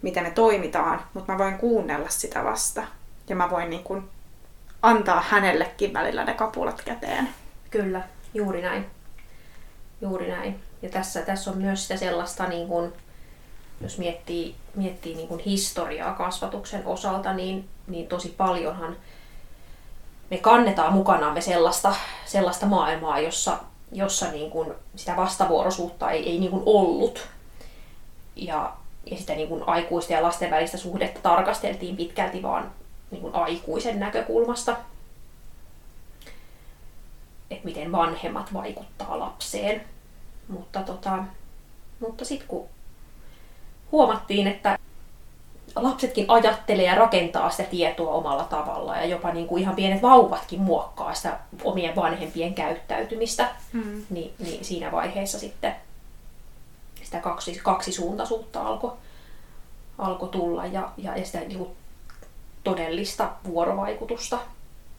miten 0.02 0.22
me 0.22 0.30
toimitaan, 0.30 1.00
mutta 1.14 1.32
mä 1.32 1.38
voin 1.38 1.58
kuunnella 1.58 2.08
sitä 2.08 2.44
vasta. 2.44 2.82
Ja 3.28 3.36
mä 3.36 3.50
voin 3.50 3.70
niin 3.70 3.84
kuin 3.84 4.08
antaa 4.82 5.24
hänellekin 5.28 5.92
välillä 5.92 6.24
ne 6.24 6.34
kapulat 6.34 6.82
käteen. 6.82 7.28
Kyllä, 7.70 8.00
juuri 8.34 8.62
näin. 8.62 8.86
Juuri 10.02 10.28
näin. 10.28 10.60
Ja 10.82 10.88
tässä, 10.88 11.22
tässä 11.22 11.50
on 11.50 11.58
myös 11.58 11.82
sitä 11.82 11.96
sellaista, 11.96 12.48
niin 12.48 12.68
kuin, 12.68 12.92
jos 13.80 13.98
miettii, 13.98 14.54
miettii 14.74 15.14
niin 15.14 15.28
kuin 15.28 15.40
historiaa 15.40 16.14
kasvatuksen 16.14 16.86
osalta, 16.86 17.32
niin 17.32 17.68
niin 17.86 18.06
tosi 18.06 18.28
paljonhan 18.28 18.96
me 20.30 20.38
kannetaan 20.38 20.92
mukanaamme 20.92 21.40
sellaista, 21.40 21.94
sellaista 22.24 22.66
maailmaa, 22.66 23.20
jossa, 23.20 23.58
jossa 23.92 24.30
niin 24.30 24.50
kuin 24.50 24.72
sitä 24.96 25.16
vastavuoroisuutta 25.16 26.10
ei, 26.10 26.30
ei 26.30 26.38
niin 26.38 26.50
kuin 26.50 26.62
ollut. 26.66 27.28
Ja, 28.36 28.72
ja 29.10 29.16
sitä 29.16 29.34
niin 29.34 29.48
kuin 29.48 29.62
aikuisten 29.66 30.14
ja 30.14 30.22
lasten 30.22 30.50
välistä 30.50 30.76
suhdetta 30.76 31.20
tarkasteltiin 31.20 31.96
pitkälti 31.96 32.42
vaan 32.42 32.70
niin 33.10 33.22
kuin 33.22 33.34
aikuisen 33.34 34.00
näkökulmasta. 34.00 34.76
Että 37.50 37.64
miten 37.64 37.92
vanhemmat 37.92 38.54
vaikuttaa 38.54 39.18
lapseen. 39.18 39.84
Mutta, 40.52 40.82
tota, 40.82 41.24
mutta 42.00 42.24
sitten 42.24 42.48
kun 42.48 42.68
huomattiin, 43.92 44.46
että 44.46 44.78
lapsetkin 45.76 46.24
ajattelee 46.28 46.84
ja 46.84 46.94
rakentaa 46.94 47.50
sitä 47.50 47.62
tietoa 47.62 48.14
omalla 48.14 48.44
tavalla 48.44 48.96
ja 48.96 49.04
jopa 49.04 49.32
niin 49.32 49.46
kuin 49.46 49.62
ihan 49.62 49.74
pienet 49.74 50.02
vauvatkin 50.02 50.60
muokkaa 50.60 51.14
sitä 51.14 51.38
omien 51.64 51.96
vanhempien 51.96 52.54
käyttäytymistä, 52.54 53.48
mm. 53.72 54.04
niin, 54.10 54.34
niin 54.38 54.64
siinä 54.64 54.92
vaiheessa 54.92 55.38
sitten 55.38 55.74
sitä 57.02 57.20
kaksi, 57.20 57.60
kaksisuuntaisuutta 57.62 58.62
alkoi 58.62 58.92
alko 59.98 60.26
tulla 60.26 60.66
ja, 60.66 60.92
ja, 60.96 61.16
ja 61.16 61.26
sitä 61.26 61.40
niin 61.40 61.58
kuin 61.58 61.70
todellista 62.64 63.30
vuorovaikutusta. 63.44 64.38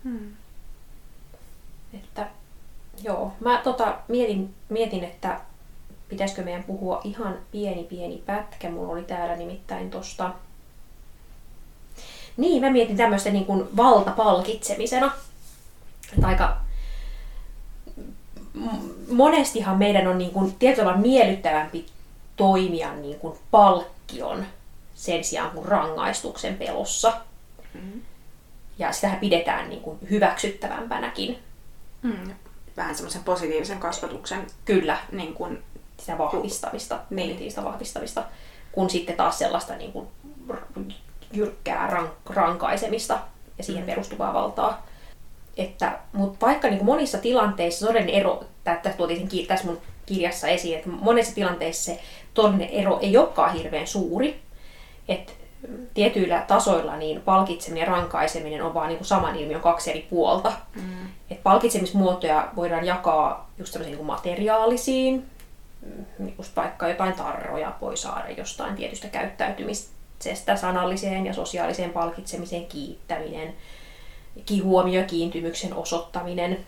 Mm. 0.03 0.31
Että 1.93 2.27
joo, 3.03 3.31
mä 3.39 3.61
tota, 3.63 3.97
mietin, 4.07 4.53
mietin, 4.69 5.03
että 5.03 5.39
pitäisikö 6.09 6.43
meidän 6.43 6.63
puhua 6.63 7.01
ihan 7.03 7.37
pieni 7.51 7.83
pieni 7.83 8.23
pätkä. 8.25 8.69
Mulla 8.69 8.93
oli 8.93 9.03
täällä 9.03 9.35
nimittäin 9.35 9.89
tosta... 9.89 10.33
Niin, 12.37 12.61
mä 12.61 12.69
mietin 12.69 12.97
tämmöistä 12.97 13.29
niin 13.29 13.45
kuin 13.45 13.77
valtapalkitsemisena. 13.77 15.11
Että 16.13 16.27
aika 16.27 16.57
monestihan 19.11 19.77
meidän 19.77 20.07
on 20.07 20.17
niin 20.17 20.31
kuin 20.31 20.55
tietyllä 20.55 20.97
miellyttävämpi 20.97 21.85
toimia 22.35 22.93
niin 22.93 23.19
kuin 23.19 23.37
palkkion 23.51 24.45
sen 24.95 25.23
sijaan 25.23 25.51
kuin 25.51 25.65
rangaistuksen 25.65 26.57
pelossa. 26.57 27.13
Mm. 27.73 28.01
Ja 28.77 28.91
sitähän 28.91 29.19
pidetään 29.19 29.69
niin 29.69 29.81
kuin 29.81 29.97
hyväksyttävämpänäkin. 30.09 31.39
Mm. 32.01 32.33
Vähän 32.77 32.95
semmoisen 32.95 33.23
positiivisen 33.23 33.79
kasvatuksen 33.79 34.47
Kyllä. 34.65 34.97
Niin 35.11 35.33
kuin, 35.33 35.63
sitä 35.99 36.17
vahvistamista, 36.17 36.99
niin. 37.09 37.49
sitä 37.49 37.63
vahvistamista, 37.63 38.23
kun 38.71 38.89
sitten 38.89 39.15
taas 39.15 39.39
sellaista 39.39 39.75
niin 39.75 39.91
kuin 39.91 40.07
jyrkkää 41.33 41.87
rank- 41.87 42.33
rankaisemista 42.33 43.19
ja 43.57 43.63
siihen 43.63 43.83
mm. 43.83 43.87
perustuvaa 43.87 44.33
valtaa. 44.33 44.85
Että, 45.57 45.99
mutta 46.13 46.45
vaikka 46.45 46.67
niin 46.67 46.77
kuin 46.77 46.85
monissa 46.85 47.17
tilanteissa 47.17 47.87
todellinen 47.87 48.15
ero, 48.15 48.43
tässä 48.63 48.97
tuotiin 48.97 49.29
sen 49.29 49.47
tässä 49.47 49.65
mun 49.65 49.81
kirjassa 50.05 50.47
esiin, 50.47 50.77
että 50.77 50.89
monissa 50.89 51.35
tilanteissa 51.35 51.83
se 51.83 51.99
todellinen 52.33 52.69
ero 52.69 52.99
ei 53.01 53.17
olekaan 53.17 53.53
hirveän 53.53 53.87
suuri. 53.87 54.41
Että 55.07 55.33
tietyillä 55.93 56.45
tasoilla 56.47 56.97
niin 56.97 57.21
palkitseminen 57.21 57.85
ja 57.85 57.91
rankaiseminen 57.91 58.63
on 58.63 58.73
vaan 58.73 58.87
niin 58.87 58.97
kuin 58.97 59.07
saman 59.07 59.35
ilmiön 59.35 59.61
kaksi 59.61 59.89
eri 59.89 60.07
puolta. 60.09 60.51
Mm. 60.75 61.07
Et 61.29 61.43
palkitsemismuotoja 61.43 62.49
voidaan 62.55 62.85
jakaa 62.85 63.49
just 63.57 63.79
niin 63.79 63.97
kuin 63.97 64.07
materiaalisiin, 64.07 65.25
just 66.37 66.55
vaikka 66.55 66.87
jotain 66.87 67.13
tarroja 67.13 67.73
voi 67.81 67.97
saada 67.97 68.29
jostain 68.29 68.75
tietystä 68.75 69.07
käyttäytymisestä 69.07 70.55
sanalliseen 70.55 71.25
ja 71.25 71.33
sosiaaliseen 71.33 71.89
palkitsemiseen, 71.89 72.65
kiittäminen, 72.65 73.53
huomio 74.63 75.01
ja 75.01 75.07
kiintymyksen 75.07 75.73
osoittaminen. 75.73 76.65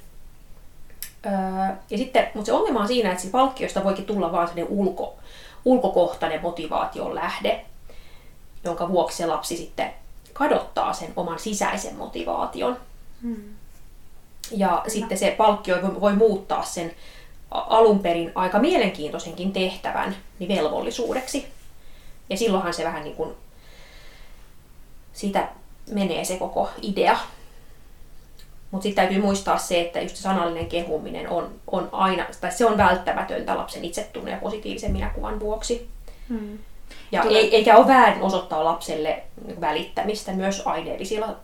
Öö, 1.25 1.31
ja 1.89 1.97
sitten, 1.97 2.27
mutta 2.33 2.45
se 2.45 2.53
ongelma 2.53 2.79
on 2.79 2.87
siinä, 2.87 3.11
että 3.11 3.27
palkkiosta 3.31 3.83
voikin 3.83 4.05
tulla 4.05 4.31
vain 4.31 4.47
sellainen 4.47 4.77
ulko, 4.77 5.15
ulkokohtainen 5.65 6.41
motivaation 6.41 7.15
lähde, 7.15 7.65
jonka 8.65 8.89
vuoksi 8.89 9.17
se 9.17 9.25
lapsi 9.25 9.57
sitten 9.57 9.93
kadottaa 10.33 10.93
sen 10.93 11.13
oman 11.15 11.39
sisäisen 11.39 11.95
motivaation. 11.95 12.77
Hmm. 13.21 13.55
Ja 14.51 14.67
Kyllä. 14.67 14.83
sitten 14.87 15.17
se 15.17 15.35
palkkio 15.37 15.81
voi, 15.81 16.01
voi 16.01 16.15
muuttaa 16.15 16.63
sen 16.63 16.91
alun 17.51 17.99
perin 17.99 18.31
aika 18.35 18.59
mielenkiintoisenkin 18.59 19.53
tehtävän 19.53 20.15
niin 20.39 20.47
velvollisuudeksi. 20.47 21.47
Ja 22.29 22.37
silloinhan 22.37 22.73
se 22.73 22.83
vähän 22.83 23.03
niin 23.03 23.15
kuin, 23.15 23.35
sitä 25.13 25.47
menee 25.91 26.25
se 26.25 26.37
koko 26.37 26.69
idea. 26.81 27.17
Mutta 28.71 28.83
sitten 28.83 29.05
täytyy 29.05 29.21
muistaa 29.21 29.57
se, 29.57 29.81
että 29.81 30.01
just 30.01 30.15
se 30.15 30.21
sanallinen 30.21 30.67
kehuminen 30.67 31.29
on, 31.29 31.51
on 31.67 31.89
aina, 31.91 32.25
tai 32.41 32.51
se 32.51 32.65
on 32.65 32.77
välttämätöntä 32.77 33.57
lapsen 33.57 33.85
itsetunne 33.85 34.31
ja 34.31 34.37
positiivisen 34.37 34.91
minäkuvan 34.91 35.39
vuoksi. 35.39 35.89
Hmm. 36.29 36.59
Ja 37.11 37.21
Tule... 37.21 37.37
ei, 37.37 37.55
eikä 37.55 37.77
ole 37.77 37.87
väärin 37.87 38.21
osoittaa 38.21 38.63
lapselle 38.63 39.23
välittämistä 39.61 40.31
myös 40.31 40.61
aineellisilla 40.65 41.35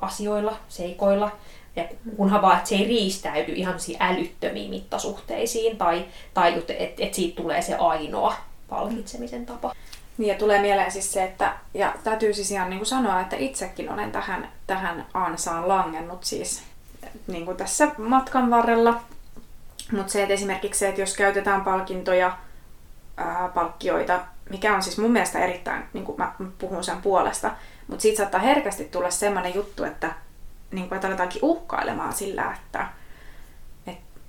asioilla, 0.00 0.56
seikoilla. 0.68 1.30
Ja 1.76 1.84
kunhan 2.16 2.42
vaan, 2.42 2.56
että 2.56 2.68
se 2.68 2.74
ei 2.74 2.86
riistäydy 2.86 3.52
ihan 3.52 3.74
älyttömiin 4.00 4.70
mittasuhteisiin 4.70 5.76
tai, 5.76 6.04
tai 6.34 6.62
että 6.78 6.94
et 6.98 7.14
siitä 7.14 7.42
tulee 7.42 7.62
se 7.62 7.74
ainoa 7.74 8.34
palkitsemisen 8.68 9.46
tapa. 9.46 9.74
Niin 10.18 10.28
ja 10.28 10.34
tulee 10.34 10.60
mieleen 10.60 10.92
siis 10.92 11.12
se, 11.12 11.24
että, 11.24 11.54
ja 11.74 11.94
täytyy 12.04 12.34
siis 12.34 12.50
ihan 12.50 12.70
niin 12.70 12.78
kuin 12.78 12.86
sanoa, 12.86 13.20
että 13.20 13.36
itsekin 13.36 13.92
olen 13.92 14.12
tähän, 14.12 14.48
tähän 14.66 15.06
ansaan 15.14 15.68
langennut 15.68 16.24
siis 16.24 16.62
niin 17.26 17.44
kuin 17.44 17.56
tässä 17.56 17.88
matkan 17.98 18.50
varrella. 18.50 19.00
Mutta 19.92 20.12
se, 20.12 20.22
että 20.22 20.34
esimerkiksi 20.34 20.78
se, 20.78 20.88
että 20.88 21.00
jos 21.00 21.16
käytetään 21.16 21.64
palkintoja, 21.64 22.38
ää, 23.20 23.48
palkkioita, 23.48 24.20
mikä 24.50 24.74
on 24.74 24.82
siis 24.82 24.98
mun 24.98 25.10
mielestä 25.10 25.38
erittäin, 25.38 25.82
niin 25.92 26.04
kuin 26.04 26.18
mä 26.18 26.32
puhun 26.58 26.84
sen 26.84 27.02
puolesta, 27.02 27.50
mutta 27.86 28.02
siitä 28.02 28.16
saattaa 28.16 28.40
herkästi 28.40 28.84
tulla 28.84 29.10
semmoinen 29.10 29.54
juttu, 29.54 29.84
että, 29.84 30.12
niin 30.70 30.88
kuin, 30.88 30.96
että 30.96 31.08
aletaankin 31.08 31.44
uhkailemaan 31.44 32.12
sillä, 32.12 32.54
että 32.54 32.86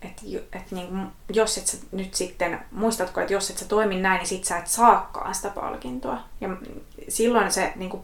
että 0.01 0.21
et 0.53 0.71
niin, 0.71 1.07
jos 1.29 1.57
et 1.57 1.67
sä 1.67 1.77
nyt 1.91 2.13
sitten, 2.13 2.59
muistatko, 2.71 3.21
että 3.21 3.33
jos 3.33 3.49
et 3.49 3.57
sä 3.57 3.67
toimi 3.67 4.01
näin, 4.01 4.17
niin 4.17 4.27
sit 4.27 4.43
sä 4.43 4.57
et 4.57 4.67
saakaan 4.67 5.35
sitä 5.35 5.49
palkintoa. 5.49 6.19
Ja 6.41 6.49
silloin 7.09 7.51
se 7.51 7.73
niin 7.75 7.89
kuin, 7.89 8.03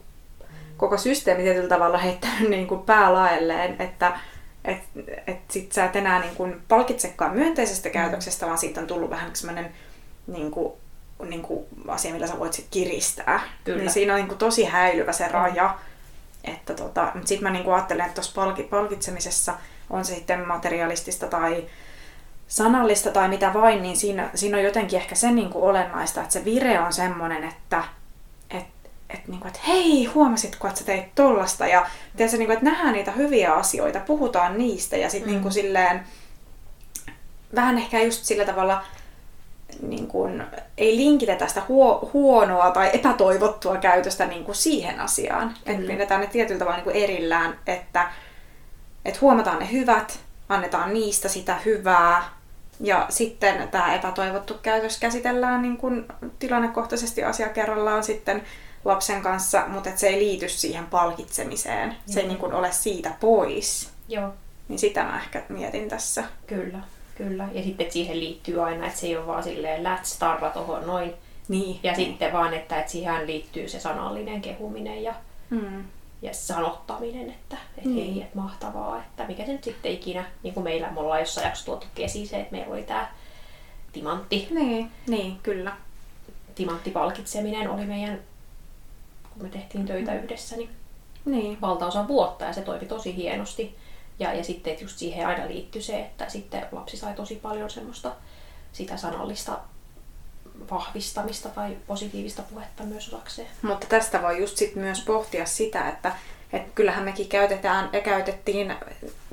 koko 0.78 0.98
systeemi 0.98 1.44
tietyllä 1.44 1.70
tavalla 1.70 1.98
heittänyt 1.98 2.50
niin 2.50 2.68
kuin 2.68 2.82
päälaelleen, 2.82 3.76
että 3.82 4.20
et, 4.66 4.80
et 5.28 5.52
sit 5.52 5.72
sä 5.72 5.86
et 5.86 5.96
enää 5.96 6.20
niin 6.20 6.36
kuin, 6.36 6.62
palkitsekaan 6.68 7.36
myönteisestä 7.36 7.90
käytöksestä, 7.90 8.46
vaan 8.46 8.58
siitä 8.58 8.82
on 8.82 8.88
tullut 8.88 9.10
vähän 9.10 9.36
semmoinen 9.36 9.72
niin 10.28 10.52
kuin, 10.52 10.74
niin 11.30 11.42
kuin 11.42 11.66
asia, 11.88 12.14
millä 12.14 12.28
sä 12.28 12.40
voit 12.40 12.54
sit 12.54 12.68
kiristää. 12.72 13.40
Kyllä. 13.64 13.78
Niin 13.78 13.92
siinä 13.92 14.14
on 14.14 14.20
niin 14.20 14.28
kuin, 14.28 14.38
tosi 14.38 14.64
häilyvä 14.64 15.12
se 15.12 15.28
raja. 15.28 15.80
Että 16.44 16.74
tota, 16.74 17.12
sitten 17.26 17.44
mä 17.44 17.50
niin 17.50 17.64
kuin 17.64 17.74
ajattelen, 17.74 18.06
että 18.06 18.16
tuossa 18.16 18.42
palkitsemisessa 18.70 19.54
on 19.90 20.06
se 20.06 20.16
sitten 20.16 20.48
materialistista 20.48 21.28
tai 21.28 21.66
sanallista 22.48 23.12
tai 23.12 23.28
mitä 23.28 23.54
vain, 23.54 23.82
niin 23.82 23.98
siinä, 23.98 24.30
siinä 24.36 24.58
on 24.58 24.64
jotenkin 24.64 25.00
ehkä 25.00 25.16
se 25.16 25.32
niin 25.32 25.50
kuin 25.50 25.64
olennaista, 25.64 26.22
että 26.22 26.34
se 26.34 26.46
vire 26.46 26.80
on 26.80 26.94
semmoinen, 26.94 27.44
että 27.44 27.84
et, 28.50 28.66
et, 29.10 29.28
niin 29.28 29.40
kuin, 29.40 29.48
että 29.48 29.60
hei, 29.68 30.06
huomasitko, 30.06 30.68
että 30.68 30.80
sä 30.80 30.86
teit 30.86 31.16
tollasta 31.16 31.68
ja 31.68 31.86
tiedätkö, 32.18 32.38
niin 32.38 32.48
kuin, 32.48 32.58
että 32.58 32.70
nähdään 32.70 32.94
niitä 32.94 33.12
hyviä 33.12 33.54
asioita, 33.54 34.00
puhutaan 34.00 34.58
niistä 34.58 34.98
ja 34.98 35.10
sitten 35.10 35.30
mm. 35.30 35.34
niin 35.34 35.42
kuin 35.42 35.54
silleen, 35.54 36.04
vähän 37.56 37.78
ehkä 37.78 38.04
just 38.04 38.24
sillä 38.24 38.46
tavalla 38.46 38.84
niin 39.82 40.08
kuin, 40.08 40.44
ei 40.78 40.98
linkitetä 40.98 41.48
sitä 41.48 41.62
huo, 41.68 42.10
huonoa 42.14 42.72
tai 42.72 42.90
epätoivottua 42.94 43.78
käytöstä 43.78 44.26
niin 44.26 44.44
kuin 44.44 44.56
siihen 44.56 45.00
asiaan. 45.00 45.54
Että 45.66 45.88
pidetään 45.88 46.22
ne 46.22 46.28
tietyllä 46.28 46.60
tavalla 46.60 46.78
niin 46.78 46.84
kuin 46.84 46.96
erillään, 46.96 47.60
että, 47.68 48.12
että 49.06 49.20
huomataan 49.22 49.60
ne 49.60 49.72
hyvät, 49.72 50.20
annetaan 50.50 50.94
niistä 50.94 51.28
sitä 51.28 51.56
hyvää 51.66 52.24
ja 52.80 53.06
sitten 53.10 53.68
tämä 53.68 53.96
epätoivottu 53.96 54.54
käytös 54.62 55.00
käsitellään 55.00 55.62
niin 55.62 55.78
kuin 55.78 56.06
tilannekohtaisesti 56.40 57.24
asia 57.24 57.50
kerrallaan 57.50 58.04
sitten 58.04 58.44
lapsen 58.86 59.22
kanssa, 59.22 59.64
mutta 59.68 59.90
et 59.90 59.98
se 59.98 60.08
ei 60.08 60.20
liity 60.20 60.50
siihen 60.50 60.86
palkitsemiseen. 60.86 61.90
Joo. 61.90 61.98
Se 62.06 62.20
ei 62.20 62.28
niin 62.28 62.38
kuin 62.38 62.54
ole 62.54 62.72
siitä 62.72 63.12
pois. 63.20 63.90
Joo. 64.08 64.34
Niin 64.68 64.80
sitä 64.80 65.04
mä 65.04 65.18
ehkä 65.18 65.44
mietin 65.50 65.90
tässä. 65.90 66.24
Kyllä, 66.48 66.80
kyllä. 67.18 67.48
Ja 67.54 67.64
sitten 67.64 67.92
siihen 67.92 68.20
liittyy 68.20 68.64
aina, 68.64 68.88
että 68.88 69.00
se 69.00 69.08
ei 69.08 69.18
ole 69.18 69.28
vaan 69.28 69.44
silleen 69.44 69.84
läts 69.84 70.20
tarra 70.20 70.50
tuohon 70.50 70.88
noin. 70.88 71.14
Niin. 71.48 71.80
Ja 71.84 71.92
niin. 71.92 72.08
sitten 72.10 72.34
vaan, 72.34 72.54
että, 72.54 72.80
että 72.80 72.92
siihen 72.92 73.28
liittyy 73.28 73.70
se 73.70 73.80
sanallinen 73.80 74.42
kehuminen 74.42 75.04
ja 75.04 75.14
mm 75.50 75.84
ja 76.22 76.34
sanottaminen, 76.34 77.30
että, 77.30 77.58
että 77.78 77.90
mm. 77.90 77.96
hei, 77.96 78.22
että 78.22 78.38
mahtavaa, 78.38 78.98
että 78.98 79.28
mikä 79.28 79.46
se 79.46 79.52
nyt 79.52 79.64
sitten 79.64 79.92
ikinä, 79.92 80.26
niin 80.44 80.54
kuin 80.54 80.64
meillä, 80.64 80.92
me 80.92 81.00
ollaan 81.00 81.20
jossain 81.20 81.46
jaksossa 81.46 81.66
tuotu 81.66 81.88
esiin 81.98 82.28
se, 82.28 82.40
että 82.40 82.52
meillä 82.52 82.74
oli 82.74 82.84
tämä 82.84 83.12
timantti. 83.94 84.48
Niin, 84.52 84.92
niin, 85.08 85.40
kyllä. 85.44 85.78
Timanttipalkitseminen 86.56 87.70
oli 87.70 87.86
meidän, 87.86 88.20
kun 89.34 89.44
me 89.44 89.50
tehtiin 89.50 89.86
töitä 89.86 90.12
mm. 90.12 90.18
yhdessä, 90.18 90.58
niin, 90.58 90.70
niin. 91.26 91.62
valtaosa 91.62 92.08
vuotta 92.08 92.46
ja 92.46 92.54
se 92.54 92.62
toimi 92.62 92.86
tosi 92.86 93.16
hienosti. 93.16 93.76
Ja, 94.20 94.34
ja 94.34 94.44
sitten 94.44 94.74
että 94.74 94.86
just 94.86 94.98
siihen 94.98 95.28
aina 95.28 95.48
liittyi 95.48 95.82
se, 95.82 96.00
että 96.00 96.30
sitten 96.30 96.66
lapsi 96.72 96.98
sai 96.98 97.14
tosi 97.14 97.36
paljon 97.36 97.70
semmoista 97.70 98.12
sitä 98.74 98.98
sanallista 98.98 99.60
vahvistamista 100.72 101.50
tai 101.50 101.78
positiivista 101.88 102.42
puhetta 102.42 102.84
myös 102.84 103.14
osakseen. 103.14 103.48
Mutta 103.62 103.88
tästä 103.88 104.22
voi 104.22 104.42
just 104.42 104.58
sit 104.58 104.76
myös 104.76 105.02
pohtia 105.02 105.46
sitä, 105.46 105.90
että 105.90 106.12
et 106.54 106.62
kyllähän 106.76 107.04
mekin 107.04 107.28
käytetään 107.28 107.90
ja 107.94 108.02
käytettiin 108.02 108.76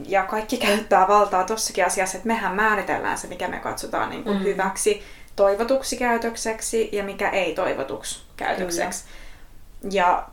ja 0.07 0.23
kaikki 0.23 0.57
käyttää 0.57 1.09
valtaa 1.09 1.45
tossakin 1.45 1.87
asiassa, 1.87 2.17
että 2.17 2.29
mehän 2.29 2.55
määritellään 2.55 3.19
se, 3.19 3.27
mikä 3.27 3.49
me 3.49 3.59
katsotaan 3.59 4.11
niin 4.11 4.25
kuin 4.25 4.39
mm. 4.39 4.45
hyväksi 4.45 5.03
toivotuksi 5.37 5.97
käytökseksi 5.97 6.89
ja 6.93 7.05
mikä 7.05 7.31
ei 7.31 7.55
toivotuksi 7.55 8.23
käytökseksi. 8.37 9.05
Kyllä. 9.05 9.95
Ja 9.95 10.29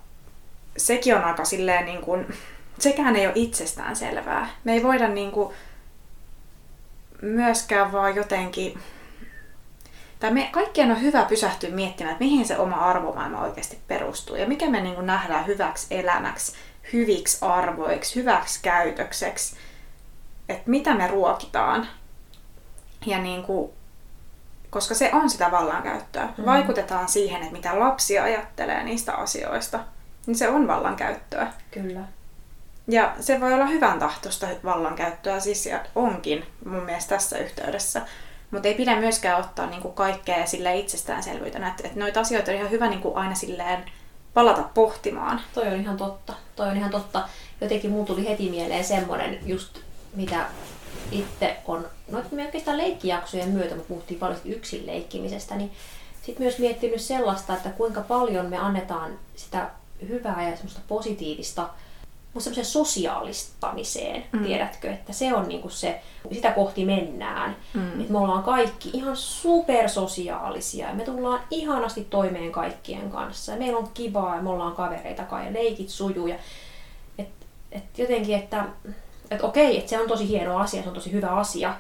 sekin 0.78 1.16
on 1.16 1.24
aika 1.24 1.46
silleen 1.46 1.86
niin 1.86 2.02
kuin, 2.02 2.34
sekään 2.82 3.16
ei 3.16 3.26
ole 3.26 3.34
itsestään 3.36 3.96
selvää. 3.96 4.50
Me 4.64 4.74
ei 4.74 4.84
voida 4.84 5.08
niin 5.08 5.32
kuin 5.32 5.54
myöskään 7.22 7.92
vaan 7.92 8.16
jotenkin 8.16 8.80
tai 10.22 10.32
me, 10.32 10.50
kaikkien 10.52 10.92
on 10.92 11.02
hyvä 11.02 11.26
pysähtyä 11.26 11.70
miettimään, 11.70 12.12
että 12.12 12.24
mihin 12.24 12.48
se 12.48 12.58
oma 12.58 12.76
arvomaailma 12.76 13.42
oikeasti 13.42 13.80
perustuu 13.88 14.36
ja 14.36 14.48
mikä 14.48 14.70
me 14.70 14.82
niin 14.82 14.96
kuin 14.96 15.08
nähdään 15.08 15.48
hyväksi 15.48 15.88
elämäksi, 15.92 16.54
hyviksi 16.94 17.38
arvoiksi, 17.42 18.16
hyväksi 18.16 18.60
käytökseksi, 18.62 19.56
että 20.50 20.70
mitä 20.70 20.96
me 20.96 21.08
ruokitaan. 21.08 21.88
Ja 23.06 23.18
niin 23.18 23.44
kuin, 23.44 23.72
koska 24.70 24.96
se 24.96 25.10
on 25.14 25.30
sitä 25.30 25.52
vallankäyttöä. 25.52 26.30
Mm. 26.38 26.46
Vaikutetaan 26.46 27.10
siihen, 27.10 27.42
että 27.42 27.54
mitä 27.54 27.80
lapsi 27.80 28.20
ajattelee 28.20 28.84
niistä 28.84 29.14
asioista. 29.14 29.80
Niin 30.26 30.38
se 30.38 30.50
on 30.50 30.68
vallankäyttöä. 30.68 31.54
Kyllä. 31.72 32.02
Ja 32.92 33.16
se 33.20 33.42
voi 33.42 33.54
olla 33.54 33.66
hyvän 33.66 34.00
tahtoista 34.00 34.48
vallankäyttöä, 34.64 35.40
siis 35.40 35.70
onkin 35.96 36.46
mun 36.66 36.84
mielestä 36.84 37.16
tässä 37.16 37.38
yhteydessä. 37.38 38.02
Mutta 38.52 38.68
ei 38.68 38.74
pidä 38.74 38.96
myöskään 38.96 39.40
ottaa 39.40 39.66
niinku 39.66 39.92
kaikkea 39.92 40.46
sille 40.46 40.78
itsestäänselvyytenä. 40.78 41.68
Että 41.68 41.88
et 41.88 41.96
noita 41.96 42.20
asioita 42.20 42.52
on 42.52 42.58
ihan 42.58 42.72
hyvä 42.72 42.90
niinku 42.90 43.16
aina 43.16 43.36
silleen 43.36 43.86
palata 44.34 44.64
pohtimaan. 44.74 45.42
Toi 45.54 45.68
on 45.68 45.80
ihan 45.80 45.98
totta. 45.98 46.34
Toi 46.56 46.70
on 46.70 46.78
ihan 46.78 46.92
totta. 46.92 47.30
Jotenkin 47.62 47.92
muun 47.92 48.06
tuli 48.06 48.30
heti 48.30 48.50
mieleen 48.50 48.84
semmonen 48.84 49.40
just, 49.46 49.80
mitä 50.16 50.46
itse 51.12 51.58
on, 51.66 51.88
no 52.12 52.24
me 52.32 52.46
oikeastaan 52.46 52.78
leikkijaksojen 52.78 53.50
myötä, 53.50 53.76
me 53.76 53.82
puhuttiin 53.82 54.20
paljon 54.20 54.40
yksin 54.46 54.88
leikkimisestä, 54.88 55.56
niin 55.56 55.72
sitten 56.22 56.44
myös 56.44 56.60
miettinyt 56.60 57.02
sellaista, 57.02 57.54
että 57.54 57.70
kuinka 57.70 58.02
paljon 58.02 58.46
me 58.46 58.58
annetaan 58.58 59.20
sitä 59.36 59.70
hyvää 60.08 60.50
ja 60.50 60.56
semmoista 60.56 60.82
positiivista 60.88 61.70
mutta 62.34 62.44
semmoiseen 62.44 62.66
sosiaalistamiseen, 62.66 64.24
mm. 64.32 64.44
tiedätkö, 64.44 64.92
että 64.92 65.14
se 65.14 65.34
on 65.34 65.48
niinku 65.48 65.70
se, 65.70 66.02
sitä 66.32 66.52
kohti 66.52 66.86
mennään. 66.86 67.56
Mm. 67.74 68.02
Että 68.02 68.14
me 68.14 68.20
ollaan 68.20 68.44
kaikki 68.44 68.90
ihan 68.94 69.16
supersosiaalisia 69.16 70.88
ja 70.88 70.96
me 70.96 71.04
tullaan 71.04 71.42
ihanasti 71.50 72.08
toimeen 72.10 72.52
kaikkien 72.52 73.12
kanssa. 73.12 73.52
Ja 73.52 73.58
meillä 73.58 73.78
on 73.78 73.90
kivaa 73.94 74.36
ja 74.36 74.42
me 74.42 74.50
ollaan 74.50 74.76
kavereita 74.76 75.24
kai 75.24 75.46
ja 75.46 75.54
leikit 75.54 75.90
sujuu. 75.90 76.28
Ja, 76.28 76.36
et, 77.18 77.30
et 77.72 78.00
jotenkin, 78.00 78.36
että 78.36 78.66
et 79.32 79.42
okei, 79.44 79.78
että 79.78 79.90
se 79.90 80.02
on 80.02 80.08
tosi 80.08 80.28
hieno 80.28 80.58
asia, 80.58 80.84
se 80.84 80.90
on 80.90 80.96
tosi 80.96 81.12
hyvä 81.12 81.30
asia. 81.30 81.76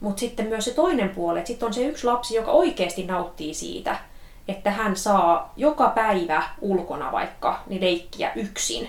Mutta 0.00 0.20
sitten 0.20 0.46
myös 0.46 0.64
se 0.64 0.74
toinen 0.74 1.08
puoli, 1.08 1.38
että 1.38 1.48
sitten 1.48 1.66
on 1.66 1.74
se 1.74 1.84
yksi 1.84 2.06
lapsi, 2.06 2.34
joka 2.34 2.50
oikeasti 2.50 3.06
nauttii 3.06 3.54
siitä, 3.54 3.98
että 4.48 4.70
hän 4.70 4.96
saa 4.96 5.52
joka 5.56 5.88
päivä 5.88 6.42
ulkona 6.60 7.12
vaikka 7.12 7.62
niin 7.66 7.82
leikkiä 7.82 8.32
yksin 8.34 8.88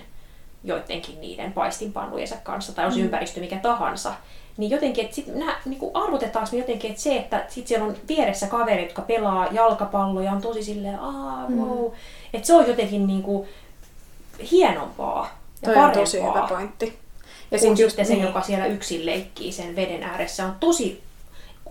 joidenkin 0.68 1.22
niiden 1.22 1.54
paistinpannujensa 1.54 2.36
kanssa, 2.44 2.76
tai 2.76 2.86
on 2.86 2.92
se 2.92 2.98
mm. 2.98 3.04
ympäristö 3.04 3.40
mikä 3.40 3.58
tahansa, 3.58 4.14
niin 4.58 4.72
jotenkin, 4.72 5.04
että 5.04 5.16
sit 5.16 5.36
nää, 5.36 5.62
niin 5.66 5.80
arvotetaan 5.94 6.48
me 6.52 6.58
jotenkin, 6.58 6.90
että 6.92 7.04
se, 7.04 7.18
että 7.18 7.46
sit 7.50 7.68
siellä 7.68 7.86
on 7.86 7.96
vieressä 8.08 8.48
kaverit, 8.48 8.86
jotka 8.86 9.02
pelaa 9.02 9.48
jalkapalloja, 9.52 10.32
on 10.32 10.42
tosi 10.42 10.64
silleen, 10.64 11.00
aah, 11.00 11.50
mm. 11.50 11.58
wow. 11.58 11.86
Mm. 11.86 11.98
Että 12.34 12.48
se 12.48 12.54
on 12.54 12.68
jotenkin 12.68 13.08
niin 13.08 13.24
kuin 13.24 13.48
hienompaa 14.52 15.24
ja 15.62 15.66
Toi 15.66 15.76
parempaa. 15.76 15.88
on 15.88 16.06
tosi 16.06 16.22
hyvä 16.22 16.46
pointti. 16.50 17.00
Ja 17.52 17.60
kun 17.60 17.70
just, 17.70 17.80
sitten 17.80 18.06
se, 18.06 18.14
niin. 18.14 18.26
joka 18.26 18.42
siellä 18.42 18.66
yksin 18.66 19.06
leikkii 19.06 19.52
sen 19.52 19.76
veden 19.76 20.04
ääressä, 20.04 20.46
on 20.46 20.56
tosi 20.60 21.04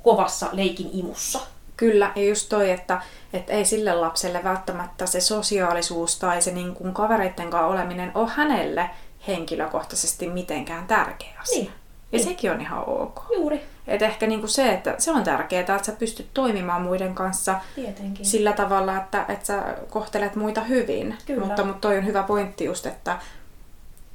kovassa 0.02 0.48
leikin 0.52 0.90
imussa. 0.92 1.40
Kyllä, 1.76 2.12
ja 2.16 2.24
just 2.24 2.48
toi, 2.48 2.70
että, 2.70 3.00
että 3.32 3.52
ei 3.52 3.64
sille 3.64 3.94
lapselle 3.94 4.44
välttämättä 4.44 5.06
se 5.06 5.20
sosiaalisuus 5.20 6.18
tai 6.18 6.42
se 6.42 6.50
niin 6.50 6.74
kuin 6.74 6.94
kavereiden 6.94 7.50
kanssa 7.50 7.66
oleminen 7.66 8.12
ole 8.14 8.28
hänelle 8.28 8.90
henkilökohtaisesti 9.26 10.28
mitenkään 10.28 10.86
tärkeä 10.86 11.40
asia. 11.40 11.58
Niin. 11.58 11.72
Ja 12.12 12.18
niin. 12.18 12.24
sekin 12.28 12.50
on 12.50 12.60
ihan 12.60 12.88
ok. 12.88 13.22
Juuri. 13.34 13.64
Et 13.86 14.02
ehkä 14.02 14.26
niinku 14.26 14.46
se, 14.46 14.72
että 14.72 14.94
se 14.98 15.10
on 15.10 15.24
tärkeää, 15.24 15.60
että 15.60 15.82
sä 15.82 15.92
pystyt 15.92 16.28
toimimaan 16.34 16.82
muiden 16.82 17.14
kanssa 17.14 17.54
Tietenkin. 17.74 18.26
sillä 18.26 18.52
tavalla, 18.52 18.96
että, 18.96 19.24
että 19.28 19.46
sä 19.46 19.62
kohtelet 19.90 20.36
muita 20.36 20.60
hyvin. 20.60 21.18
Kyllä. 21.26 21.46
Mutta, 21.46 21.64
mutta 21.64 21.80
toi 21.80 21.98
on 21.98 22.06
hyvä 22.06 22.22
pointti 22.22 22.64
just, 22.64 22.86
että 22.86 23.18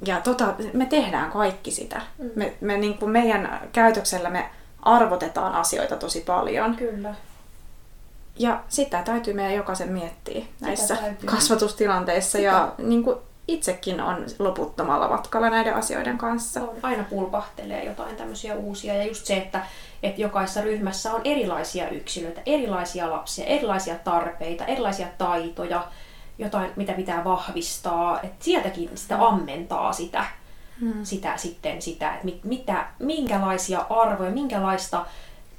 ja 0.05 0.21
tota, 0.21 0.53
me 0.73 0.85
tehdään 0.85 1.31
kaikki 1.31 1.71
sitä. 1.71 2.01
Mm. 2.17 2.29
Me, 2.35 2.53
me 2.61 2.77
niin 2.77 2.97
kuin 2.97 3.11
meidän 3.11 3.69
käytöksellä 3.71 4.29
me 4.29 4.49
arvotetaan 4.81 5.53
asioita 5.53 5.95
tosi 5.95 6.21
paljon. 6.21 6.75
Kyllä. 6.75 7.15
Ja 8.39 8.63
sitä 8.69 9.03
täytyy 9.03 9.33
meidän 9.33 9.55
jokaisen 9.55 9.91
miettiä 9.91 10.45
näissä 10.61 10.97
kasvatustilanteissa. 11.25 12.31
Sitä. 12.31 12.43
Ja 12.43 12.73
niin 12.77 13.03
kuin 13.03 13.17
itsekin 13.47 14.01
on 14.01 14.25
loputtomalla 14.39 15.07
matkalla 15.07 15.49
näiden 15.49 15.75
asioiden 15.75 16.17
kanssa. 16.17 16.61
On. 16.61 16.69
Aina 16.83 17.03
pulpahtelee 17.03 17.85
jotain 17.85 18.15
tämmöisiä 18.15 18.55
uusia. 18.55 18.93
Ja 18.93 19.05
just 19.05 19.25
se, 19.25 19.37
että, 19.37 19.65
että 20.03 20.21
jokaisessa 20.21 20.61
ryhmässä 20.61 21.13
on 21.13 21.21
erilaisia 21.23 21.89
yksilöitä, 21.89 22.41
erilaisia 22.45 23.11
lapsia, 23.11 23.45
erilaisia 23.45 23.95
tarpeita, 23.95 24.65
erilaisia 24.65 25.07
taitoja, 25.17 25.87
jotain, 26.37 26.71
mitä 26.75 26.93
pitää 26.93 27.23
vahvistaa. 27.23 28.21
Että 28.21 28.45
sieltäkin 28.45 28.89
sitä 28.95 29.15
mm. 29.15 29.21
ammentaa 29.21 29.93
sitä, 29.93 30.25
hmm. 30.79 31.05
sitä 31.05 31.37
sitten 31.37 31.81
sitä, 31.81 32.13
että 32.13 32.25
mit, 32.25 32.43
mitä, 32.43 32.87
minkälaisia 32.99 33.85
arvoja, 33.89 34.31
minkälaista 34.31 35.05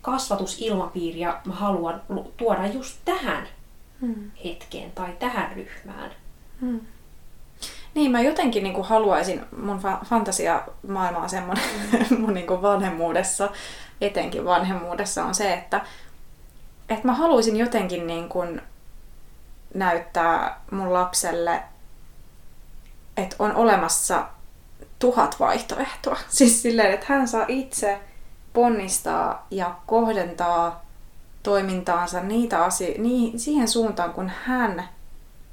kasvatusilmapiiriä 0.02 1.34
mä 1.44 1.54
haluan 1.54 2.02
tuoda 2.36 2.66
just 2.66 2.98
tähän 3.04 3.48
hmm. 4.00 4.30
hetkeen 4.44 4.92
tai 4.92 5.12
tähän 5.18 5.52
ryhmään. 5.56 6.10
Hmm. 6.60 6.80
Niin, 7.94 8.10
mä 8.10 8.20
jotenkin 8.20 8.62
niin 8.62 8.74
kuin 8.74 8.86
haluaisin, 8.86 9.44
mun 9.62 9.80
fa- 9.80 10.06
fantasia-maailma 10.06 11.18
on 11.18 11.30
semmoinen 11.30 11.64
mm. 12.10 12.20
mun 12.20 12.34
niin 12.34 12.46
kuin 12.46 12.62
vanhemmuudessa, 12.62 13.50
etenkin 14.00 14.44
vanhemmuudessa 14.44 15.24
on 15.24 15.34
se, 15.34 15.52
että, 15.52 15.80
että 16.88 17.06
mä 17.06 17.14
haluaisin 17.14 17.56
jotenkin 17.56 18.06
niin 18.06 18.28
kuin 18.28 18.62
näyttää 19.74 20.60
mun 20.70 20.92
lapselle, 20.92 21.62
että 23.16 23.36
on 23.38 23.54
olemassa 23.54 24.26
tuhat 24.98 25.40
vaihtoehtoa. 25.40 26.18
Siis 26.28 26.62
silleen, 26.62 26.92
että 26.92 27.06
hän 27.08 27.28
saa 27.28 27.44
itse 27.48 28.00
ponnistaa 28.52 29.46
ja 29.50 29.74
kohdentaa 29.86 30.84
toimintaansa 31.42 32.20
niitä 32.20 32.64
asio- 32.64 32.94
niin, 32.98 33.40
siihen 33.40 33.68
suuntaan, 33.68 34.12
kun 34.12 34.30
hän 34.44 34.88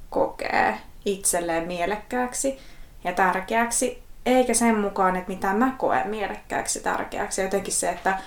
kokee 0.09 0.77
itselleen 1.05 1.67
mielekkääksi 1.67 2.59
ja 3.03 3.13
tärkeäksi, 3.13 4.03
eikä 4.25 4.53
sen 4.53 4.79
mukaan, 4.79 5.15
että 5.15 5.31
mitä 5.31 5.53
mä 5.53 5.75
koen 5.77 6.07
mielekkääksi 6.07 6.79
tärkeäksi. 6.79 7.41
Jotenkin 7.41 7.73
se, 7.73 7.89
että, 7.89 8.17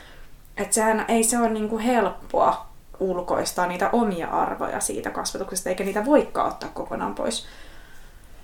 että 0.56 0.74
sehän 0.74 1.04
ei 1.08 1.24
se 1.24 1.38
ole 1.38 1.48
niin 1.48 1.68
kuin 1.68 1.82
helppoa 1.82 2.66
ulkoistaa 3.00 3.66
niitä 3.66 3.90
omia 3.90 4.28
arvoja 4.28 4.80
siitä 4.80 5.10
kasvatuksesta, 5.10 5.68
eikä 5.68 5.84
niitä 5.84 6.04
voikaan 6.04 6.48
ottaa 6.48 6.70
kokonaan 6.74 7.14
pois. 7.14 7.46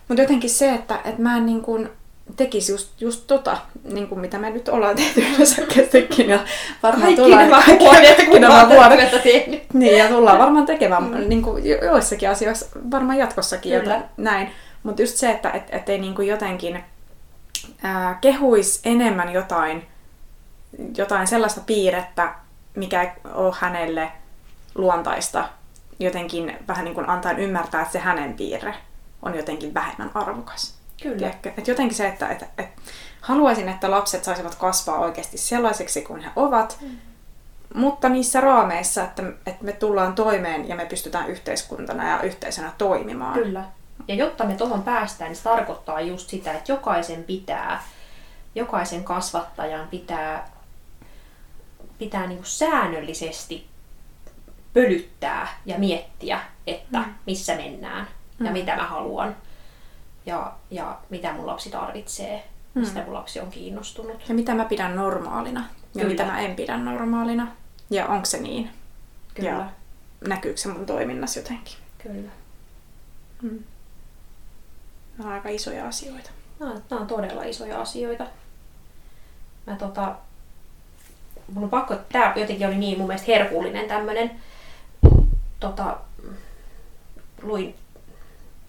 Mutta 0.09 0.23
jotenkin 0.23 0.51
se, 0.51 0.75
että, 0.75 1.01
että 1.05 1.23
mä 1.23 1.37
en 1.37 1.47
niin 1.47 1.63
kuin 1.63 1.91
tekisi 2.37 2.73
just, 2.73 3.01
just 3.01 3.27
tota, 3.27 3.59
niin 3.85 4.09
kuin 4.09 4.21
mitä 4.21 4.39
me 4.39 4.51
nyt 4.51 4.69
ollaan 4.69 4.97
tehty 4.97 5.21
yleensäkin. 5.21 6.29
Ja 6.29 6.39
varmaan 6.83 7.03
kaikki 7.03 7.23
tullaan, 7.23 7.51
nämä 7.51 7.63
kaikki, 7.63 7.85
vuodet, 7.85 8.17
kaikki 8.17 8.39
nämä 8.39 8.69
vuodet. 8.69 9.11
Niin, 9.73 9.99
ja 9.99 10.09
tullaan 10.09 10.39
varmaan 10.39 10.67
tekemään 10.67 11.05
mm. 11.05 11.29
niin 11.29 11.43
kuin 11.43 11.65
joissakin 11.67 12.31
asioissa, 12.31 12.67
varmaan 12.91 13.19
jatkossakin 13.19 13.73
ja 13.73 14.03
näin. 14.17 14.51
Mutta 14.83 15.03
just 15.03 15.17
se, 15.17 15.31
että 15.31 15.51
et, 15.51 15.63
et 15.71 15.89
ei 15.89 15.99
niin 15.99 16.15
kuin 16.15 16.29
jotenkin 16.29 16.85
ää, 17.83 18.19
kehuisi 18.21 18.81
enemmän 18.85 19.33
jotain, 19.33 19.87
jotain 20.97 21.27
sellaista 21.27 21.61
piirrettä, 21.67 22.35
mikä 22.75 23.03
ei 23.03 23.09
ole 23.35 23.55
hänelle 23.59 24.13
luontaista, 24.75 25.49
jotenkin 25.99 26.57
vähän 26.69 26.85
niin 26.85 26.95
kuin 26.95 27.09
antaa 27.09 27.33
ymmärtää, 27.33 27.81
että 27.81 27.93
se 27.93 27.99
hänen 27.99 28.35
piirre 28.35 28.75
on 29.23 29.35
jotenkin 29.35 29.75
vähemmän 29.75 30.11
arvokas. 30.15 30.78
Kyllä. 31.03 31.35
Et 31.57 31.69
jotenkin 31.69 31.97
se, 31.97 32.09
että 32.09 32.29
et, 32.29 32.45
et, 32.59 32.69
haluaisin, 33.21 33.69
että 33.69 33.91
lapset 33.91 34.25
saisivat 34.25 34.55
kasvaa 34.55 34.99
oikeasti 34.99 35.39
sellaiseksi 35.39 36.03
kuin 36.03 36.21
he 36.21 36.31
ovat, 36.37 36.79
mm. 36.81 36.99
mutta 37.75 38.09
niissä 38.09 38.41
raameissa, 38.41 39.05
että, 39.05 39.23
että 39.47 39.65
me 39.65 39.73
tullaan 39.73 40.15
toimeen 40.15 40.69
ja 40.69 40.77
me 40.77 40.87
pystytään 40.87 41.29
yhteiskuntana 41.29 42.09
ja 42.09 42.23
yhteisönä 42.23 42.73
toimimaan. 42.79 43.35
Kyllä. 43.35 43.65
Ja 44.09 44.15
jotta 44.15 44.45
me 44.45 44.55
tuohon 44.55 44.83
päästään, 44.83 45.31
niin 45.31 45.37
se 45.37 45.43
tarkoittaa 45.43 46.01
just 46.01 46.29
sitä, 46.29 46.53
että 46.53 46.73
jokaisen 46.73 47.25
pitää, 47.25 47.83
jokaisen 48.55 49.05
kasvattajan 49.05 49.89
pitää, 49.89 50.51
pitää 51.99 52.27
niin 52.27 52.39
kuin 52.39 52.47
säännöllisesti 52.47 53.67
pölyttää 54.75 55.49
ja 55.67 55.79
miettiä, 55.79 56.41
että 56.67 56.99
mm. 56.99 57.15
missä 57.27 57.55
mennään 57.55 58.09
ja 58.41 58.47
mm. 58.47 58.53
mitä 58.53 58.77
mä 58.77 58.87
haluan 58.87 59.37
ja, 60.29 60.53
ja 60.71 60.99
mitä 61.11 61.33
mun 61.33 61.47
lapsi 61.47 61.71
tarvitsee, 61.71 62.45
mistä 62.75 62.99
mm. 62.99 63.05
mun 63.05 63.15
lapsi 63.15 63.41
on 63.41 63.51
kiinnostunut. 63.51 64.29
Ja 64.29 64.35
mitä 64.35 64.55
mä 64.55 64.65
pidän 64.65 64.97
normaalina 64.97 65.61
ja 65.61 65.67
Kyllä. 65.93 66.09
mitä 66.09 66.25
mä 66.25 66.41
en 66.41 66.57
pidä 66.57 66.77
normaalina. 66.77 67.49
Ja 67.91 68.07
onko 68.07 68.25
se 68.25 68.39
niin? 68.39 68.71
Kyllä. 69.35 69.51
Ja 69.51 69.69
näkyykö 70.21 70.61
se 70.61 70.69
mun 70.69 70.87
toiminnassa 70.87 71.39
jotenkin? 71.39 71.77
Kyllä. 72.03 72.31
Mm. 73.43 73.63
Nämä 75.19 75.31
on 75.31 75.35
aika 75.35 75.49
isoja 75.49 75.89
asioita. 75.89 76.31
Nämä, 76.61 76.75
nämä 76.91 77.01
on 77.03 77.07
todella 77.07 77.45
isoja 77.45 77.81
asioita. 77.81 78.27
Mä 79.67 79.77
tota, 79.77 80.17
mun 81.53 81.65
on 81.65 81.71
pakko, 81.71 81.97
tää 82.13 82.33
jotenkin 82.37 82.67
oli 82.67 82.77
niin 82.77 82.99
mun 82.99 83.07
mielestä 83.07 83.33
herkullinen 83.33 83.89
tämmönen, 83.89 84.31
tota, 85.61 85.97
luin 87.43 87.75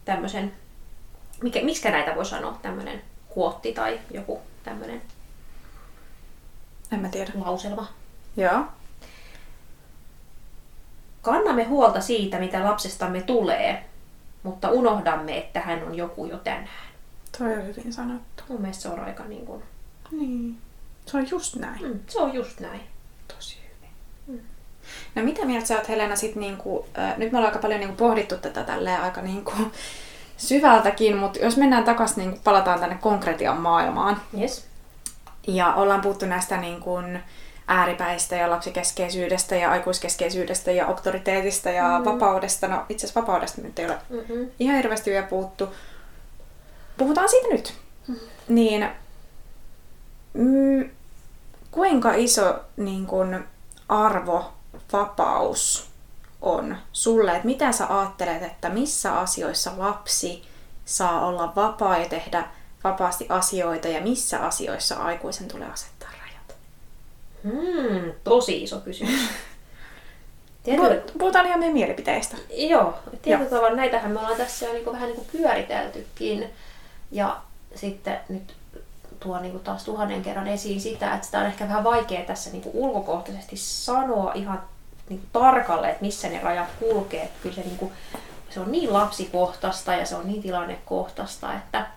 tämmöisen 0.06 0.54
mikä, 1.44 1.62
miksi 1.62 1.90
näitä 1.90 2.16
voi 2.16 2.26
sanoa, 2.26 2.60
tämmöinen 2.62 3.02
kuotti 3.30 3.74
tai 3.74 4.00
joku 4.12 4.42
tämmöinen 4.64 5.02
en 6.92 7.00
mä 7.00 7.10
tiedä. 7.10 7.32
lauselma. 7.46 7.88
Joo. 8.38 8.64
kannamme 11.22 11.64
huolta 11.64 12.02
siitä, 12.02 12.40
mitä 12.40 12.64
lapsestamme 12.64 13.22
tulee, 13.22 13.86
mutta 14.44 14.70
unohdamme, 14.72 15.38
että 15.38 15.60
hän 15.60 15.84
on 15.84 15.96
joku 15.96 16.26
jo 16.26 16.38
tänään. 16.38 16.90
Toi 17.38 17.54
on 17.54 17.68
hyvin 17.68 17.94
sanottu. 17.94 18.44
Mun 18.50 18.62
mielestä 18.62 18.82
se 18.84 18.90
on 18.90 19.00
aika 19.00 19.24
niin 19.26 19.46
kuin, 19.46 19.64
Niin. 20.12 20.58
Se 21.06 21.18
on 21.18 21.30
just 21.30 21.56
näin. 21.56 21.82
mm, 21.88 22.00
se 22.08 22.20
on 22.20 22.34
just 22.34 22.60
näin. 22.60 22.82
Tosi 23.36 23.58
hyvin. 24.28 24.46
No 25.16 25.24
mitä 25.24 25.46
mieltä 25.46 25.68
sä 25.68 25.76
oot 25.78 25.90
Helena 25.90 26.16
sit 26.16 26.36
niinku, 26.36 26.86
äh, 26.98 27.18
nyt 27.18 27.32
me 27.32 27.38
ollaan 27.38 27.54
aika 27.54 27.62
paljon 27.62 27.80
niinku 27.80 27.96
pohdittu 27.96 28.38
tätä 28.38 28.64
tälleen 28.64 29.02
aika 29.02 29.22
niinku 29.22 29.54
syvältäkin, 30.40 31.18
mutta 31.18 31.40
jos 31.40 31.58
mennään 31.58 31.84
takaisin, 31.84 32.18
niinku 32.18 32.40
palataan 32.44 32.80
tänne 32.80 32.98
konkretian 33.02 33.58
maailmaan. 33.58 34.22
Yes. 34.40 34.66
Ja 35.48 35.74
ollaan 35.74 36.02
puhuttu 36.02 36.26
näistä 36.26 36.58
niin 36.58 36.80
kuin 36.82 37.20
ääripäistä 37.68 38.36
ja 38.36 38.50
lapsikeskeisyydestä 38.50 39.56
ja 39.56 39.72
aikuiskeskeisyydestä 39.72 40.72
ja 40.72 40.88
auktoriteetista 40.88 41.70
ja 41.70 42.00
mm. 42.00 42.06
vapaudesta. 42.06 42.68
No 42.68 42.86
itse 42.90 43.06
asiassa 43.06 43.22
vapaudesta 43.22 43.62
nyt 43.62 43.80
ei 43.80 43.86
ole 43.86 43.98
Mm-mm. 44.10 44.52
ihan 44.60 44.76
hirveästi 44.76 45.12
vielä 45.12 45.28
puhuttu. 45.28 45.76
Puhutaan 46.98 47.30
siitä 47.30 47.48
nyt. 47.48 47.74
Mm. 48.08 48.16
Niin, 48.48 48.90
mm, 50.34 50.90
kuinka 51.72 52.14
iso 52.14 52.60
niin 52.78 53.06
kuin, 53.06 53.44
arvo 53.90 54.54
vapaus 54.94 55.89
on 56.42 56.78
sulle? 56.94 57.36
Et 57.38 57.44
mitä 57.44 57.72
sä 57.72 57.98
ajattelet, 58.00 58.44
että 58.44 58.70
missä 58.70 59.20
asioissa 59.20 59.72
lapsi 59.78 60.44
saa 60.86 61.26
olla 61.26 61.54
vapaa 61.56 61.98
ja 61.98 62.10
tehdä 62.10 62.48
vapaasti 62.84 63.26
asioita 63.30 63.88
ja 63.88 64.02
missä 64.02 64.40
asioissa 64.40 64.96
aikuisen 64.96 65.48
tulee 65.48 65.68
asettaa 65.72 66.10
rajat? 66.22 66.56
Hmm, 67.44 68.12
tosi 68.24 68.64
iso 68.64 68.80
kysymys. 68.80 69.22
Tietyllä, 70.64 70.90
Puh- 70.96 71.12
Puhutaan 71.18 71.46
ihan 71.46 71.60
meidän 71.60 71.74
mielipiteistä. 71.74 72.38
joo, 72.58 72.94
tietyllä 73.22 73.50
tavalla 73.50 73.76
näitähän 73.76 74.12
me 74.12 74.20
ollaan 74.20 74.38
tässä 74.38 74.66
jo 74.66 74.74
niinku 74.74 74.92
vähän 74.92 75.08
niinku 75.08 75.26
pyöriteltykin. 75.32 76.50
Ja 77.12 77.42
sitten 77.76 78.20
nyt 78.30 78.56
tuo 79.20 79.40
niinku 79.40 79.60
taas 79.60 79.84
tuhannen 79.84 80.22
kerran 80.22 80.48
esiin 80.48 80.82
sitä, 80.82 81.14
että 81.14 81.26
sitä 81.26 81.40
on 81.40 81.46
ehkä 81.46 81.68
vähän 81.68 81.84
vaikea 81.84 82.22
tässä 82.26 82.50
niinku 82.50 82.72
ulkokohtaisesti 82.74 83.58
sanoa 83.58 84.34
ihan 84.34 84.64
niinku 85.10 85.28
tarkalleen, 85.34 85.92
että 85.92 86.06
missä 86.06 86.30
ne 86.30 86.42
rajat 86.42 86.70
kulkee. 86.80 87.24
Että 87.24 87.40
kyllä 87.42 87.56
se, 87.56 87.62
niinku, 87.62 87.92
se 88.50 88.60
on 88.60 88.72
niin 88.72 88.94
lapsikohtaista 88.94 89.94
ja 89.94 90.06
se 90.06 90.16
on 90.16 90.28
niin 90.28 90.42
tilannekohtaista, 90.42 91.54
että 91.54 91.88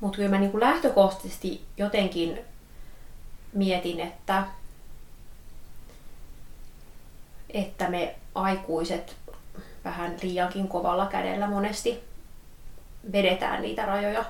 mutta 0.00 0.16
kyllä 0.16 0.30
mä 0.30 0.38
niinku 0.38 0.60
lähtökohtaisesti 0.60 1.64
jotenkin 1.76 2.40
mietin, 3.52 4.00
että, 4.00 4.44
että 7.50 7.90
me 7.90 8.16
aikuiset 8.34 9.16
vähän 9.84 10.16
liiankin 10.22 10.68
kovalla 10.68 11.06
kädellä 11.06 11.46
monesti 11.46 12.04
vedetään 13.12 13.62
niitä 13.62 13.86
rajoja. 13.86 14.24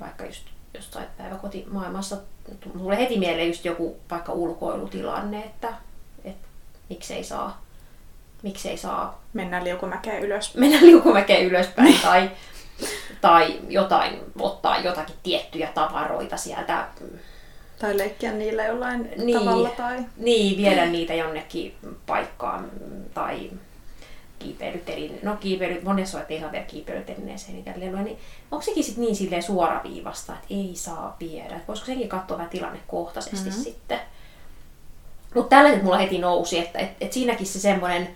Vaikka 0.00 0.26
just 0.26 0.46
jostain 0.74 1.06
päiväkotimaailmassa 1.18 2.16
tulee 2.78 2.98
heti 2.98 3.18
mieleen 3.18 3.48
just 3.48 3.64
joku 3.64 3.96
vaikka 4.10 4.32
ulkoilutilanne, 4.32 5.44
että, 5.44 5.72
että 6.24 6.48
miksei 6.88 7.24
saa, 7.24 7.62
miksei 8.42 8.76
saa 8.76 9.22
Mennään 9.32 9.64
liukumäkeen 9.64 10.22
ylös. 10.22 10.54
mennä 10.56 10.78
liukumäkeen 10.80 11.46
ylöspäin 11.46 11.98
tai, 12.02 12.30
tai 13.20 13.60
jotain, 13.68 14.20
ottaa 14.40 14.78
jotakin 14.78 15.16
tiettyjä 15.22 15.68
tavaroita 15.74 16.36
sieltä. 16.36 16.88
Tai 17.78 17.98
leikkiä 17.98 18.32
niillä 18.32 18.64
jollain 18.64 19.10
Niin. 19.16 19.38
tavalla. 19.38 19.68
Tai... 19.68 19.98
Niin, 20.16 20.56
viedä 20.56 20.86
niitä 20.86 21.14
jonnekin 21.14 21.74
paikkaan 22.06 22.70
tai 23.14 23.50
kiipeilytelin, 24.46 25.18
no 25.22 25.36
kiipeily, 25.36 25.80
monessa 25.82 26.18
on, 26.18 26.22
että 26.22 26.34
ei 26.34 26.40
saa 26.40 26.52
viedä 26.52 26.64
kiipeilytelineeseen 26.64 27.64
niin 27.64 28.04
niin 28.04 28.18
onko 28.50 28.62
sekin 28.64 28.84
sitten 28.84 29.04
niin 29.04 29.16
silleen 29.16 29.42
suoraviivasta, 29.42 30.32
että 30.32 30.46
ei 30.50 30.70
saa 30.74 31.16
viedä, 31.20 31.54
että 31.54 31.68
voisiko 31.68 31.86
senkin 31.86 32.08
katsoa 32.08 32.36
vähän 32.36 32.50
tilannekohtaisesti 32.50 33.48
mm-hmm. 33.48 33.62
sitten. 33.62 34.00
Mutta 35.34 35.56
tällaiset 35.56 35.82
mulla 35.82 35.98
heti 35.98 36.18
nousi, 36.18 36.58
että 36.58 36.78
et, 36.78 36.90
et 37.00 37.12
siinäkin 37.12 37.46
se 37.46 37.60
semmoinen, 37.60 38.08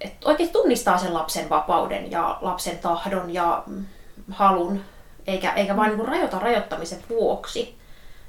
että 0.00 0.28
oikein 0.28 0.50
tunnistaa 0.50 0.98
sen 0.98 1.14
lapsen 1.14 1.48
vapauden 1.48 2.10
ja 2.10 2.38
lapsen 2.40 2.78
tahdon 2.78 3.34
ja 3.34 3.62
mm, 3.66 3.84
halun, 4.30 4.80
eikä, 5.26 5.52
eikä 5.52 5.76
vaan 5.76 5.96
niin 5.96 6.08
rajoita 6.08 6.38
rajoittamisen 6.38 7.04
vuoksi. 7.08 7.78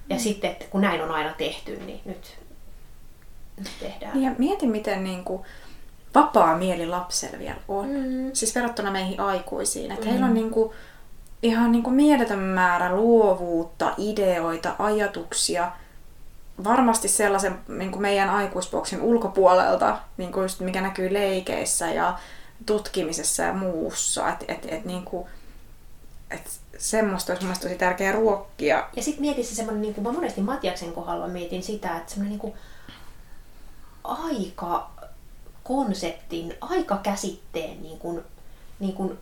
Ja 0.09 0.15
mm. 0.15 0.19
sitten, 0.19 0.51
että 0.51 0.65
kun 0.69 0.81
näin 0.81 1.01
on 1.01 1.11
aina 1.11 1.33
tehty, 1.37 1.77
niin 1.77 2.01
nyt, 2.05 2.37
nyt 3.57 3.71
tehdään. 3.79 4.21
Ja 4.21 4.31
mieti, 4.37 4.67
miten 4.67 5.03
niin 5.03 5.23
kuin, 5.23 5.41
vapaa 6.15 6.57
mieli 6.57 6.85
lapsella 6.85 7.39
vielä 7.39 7.59
on. 7.67 7.87
Mm. 7.87 8.29
Siis 8.33 8.55
verrattuna 8.55 8.91
meihin 8.91 9.19
aikuisiin. 9.19 9.91
Että 9.91 10.09
heillä 10.09 10.25
on 10.25 10.33
niin 10.33 10.51
kuin, 10.51 10.71
ihan 11.43 11.71
niin 11.71 11.83
kuin 11.83 11.95
mieletön 11.95 12.39
määrä 12.39 12.95
luovuutta, 12.95 13.93
ideoita, 13.97 14.75
ajatuksia. 14.79 15.71
Varmasti 16.63 17.07
sellaisen 17.07 17.59
niin 17.67 17.91
kuin 17.91 18.01
meidän 18.01 18.29
aikuisboksin 18.29 19.01
ulkopuolelta, 19.01 19.99
niin 20.17 20.31
kuin 20.31 20.43
just 20.43 20.59
mikä 20.59 20.81
näkyy 20.81 21.13
leikeissä 21.13 21.91
ja 21.91 22.19
tutkimisessa 22.65 23.43
ja 23.43 23.53
muussa. 23.53 24.29
Että 24.29 24.45
et, 24.47 24.65
et, 24.69 24.85
niin 24.85 25.05
kuin, 25.05 25.27
et 26.31 26.59
semmoista 26.77 27.33
olisi 27.33 27.45
mielestäni 27.45 27.69
tosi 27.69 27.79
tärkeää 27.79 28.11
ruokkia. 28.11 28.87
Ja 28.95 29.03
sitten 29.03 29.21
mietin 29.21 29.45
se 29.45 29.55
semmoinen, 29.55 29.81
niin 29.81 29.93
kuin 29.93 30.03
mä 30.03 30.11
monesti 30.11 30.41
Matiaksen 30.41 30.93
kohdalla 30.93 31.27
mietin 31.27 31.63
sitä, 31.63 31.97
että 31.97 32.11
semmoinen 32.11 32.29
niin 32.29 32.39
kuin 32.39 32.53
aika 34.03 34.89
konseptin, 35.67 36.53
aikakäsitteen 36.61 37.83
niin 37.83 37.99
kuin, 37.99 38.21
niin 38.79 38.93
kuin 38.93 39.17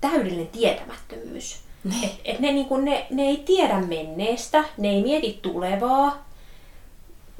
täydellinen 0.00 0.48
tietämättömyys. 0.48 1.60
Et, 2.04 2.20
et 2.24 2.40
ne, 2.40 2.52
niin 2.52 2.66
kuin, 2.66 2.84
ne, 2.84 3.06
ne 3.10 3.22
ei 3.22 3.36
tiedä 3.36 3.80
menneestä, 3.80 4.64
ne 4.76 4.88
ei 4.88 5.02
mieti 5.02 5.38
tulevaa, 5.42 6.24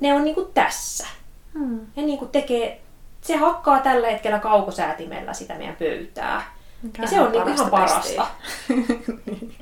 ne 0.01 0.15
on 0.15 0.25
niin 0.25 0.35
kuin 0.35 0.53
tässä. 0.55 1.07
Hmm. 1.55 1.81
Ja 1.97 2.03
niin 2.03 2.19
kuin 2.19 2.31
tekee, 2.31 2.81
se 3.21 3.37
hakkaa 3.37 3.81
tällä 3.81 4.07
hetkellä 4.07 4.39
kaukosäätimellä 4.39 5.33
sitä 5.33 5.55
meidän 5.55 5.77
pöytää. 5.77 6.55
Mikä 6.83 7.03
Ja 7.03 7.09
se 7.09 7.21
on 7.21 7.33
niinku 7.33 7.49
ihan 7.49 7.71
parasta. 7.71 8.27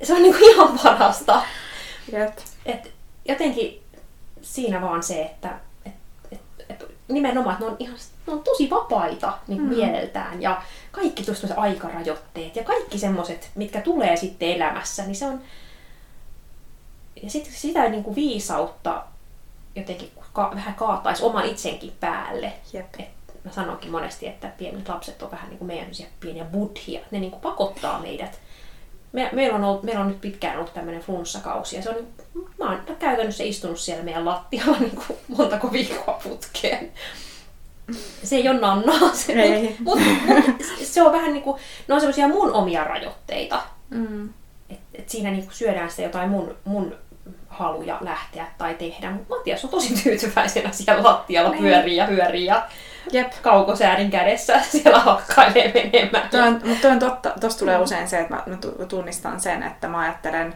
Se 0.03 0.14
on 0.14 0.22
niin 0.22 0.34
kuin 0.34 0.51
ihan 0.51 0.78
parasta. 0.82 1.43
Jep. 2.12 2.39
Et 2.66 2.93
jotenkin 3.28 3.82
siinä 4.43 4.82
vaan 4.82 5.03
se, 5.03 5.22
että 5.22 5.49
et, 5.49 5.55
et, 5.55 5.57
et 5.57 5.65
nimenomaan, 7.09 7.54
että 7.54 7.64
ne 7.64 7.70
on, 7.70 7.76
ihan, 7.78 7.96
ne 8.26 8.32
on 8.32 8.42
tosi 8.42 8.70
vapaita 8.70 9.38
niin 9.48 9.62
mm. 9.62 9.68
mieleltään 9.68 10.42
ja 10.42 10.62
kaikki 10.92 11.22
tuosta 11.22 11.46
aikarajoitteet 11.57 12.57
ja 12.57 12.64
kaikki 12.64 12.98
semmoiset, 12.98 13.50
mitkä 13.54 13.80
tulee 13.80 14.16
sitten 14.16 14.48
elämässä, 14.48 15.02
niin 15.02 15.16
se 15.16 15.26
on... 15.26 15.40
Ja 17.22 17.30
sitten 17.30 17.52
sitä 17.52 17.88
niin 17.88 18.04
kuin 18.04 18.16
viisautta 18.16 19.04
jotenkin 19.76 20.11
ka- 20.32 20.52
vähän 20.54 20.74
kaataisi 20.74 21.22
oman 21.22 21.44
itsenkin 21.44 21.92
päälle. 22.00 22.52
Jep. 22.72 22.94
Et 22.98 23.44
mä 23.44 23.52
sanonkin 23.52 23.90
monesti, 23.90 24.26
että 24.26 24.48
pienet 24.59 24.88
lapset 24.88 25.22
on 25.22 25.30
vähän 25.30 25.48
niin 25.48 25.59
kuin 25.59 25.66
meidän 25.66 25.90
pieniä 26.20 26.44
buddhia. 26.44 27.00
Ne 27.11 27.20
niin 27.20 27.30
kuin 27.30 27.40
pakottaa 27.40 27.98
meidät. 28.00 28.40
Me, 29.16 29.30
meillä, 29.32 29.56
on 29.56 29.64
ollut, 29.64 29.82
meillä 29.82 30.00
on 30.00 30.08
nyt 30.08 30.20
pitkään 30.20 30.56
ollut 30.56 30.74
tämmöinen 30.74 31.02
flunssakausi 31.02 31.76
ja 31.76 31.82
se 31.82 31.90
on, 31.90 31.96
mä 32.58 32.70
oon 32.70 32.96
käytännössä 32.98 33.44
istunut 33.44 33.80
siellä 33.80 34.04
meidän 34.04 34.24
lattialla 34.24 34.78
niin 34.80 34.96
kuin 35.06 35.18
montako 35.28 35.72
viikkoa 35.72 36.20
putkeen. 36.22 36.92
Se 38.22 38.36
ei 38.36 38.48
ole 38.48 38.60
nannaa, 38.60 39.14
se, 39.14 39.32
Ei. 39.32 39.76
Mutta 39.78 40.04
mut, 40.26 40.44
se 40.82 41.02
on 41.02 41.12
vähän 41.12 41.32
niin 41.32 41.42
kuin, 41.42 41.60
ne 41.88 41.94
on 41.94 42.00
semmoisia 42.00 42.28
mun 42.28 42.52
omia 42.52 42.84
rajoitteita. 42.84 43.62
Mm. 43.90 44.28
Et, 44.70 44.78
et 44.94 45.08
siinä 45.08 45.30
niin 45.30 45.44
kuin 45.44 45.54
syödään 45.54 45.90
sitä 45.90 46.02
jotain 46.02 46.30
mun, 46.30 46.56
mun 46.64 46.96
haluja 47.48 47.98
lähteä 48.00 48.46
tai 48.58 48.74
tehdä. 48.74 49.10
Mutta 49.10 49.34
Matias 49.36 49.64
on 49.64 49.70
tosi 49.70 50.02
tyytyväisenä 50.02 50.68
siellä 50.72 51.02
lattialla 51.02 51.50
Niin. 51.50 51.62
pyörii 51.62 51.96
ja 51.96 52.06
pyörii 52.06 52.44
ja 52.44 52.62
Jep. 53.12 53.32
kaukosäädin 53.42 54.10
kädessä 54.10 54.60
siellä 54.72 54.98
hakkailee 55.00 55.72
menemään. 55.74 56.28
Toi 56.30 56.40
on, 56.40 56.60
mutta 56.64 56.88
on 56.88 56.98
totta. 56.98 57.32
Tuossa 57.40 57.58
tulee 57.58 57.78
usein 57.78 58.08
se, 58.08 58.18
että 58.20 58.34
mä, 58.34 58.42
mä 58.46 58.56
tu- 58.56 58.86
tunnistan 58.88 59.40
sen, 59.40 59.62
että 59.62 59.88
mä 59.88 59.98
ajattelen, 59.98 60.54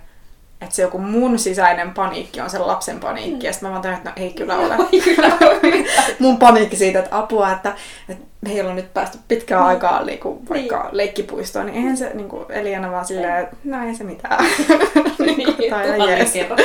että 0.61 0.75
se 0.75 0.83
joku 0.83 0.99
mun 0.99 1.39
sisäinen 1.39 1.91
paniikki 1.95 2.41
on 2.41 2.51
se 2.51 2.59
lapsen 2.59 3.01
paniikki. 3.01 3.47
Ja 3.47 3.53
sitten 3.53 3.69
mä 3.69 3.71
vaan 3.73 3.83
tajuan, 3.83 3.99
että 3.99 4.11
no 4.11 4.25
ei 4.25 4.33
kyllä 4.33 4.57
ole. 4.57 4.75
Ei 4.93 5.01
kyllä 5.01 5.27
ole. 5.41 5.61
mun 6.19 6.39
paniikki 6.39 6.77
siitä, 6.77 6.99
että 6.99 7.19
apua, 7.19 7.53
että, 7.53 7.75
että 8.09 8.25
meillä 8.41 8.71
on 8.71 8.77
nyt 8.77 8.95
päästy 8.95 9.19
pitkään 9.29 9.63
aikaa 9.63 10.03
niinku, 10.05 10.43
vaikka 10.51 10.89
leikkipuistoon, 10.93 11.67
niin 11.67 11.77
eihän 11.77 11.97
se 11.97 12.11
niinku, 12.15 12.47
Eliana 12.49 12.91
vaan 12.93 13.05
silleen, 13.07 13.43
että 13.43 13.57
no 13.65 13.87
ei 13.87 13.95
se 13.95 14.05
mitään. 14.05 14.45
Niin, 15.19 15.71
Tai 15.71 15.85
tuhannen 15.87 16.19
jees. 16.19 16.33
kerran 16.33 16.59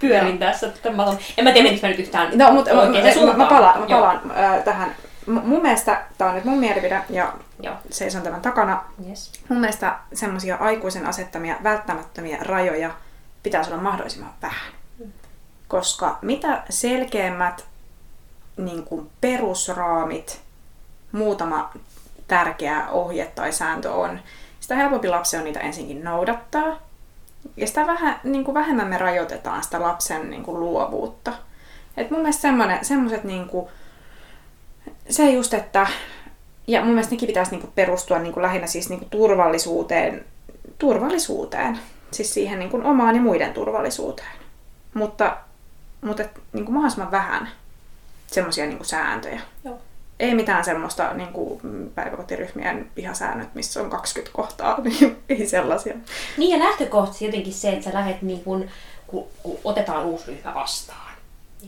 pyörin 0.00 0.38
tässä. 0.38 0.66
että 0.66 0.90
Mä 0.90 1.04
oon, 1.04 1.18
en 1.38 1.44
mä 1.44 1.52
tiedä, 1.52 1.68
menikö 1.68 1.86
mä 1.86 1.90
nyt 1.90 1.98
yhtään 2.00 2.38
No, 2.38 2.52
mutta 2.52 2.74
mä, 2.74 2.80
oikein 2.80 3.04
mä, 3.20 3.26
mä, 3.26 3.36
mä 3.36 3.46
palaan, 3.46 3.80
mä 3.80 3.86
palaan 3.86 4.20
äh, 4.38 4.62
tähän. 4.64 4.94
M- 5.26 5.38
mun 5.44 5.62
mielestä, 5.62 6.02
tää 6.18 6.28
on 6.28 6.34
nyt 6.34 6.44
mun 6.44 6.58
mielipide 6.58 7.00
ja 7.10 7.32
Joo. 7.60 7.74
seison 7.90 8.22
tämän 8.22 8.40
takana, 8.40 8.82
Yes. 9.08 9.32
mun 9.48 9.60
mielestä 9.60 9.94
semmoisia 10.14 10.56
aikuisen 10.60 11.06
asettamia 11.06 11.54
välttämättömiä 11.62 12.38
rajoja 12.40 12.90
pitäisi 13.44 13.70
olla 13.70 13.82
mahdollisimman 13.82 14.34
vähän. 14.42 14.72
Koska 15.68 16.18
mitä 16.22 16.62
selkeämmät 16.70 17.64
niin 18.56 18.84
kuin 18.84 19.10
perusraamit, 19.20 20.40
muutama 21.12 21.70
tärkeä 22.28 22.88
ohje 22.88 23.32
tai 23.34 23.52
sääntö 23.52 23.92
on, 23.92 24.20
sitä 24.60 24.74
helpompi 24.74 25.08
lapsi 25.08 25.36
on 25.36 25.44
niitä 25.44 25.60
ensinkin 25.60 26.04
noudattaa. 26.04 26.78
Ja 27.56 27.66
sitä 27.66 27.86
vähän, 27.86 28.20
niin 28.24 28.44
kuin 28.44 28.54
vähemmän 28.54 28.88
me 28.88 28.98
rajoitetaan 28.98 29.64
sitä 29.64 29.80
lapsen 29.80 30.30
niin 30.30 30.42
kuin 30.42 30.60
luovuutta. 30.60 31.32
Et 31.96 32.10
mun 32.10 32.20
mielestä 32.20 32.48
semmoiset, 32.82 33.24
niin 33.24 33.46
se 35.10 35.30
just, 35.30 35.54
että 35.54 35.86
ja 36.66 36.80
mun 36.80 36.90
mielestä 36.90 37.14
nekin 37.14 37.26
pitäisi 37.26 37.50
niinku 37.50 37.66
perustua 37.74 38.18
niinku 38.18 38.42
lähinnä 38.42 38.66
siis 38.66 38.88
niinku 38.88 39.06
turvallisuuteen, 39.10 40.24
turvallisuuteen. 40.78 41.78
Siis 42.14 42.34
siihen 42.34 42.58
niinku 42.58 42.80
omaan 42.84 43.14
ja 43.14 43.20
muiden 43.20 43.52
turvallisuuteen. 43.52 44.36
Mutta, 44.94 45.36
mutta 46.00 46.22
et, 46.22 46.30
niinku 46.52 46.72
mahdollisimman 46.72 47.10
vähän 47.10 47.48
semmoisia 48.26 48.66
niinku 48.66 48.84
sääntöjä. 48.84 49.40
Joo. 49.64 49.78
Ei 50.20 50.34
mitään 50.34 50.64
semmoista 50.64 51.14
niinku 51.14 51.60
päiväkotiryhmien 51.94 52.90
pihasäännöt, 52.94 53.54
missä 53.54 53.82
on 53.82 53.90
20 53.90 54.36
kohtaa, 54.36 54.80
niin 54.84 55.16
ei 55.28 55.46
sellaisia. 55.46 55.94
Niin 56.36 56.58
ja 56.58 56.66
lähtökohtaisesti 56.66 57.24
jotenkin 57.24 57.52
se, 57.52 57.72
että 57.72 57.84
sä 57.84 57.94
lähdet 57.94 58.22
niin 58.22 58.44
kun, 58.44 58.68
kun, 59.06 59.26
kun 59.42 59.58
otetaan 59.64 60.04
uusi 60.04 60.26
ryhmä 60.26 60.54
vastaan. 60.54 61.14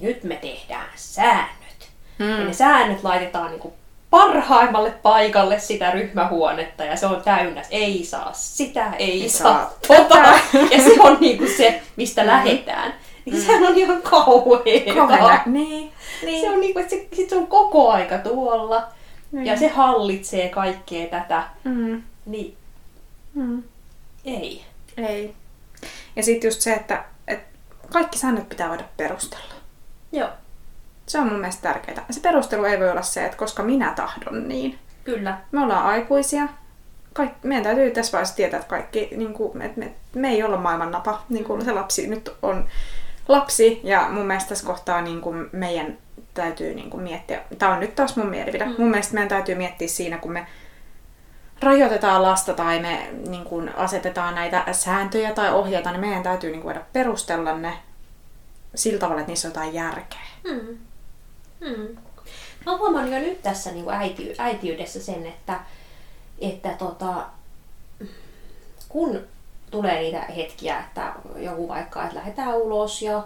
Nyt 0.00 0.24
me 0.24 0.36
tehdään 0.36 0.88
säännöt. 0.94 1.90
Mm. 2.18 2.30
Ja 2.30 2.44
ne 2.44 2.52
säännöt 2.52 3.04
laitetaan 3.04 3.50
niin 3.50 3.72
parhaimmalle 4.16 4.90
paikalle 4.90 5.58
sitä 5.58 5.90
ryhmähuonetta 5.90 6.84
ja 6.84 6.96
se 6.96 7.06
on 7.06 7.22
täynnä, 7.24 7.62
ei 7.70 8.04
saa 8.04 8.32
sitä, 8.32 8.92
ei, 8.98 9.22
ei 9.22 9.28
saa, 9.28 9.52
saa 9.52 9.98
tota. 9.98 10.18
Ja 10.76 10.82
se 10.82 11.00
on 11.00 11.16
niinku 11.20 11.44
se, 11.56 11.82
mistä 11.96 12.22
mm. 12.22 12.26
lähetään. 12.26 12.94
Niin 13.24 13.36
mm. 13.36 13.42
sehän 13.42 13.66
on 13.66 13.78
ihan 13.78 14.02
kauheeta. 14.02 15.40
Niin, 15.46 15.92
niin. 16.22 16.40
Se 16.40 16.50
on 16.50 16.60
niinku, 16.60 16.78
että 16.78 16.90
se, 16.90 17.08
sit 17.12 17.28
se 17.28 17.36
on 17.36 17.46
koko 17.46 17.90
aika 17.90 18.18
tuolla 18.18 18.88
niin. 19.32 19.46
ja 19.46 19.56
se 19.56 19.68
hallitsee 19.68 20.48
kaikkea 20.48 21.06
tätä. 21.06 21.44
Mm. 21.64 22.02
Niin 22.26 22.56
mm. 23.34 23.62
ei. 24.24 24.64
Ei. 24.96 25.34
Ja 26.16 26.22
sitten 26.22 26.48
just 26.48 26.60
se, 26.60 26.72
että, 26.72 27.04
että 27.28 27.56
kaikki 27.92 28.18
säännöt 28.18 28.48
pitää 28.48 28.68
voida 28.68 28.84
perustella. 28.96 29.54
Joo. 30.12 30.28
Se 31.06 31.18
on 31.18 31.26
mun 31.26 31.40
mielestä 31.40 31.62
tärkeää. 31.62 32.04
Se 32.10 32.20
perustelu 32.20 32.64
ei 32.64 32.80
voi 32.80 32.90
olla 32.90 33.02
se, 33.02 33.24
että 33.24 33.36
koska 33.36 33.62
minä 33.62 33.92
tahdon 33.96 34.48
niin. 34.48 34.78
Kyllä. 35.04 35.38
Me 35.52 35.60
ollaan 35.60 35.86
aikuisia. 35.86 36.48
Kaik, 37.12 37.32
meidän 37.42 37.64
täytyy 37.64 37.90
tässä 37.90 38.12
vaiheessa 38.12 38.36
tietää, 38.36 38.60
että 38.60 38.70
kaikki, 38.70 39.08
niin 39.16 39.34
kuin, 39.34 39.62
että 39.62 39.80
me, 39.80 39.92
me 40.14 40.28
ei 40.28 40.42
olla 40.42 40.56
maailman 40.56 40.90
napa. 40.90 41.22
Niin 41.28 41.44
kuin 41.44 41.64
se 41.64 41.72
lapsi 41.72 42.06
nyt 42.06 42.36
on 42.42 42.68
lapsi 43.28 43.80
ja 43.84 44.08
mun 44.10 44.26
mielestä 44.26 44.48
tässä 44.48 44.66
kohtaa 44.66 45.02
niin 45.02 45.20
kuin 45.20 45.48
meidän 45.52 45.98
täytyy 46.34 46.74
niin 46.74 46.90
kuin 46.90 47.02
miettiä, 47.02 47.40
tämä 47.58 47.74
on 47.74 47.80
nyt 47.80 47.94
taas 47.94 48.16
mun 48.16 48.26
mielipide, 48.26 48.64
mm. 48.64 48.74
mun 48.78 48.90
mielestä 48.90 49.14
meidän 49.14 49.28
täytyy 49.28 49.54
miettiä 49.54 49.88
siinä, 49.88 50.18
kun 50.18 50.32
me 50.32 50.46
rajoitetaan 51.60 52.22
lasta 52.22 52.54
tai 52.54 52.80
me 52.80 53.10
niin 53.28 53.44
kuin 53.44 53.76
asetetaan 53.76 54.34
näitä 54.34 54.64
sääntöjä 54.72 55.32
tai 55.32 55.52
ohjeita, 55.52 55.90
niin 55.90 56.00
meidän 56.00 56.22
täytyy 56.22 56.50
niin 56.50 56.62
kuin 56.62 56.74
voida 56.74 56.86
perustella 56.92 57.58
ne 57.58 57.72
sillä 58.74 58.98
tavalla, 58.98 59.20
että 59.20 59.30
niissä 59.30 59.48
on 59.48 59.54
jotain 59.54 59.74
järkeä. 59.74 60.20
Mm. 60.44 60.78
Hmm. 61.60 61.96
Mä 62.66 62.72
oon 62.72 62.80
huomannut 62.80 63.12
jo 63.12 63.18
nyt 63.18 63.42
tässä 63.42 63.72
niin 63.72 63.90
äiti, 63.90 64.34
äitiydessä 64.38 65.02
sen, 65.02 65.26
että, 65.26 65.60
että 66.38 66.68
tota, 66.68 67.26
kun 68.88 69.20
tulee 69.70 70.00
niitä 70.00 70.20
hetkiä, 70.20 70.78
että 70.78 71.12
joku 71.36 71.68
vaikka, 71.68 72.02
että 72.02 72.16
lähdetään 72.16 72.56
ulos 72.56 73.02
ja 73.02 73.22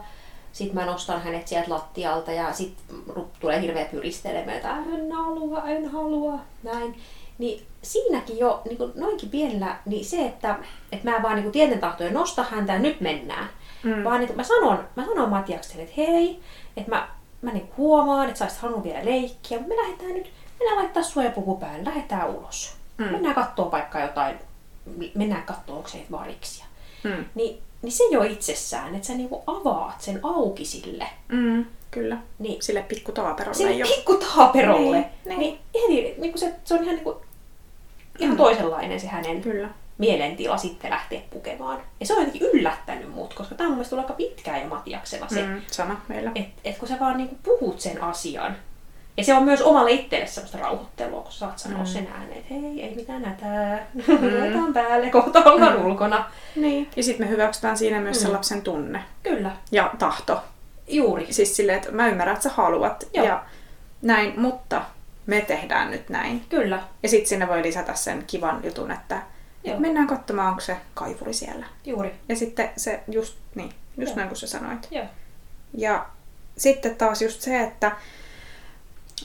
sitten 0.52 0.74
mä 0.74 0.86
nostan 0.86 1.22
hänet 1.22 1.48
sieltä 1.48 1.70
lattialta 1.70 2.32
ja 2.32 2.52
sitten 2.52 2.96
tulee 3.40 3.60
hirveä 3.60 3.84
pyristelemä, 3.84 4.52
että 4.52 4.76
en 4.76 5.12
halua, 5.12 5.62
en 5.64 5.88
halua, 5.88 6.38
näin. 6.62 7.00
Niin 7.38 7.66
siinäkin 7.82 8.38
jo 8.38 8.62
niin 8.64 8.76
kuin 8.76 8.92
noinkin 8.94 9.30
pienellä, 9.30 9.76
niin 9.86 10.04
se, 10.04 10.26
että, 10.26 10.58
että 10.92 11.10
mä 11.10 11.22
vaan 11.22 11.36
niin 11.36 11.52
tieten 11.52 11.78
tahtojen 11.80 12.14
nosta 12.14 12.42
häntä 12.42 12.72
ja 12.72 12.78
nyt 12.78 13.00
mennään. 13.00 13.48
Mm. 13.82 14.04
Vaan 14.04 14.22
että 14.22 14.36
mä 14.36 14.44
sanon, 14.44 14.84
mä 14.96 15.04
sanon 15.04 15.30
Matiakselle, 15.30 15.82
että 15.82 15.94
hei, 15.96 16.40
että 16.76 16.90
mä 16.90 17.08
mä 17.42 17.52
niin 17.52 17.70
huomaan, 17.76 18.28
että 18.28 18.48
sä 18.48 18.60
halunnut 18.60 18.84
vielä 18.84 19.04
leikkiä, 19.04 19.58
mutta 19.58 19.74
me 19.74 19.82
lähdetään 19.82 20.14
nyt, 20.14 20.30
mennään 20.58 20.78
laittaa 20.78 21.02
suojapuku 21.02 21.56
päälle, 21.56 21.84
lähdetään 21.84 22.30
ulos. 22.30 22.76
Mm. 22.98 23.04
Mennään 23.04 23.34
kattoo 23.34 23.70
vaikka 23.70 24.00
jotain, 24.00 24.38
mennään 25.14 25.42
kattoo, 25.42 25.76
onko 25.76 25.88
se 25.88 26.06
variksia. 26.10 26.64
Mm. 27.04 27.24
Niin, 27.34 27.62
niin 27.82 27.92
se 27.92 28.04
jo 28.10 28.22
itsessään, 28.22 28.94
että 28.94 29.06
sä 29.06 29.14
niinku 29.14 29.42
avaat 29.46 30.00
sen 30.00 30.20
auki 30.22 30.64
sille. 30.64 31.06
Mm, 31.28 31.64
kyllä. 31.90 32.18
Niin, 32.38 32.62
sille 32.62 32.82
pikku 32.82 33.12
taaperolle 33.12 33.56
Sille 33.56 33.72
jo. 33.72 33.86
pikku 33.86 34.14
taaperolle. 34.14 34.98
Niin, 35.24 35.38
niin. 35.38 35.58
niin, 35.74 35.88
niin, 35.88 36.20
niin 36.20 36.38
se, 36.38 36.54
se 36.64 36.74
on 36.74 36.82
ihan, 36.82 36.94
niinku, 36.94 37.22
ihan 38.18 38.34
mm. 38.34 38.36
toisenlainen 38.36 39.00
se 39.00 39.06
hänen 39.06 39.40
kyllä 39.40 39.68
mielentila 40.00 40.56
sitten 40.56 40.90
lähteä 40.90 41.20
pukemaan. 41.30 41.82
Ja 42.00 42.06
se 42.06 42.14
on 42.14 42.18
jotenkin 42.18 42.48
yllättänyt 42.52 43.14
mut, 43.14 43.34
koska 43.34 43.54
tämä 43.54 43.70
on 43.70 43.76
mun 43.76 43.98
aika 43.98 44.12
pitkään 44.12 44.60
jo 44.60 44.68
Matiaksella 44.68 45.28
se. 45.28 45.42
Mm, 45.42 45.62
sama 45.66 46.00
meillä. 46.08 46.32
Että 46.34 46.60
et 46.64 46.78
kun 46.78 46.88
sä 46.88 47.00
vaan 47.00 47.16
niinku 47.16 47.36
puhut 47.42 47.80
sen 47.80 48.02
asian. 48.02 48.56
Ja 49.16 49.24
se 49.24 49.34
on 49.34 49.42
myös 49.42 49.62
omalle 49.62 49.90
itselle 49.90 50.26
semmoista 50.26 50.58
rauhoittelua, 50.58 51.22
kun 51.22 51.32
saat 51.32 51.58
sanoa 51.58 51.78
mm. 51.78 51.86
sen 51.86 52.08
ääneen, 52.14 52.38
että 52.38 52.54
hei, 52.54 52.82
ei 52.82 52.94
mitään 52.94 53.22
nätää, 53.22 53.86
mm. 53.94 54.72
päälle, 54.74 55.10
kohta 55.10 55.44
ollaan 55.44 55.78
mm. 55.78 55.86
ulkona. 55.86 56.24
Niin. 56.56 56.88
Ja 56.96 57.02
sitten 57.02 57.26
me 57.26 57.30
hyväksytään 57.30 57.76
siinä 57.76 58.00
myös 58.00 58.20
mm. 58.20 58.26
se 58.26 58.32
lapsen 58.32 58.62
tunne. 58.62 59.04
Kyllä. 59.22 59.50
Ja 59.72 59.90
tahto. 59.98 60.42
Juuri. 60.88 61.26
Siis 61.30 61.56
silleen, 61.56 61.78
että 61.78 61.92
mä 61.92 62.08
ymmärrän, 62.08 62.36
että 62.36 62.48
sä 62.48 62.54
haluat. 62.54 63.04
Joo. 63.14 63.26
Ja 63.26 63.42
näin, 64.02 64.40
mutta 64.40 64.82
me 65.26 65.40
tehdään 65.40 65.90
nyt 65.90 66.08
näin. 66.08 66.42
Kyllä. 66.48 66.82
Ja 67.02 67.08
sitten 67.08 67.28
sinne 67.28 67.48
voi 67.48 67.62
lisätä 67.62 67.94
sen 67.94 68.24
kivan 68.26 68.60
jutun, 68.64 68.90
että 68.90 69.22
Joo. 69.64 69.80
Mennään 69.80 70.06
katsomaan, 70.06 70.48
onko 70.48 70.60
se 70.60 70.76
kaivuri 70.94 71.32
siellä. 71.32 71.66
Juuri. 71.86 72.14
Ja 72.28 72.36
sitten 72.36 72.70
se 72.76 73.02
just, 73.08 73.38
niin, 73.54 73.72
just 73.96 74.10
Joo. 74.10 74.16
näin 74.16 74.28
kuin 74.28 74.38
sä 74.38 74.46
sanoit. 74.46 74.88
Joo. 74.90 75.06
Ja 75.74 76.06
sitten 76.56 76.96
taas 76.96 77.22
just 77.22 77.40
se, 77.40 77.60
että 77.62 77.92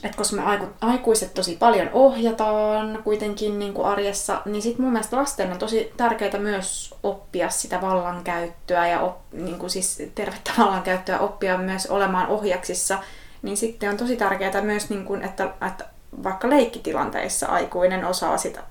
et 0.02 0.16
koska 0.16 0.36
me 0.36 0.42
aiku, 0.42 0.66
aikuiset 0.80 1.34
tosi 1.34 1.56
paljon 1.56 1.90
ohjataan 1.92 3.02
kuitenkin 3.04 3.58
niin 3.58 3.74
kuin 3.74 3.86
arjessa, 3.86 4.42
niin 4.44 4.62
sitten 4.62 4.84
mun 4.84 4.92
mielestä 4.92 5.16
lasten 5.16 5.52
on 5.52 5.58
tosi 5.58 5.92
tärkeää 5.96 6.38
myös 6.38 6.94
oppia 7.02 7.50
sitä 7.50 7.80
vallankäyttöä 7.80 8.88
ja 8.88 9.00
op, 9.00 9.16
niin 9.32 9.58
kuin 9.58 9.70
siis 9.70 10.02
tervettä 10.14 10.50
vallankäyttöä 10.58 11.18
oppia 11.18 11.58
myös 11.58 11.86
olemaan 11.86 12.28
ohjaksissa. 12.28 12.98
Niin 13.42 13.56
sitten 13.56 13.90
on 13.90 13.96
tosi 13.96 14.16
tärkeää 14.16 14.60
myös, 14.60 14.90
niin 14.90 15.04
kuin, 15.04 15.22
että, 15.22 15.54
että 15.68 15.84
vaikka 16.22 16.50
leikkitilanteissa 16.50 17.46
aikuinen 17.46 18.04
osaa 18.04 18.38
sitä 18.38 18.62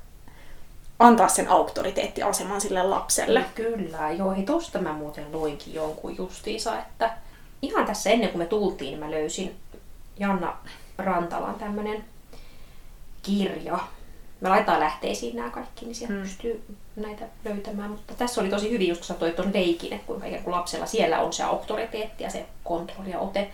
antaa 1.00 1.28
sen 1.28 1.48
auktoriteettiaseman 1.48 2.62
sille 2.62 2.84
lapselle. 2.84 3.40
Ja 3.40 3.46
kyllä, 3.56 4.12
joo. 4.12 4.32
Hei, 4.32 4.44
tosta 4.44 4.80
mä 4.80 4.94
muuten 4.94 5.32
luinkin 5.32 5.74
jonkun 5.74 6.18
justiinsa, 6.18 6.80
että 6.80 7.18
ihan 7.62 7.86
tässä 7.86 8.10
ennen 8.10 8.30
kuin 8.30 8.42
me 8.42 8.46
tultiin, 8.46 8.90
niin 8.90 9.00
mä 9.00 9.12
löysin 9.12 9.56
Janna 10.20 10.58
Rantalan 10.98 11.56
tämmönen 11.56 12.06
kirja. 13.24 13.80
Me 14.42 14.50
laitetaan 14.50 14.80
lähteisiin 14.80 15.36
nämä 15.36 15.50
kaikki, 15.50 15.86
niin 15.86 15.96
sieltä 15.96 16.14
hmm. 16.14 16.24
pystyy 16.24 16.66
näitä 16.96 17.26
löytämään. 17.46 17.92
Mutta 17.92 18.14
tässä 18.14 18.42
oli 18.42 18.50
tosi 18.50 18.72
hyvin, 18.72 18.88
just 18.88 19.02
kun 19.02 19.08
sä 19.08 19.14
toit 19.14 19.36
tuon 19.36 19.54
leikin, 19.54 19.94
että 19.94 20.08
kuinka 20.08 20.28
kun 20.44 20.54
lapsella 20.54 20.86
siellä 20.86 21.22
on 21.22 21.34
se 21.34 21.44
auktoriteetti 21.44 22.24
ja 22.24 22.30
se 22.30 22.46
kontrolli 22.64 23.12
ja 23.12 23.20
ote. 23.20 23.52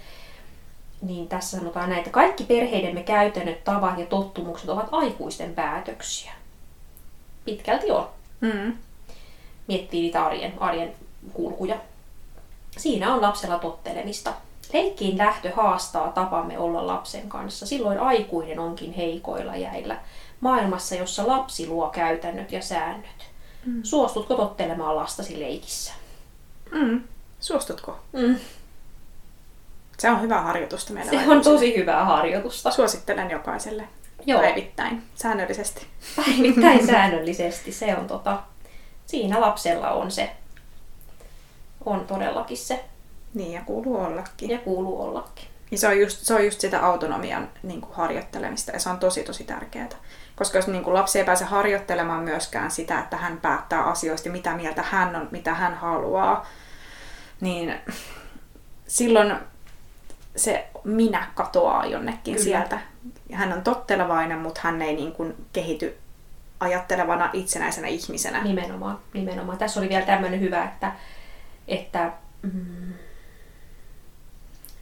Niin 1.02 1.28
tässä 1.28 1.58
sanotaan 1.58 1.90
näitä, 1.90 2.10
kaikki 2.10 2.44
perheidemme 2.44 3.04
käytännöt, 3.04 3.64
tavat 3.64 4.00
ja 4.00 4.06
tottumukset 4.06 4.70
ovat 4.70 4.90
aikuisten 4.92 5.54
päätöksiä 5.54 6.32
pitkälti 7.46 7.92
on. 7.92 8.10
Mm. 8.42 8.78
Miettii 9.68 10.02
niitä 10.02 10.26
arjen, 10.26 10.54
arjen 10.60 10.94
kulkuja. 11.34 11.76
Siinä 12.78 13.14
on 13.14 13.22
lapsella 13.22 13.60
tottelemista. 13.60 14.34
Leikkiin 14.74 15.18
lähtö 15.18 15.52
haastaa 15.56 16.12
tapamme 16.12 16.60
olla 16.60 16.88
lapsen 16.88 17.30
kanssa. 17.30 17.66
Silloin 17.66 18.00
aikuinen 18.00 18.60
onkin 18.60 18.94
heikoilla 18.94 19.56
jäillä. 19.56 20.00
Maailmassa, 20.40 20.96
jossa 20.96 21.28
lapsi 21.28 21.68
luo 21.68 21.90
käytännöt 21.90 22.52
ja 22.52 22.62
säännöt. 22.62 23.32
Mm. 23.66 23.84
Suostutko 23.84 24.36
tottelemaan 24.36 24.96
lastasi 24.96 25.40
leikissä? 25.40 25.94
Mm. 26.72 27.04
Suostutko? 27.40 28.00
Mm. 28.14 28.36
Se 29.98 30.10
on 30.10 30.22
hyvää 30.22 30.42
harjoitusta 30.42 30.94
meidän 30.94 31.10
Se 31.10 31.30
on 31.30 31.42
tosi 31.42 31.78
hyvää 31.78 32.06
harjoitusta. 32.06 32.72
Suosittelen 32.72 33.32
jokaiselle. 33.32 33.88
Joo. 34.26 34.42
Päivittäin, 34.42 35.04
säännöllisesti. 35.16 35.88
Päivittäin 36.16 36.88
säännöllisesti, 36.88 37.72
se 37.72 37.96
on 37.96 38.08
tota, 38.08 38.44
siinä 39.06 39.42
lapsella 39.42 39.92
on 39.92 40.12
se, 40.12 40.32
on 41.86 42.08
todellakin 42.08 42.58
se. 42.58 42.86
Niin, 43.34 43.52
ja 43.52 43.62
kuuluu 43.62 44.02
ollakin. 44.02 44.50
Ja 44.50 44.58
kuuluu 44.58 45.02
ollakin. 45.02 45.46
Ja 45.72 45.78
se 45.78 45.88
on 45.88 46.00
just, 46.00 46.20
se 46.20 46.34
on 46.34 46.46
just 46.46 46.60
sitä 46.60 46.86
autonomian 46.86 47.50
niin 47.64 47.82
kuin 47.82 47.94
harjoittelemista, 47.96 48.72
ja 48.72 48.80
se 48.80 48.90
on 48.90 49.00
tosi 49.00 49.24
tosi 49.24 49.44
tärkeää. 49.44 49.90
Koska 50.36 50.58
jos 50.58 50.68
niin 50.68 50.84
kuin 50.84 50.94
lapsi 50.94 51.20
ei 51.20 51.26
pääse 51.26 51.46
harjoittelemaan 51.46 52.24
myöskään 52.24 52.72
sitä, 52.72 53.00
että 53.00 53.18
hän 53.18 53.38
päättää 53.38 53.84
asioista, 53.84 54.30
mitä 54.30 54.54
mieltä 54.54 54.82
hän 54.82 55.16
on, 55.16 55.28
mitä 55.32 55.54
hän 55.54 55.76
haluaa, 55.76 56.46
niin 57.42 57.76
silloin 58.88 59.36
se 60.36 60.68
minä 60.84 61.28
katoaa 61.36 61.86
jonnekin 61.86 62.34
Kyllä. 62.34 62.44
sieltä. 62.44 62.80
Hän 63.34 63.54
on 63.54 63.62
tottelevainen, 63.62 64.40
mutta 64.40 64.62
hän 64.64 64.82
ei 64.82 64.96
niin 64.96 65.12
kuin 65.12 65.36
kehity 65.54 65.98
ajattelevana 66.60 67.30
itsenäisenä 67.34 67.88
ihmisenä. 67.88 68.44
Nimenomaan, 68.44 69.00
nimenomaan. 69.14 69.58
Tässä 69.58 69.80
oli 69.80 69.90
vielä 69.90 70.06
tämmöinen 70.06 70.40
hyvä, 70.40 70.64
että, 70.64 70.92
että, 71.68 72.12
mm, 72.42 72.94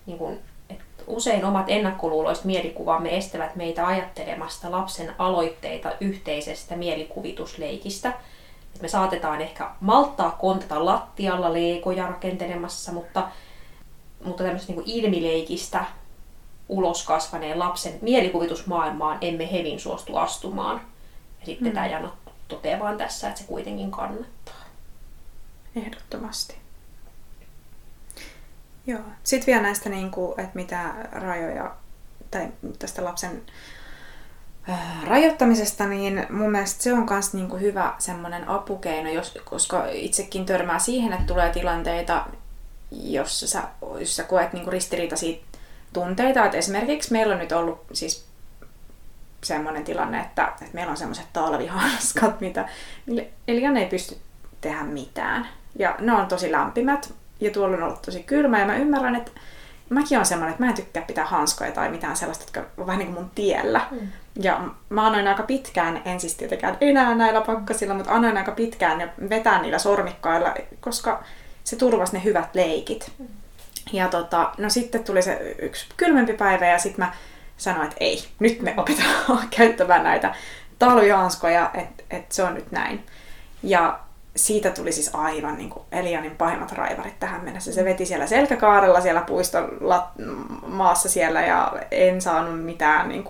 niin 0.06 0.18
kuin, 0.18 0.40
että 0.70 1.04
usein 1.08 1.46
omat 1.46 1.66
ennakkoluuloiset 1.68 2.46
mielikuvamme 2.46 3.18
estävät 3.18 3.56
meitä 3.56 3.88
ajattelemasta 3.88 4.72
lapsen 4.72 5.16
aloitteita 5.18 5.92
yhteisestä 6.02 6.76
mielikuvitusleikistä. 6.76 8.14
Et 8.76 8.82
me 8.82 8.88
saatetaan 8.88 9.42
ehkä 9.42 9.70
malttaa 9.80 10.32
kontata 10.32 10.86
lattialla 10.86 11.54
leikoja 11.54 12.08
rakentelemassa, 12.08 12.92
mutta, 12.92 13.28
mutta 14.24 14.44
tämmöisestä 14.44 14.74
niin 14.74 14.84
ilmileikistä 14.86 15.86
ulos 16.70 17.06
kasvaneen 17.06 17.60
lapsen 17.60 17.94
mielikuvitusmaailmaan 18.02 19.18
emme 19.22 19.52
hevin 19.52 19.80
suostu 19.80 20.18
astumaan. 20.18 20.82
Ja 21.40 21.46
sitten 21.46 21.68
mm. 21.68 21.74
tämä 21.74 21.88
Jana 21.88 22.12
toteaa 22.48 22.80
vaan 22.80 22.98
tässä, 22.98 23.28
että 23.28 23.42
se 23.42 23.48
kuitenkin 23.48 23.92
kannattaa. 23.92 24.56
Ehdottomasti. 25.76 26.56
Joo. 28.88 29.02
Sitten 29.24 29.48
vielä 29.48 29.62
näistä, 29.62 29.90
niin 29.90 30.12
kuin, 30.12 30.40
että 30.40 30.56
mitä 30.56 30.94
rajoja, 31.12 31.76
tai 32.32 32.48
tästä 32.80 33.04
lapsen 33.04 33.42
äh, 34.70 35.04
rajoittamisesta, 35.04 35.88
niin 35.88 36.28
mun 36.30 36.52
mielestä 36.52 36.84
se 36.84 36.94
on 36.94 37.08
myös 37.10 37.34
niin 37.34 37.62
hyvä 37.62 37.94
semmoinen 37.98 38.48
apukeino, 38.48 39.10
jos, 39.10 39.38
koska 39.46 39.86
itsekin 39.92 40.46
törmää 40.46 40.80
siihen, 40.80 41.14
että 41.14 41.26
tulee 41.26 41.50
tilanteita, 41.50 42.26
jossa 42.92 43.48
sä, 43.48 43.64
jos 44.00 44.16
sä 44.16 44.24
koet 44.24 44.54
niin 44.54 44.64
kuin 44.64 44.74
ristiriitaisia 44.74 45.38
tunteita. 45.94 46.46
Että 46.46 46.58
esimerkiksi 46.58 47.12
meillä 47.12 47.34
on 47.34 47.40
nyt 47.40 47.52
ollut 47.52 47.86
siis 47.94 48.30
semmoinen 49.44 49.84
tilanne, 49.84 50.20
että, 50.20 50.48
että 50.48 50.74
meillä 50.74 50.92
on 50.92 50.98
semmoiset 50.98 51.26
talvihanskat, 51.34 52.42
mitä 52.42 52.70
Elian 53.48 53.78
ei 53.78 53.86
pysty 53.86 54.18
tehdä 54.62 54.84
mitään. 54.84 55.48
Ja 55.76 55.96
ne 56.00 56.14
on 56.14 56.28
tosi 56.28 56.52
lämpimät 56.52 57.14
ja 57.40 57.52
tuolla 57.52 57.78
on 57.78 57.84
ollut 57.84 58.02
tosi 58.02 58.24
kylmä 58.24 58.60
ja 58.60 58.66
mä 58.66 58.76
ymmärrän, 58.76 59.16
että 59.16 59.32
mäkin 59.90 60.20
on 60.20 60.26
semmoinen, 60.26 60.52
että 60.52 60.64
mä 60.64 60.70
en 60.70 60.76
tykkää 60.76 61.04
pitää 61.04 61.26
hanskoja 61.26 61.72
tai 61.72 61.90
mitään 61.90 62.16
sellaista, 62.16 62.44
jotka 62.44 62.82
on 62.82 62.88
vähän 62.88 63.00
niin 63.00 63.14
kuin 63.14 63.24
mun 63.24 63.32
tiellä. 63.36 63.82
Mm. 63.92 64.08
Ja 64.42 64.62
mä 64.90 65.06
annoin 65.06 65.28
aika 65.28 65.44
pitkään, 65.44 66.02
en 66.06 66.20
siis 66.20 66.36
tietenkään 66.36 66.78
enää 66.82 67.16
näillä 67.16 67.42
pakkasilla, 67.42 67.94
mutta 67.94 68.14
annoin 68.14 68.38
aika 68.38 68.52
pitkään 68.52 69.02
ja 69.02 69.08
vetää 69.30 69.62
niillä 69.62 69.80
sormikkailla, 69.80 70.54
koska 70.80 71.24
se 71.64 71.76
turvasi 71.76 72.14
ne 72.14 72.24
hyvät 72.24 72.56
leikit. 72.56 73.12
Mm. 73.20 73.28
Ja 73.94 74.08
tota, 74.08 74.52
no 74.58 74.70
sitten 74.70 75.04
tuli 75.04 75.22
se 75.22 75.56
yksi 75.60 75.86
kylmempi 75.98 76.34
päivä 76.34 76.68
ja 76.68 76.80
sitten 76.80 77.06
mä 77.06 77.14
sanoin, 77.58 77.84
että 77.84 77.98
ei, 78.00 78.24
nyt 78.40 78.62
me 78.62 78.74
opetaan 78.78 79.48
käyttämään 79.58 80.04
näitä 80.04 80.36
talvihanskoja, 80.80 81.72
että 81.74 82.04
et 82.10 82.32
se 82.32 82.44
on 82.44 82.54
nyt 82.54 82.72
näin. 82.72 83.06
Ja 83.64 84.00
siitä 84.36 84.70
tuli 84.70 84.92
siis 84.92 85.10
aivan 85.14 85.58
niin 85.58 85.70
kuin 85.70 85.86
Elianin 85.92 86.36
pahimmat 86.36 86.72
raivarit 86.72 87.20
tähän 87.20 87.44
mennessä. 87.44 87.74
Se 87.74 87.86
veti 87.86 88.06
siellä 88.06 88.28
selkäkaarella 88.28 89.02
siellä 89.02 89.22
puiston 89.22 89.70
lat- 89.82 90.24
maassa 90.68 91.10
siellä 91.10 91.42
ja 91.42 91.74
en 91.92 92.22
saanut 92.22 92.66
mitään. 92.66 93.10
Niin 93.10 93.26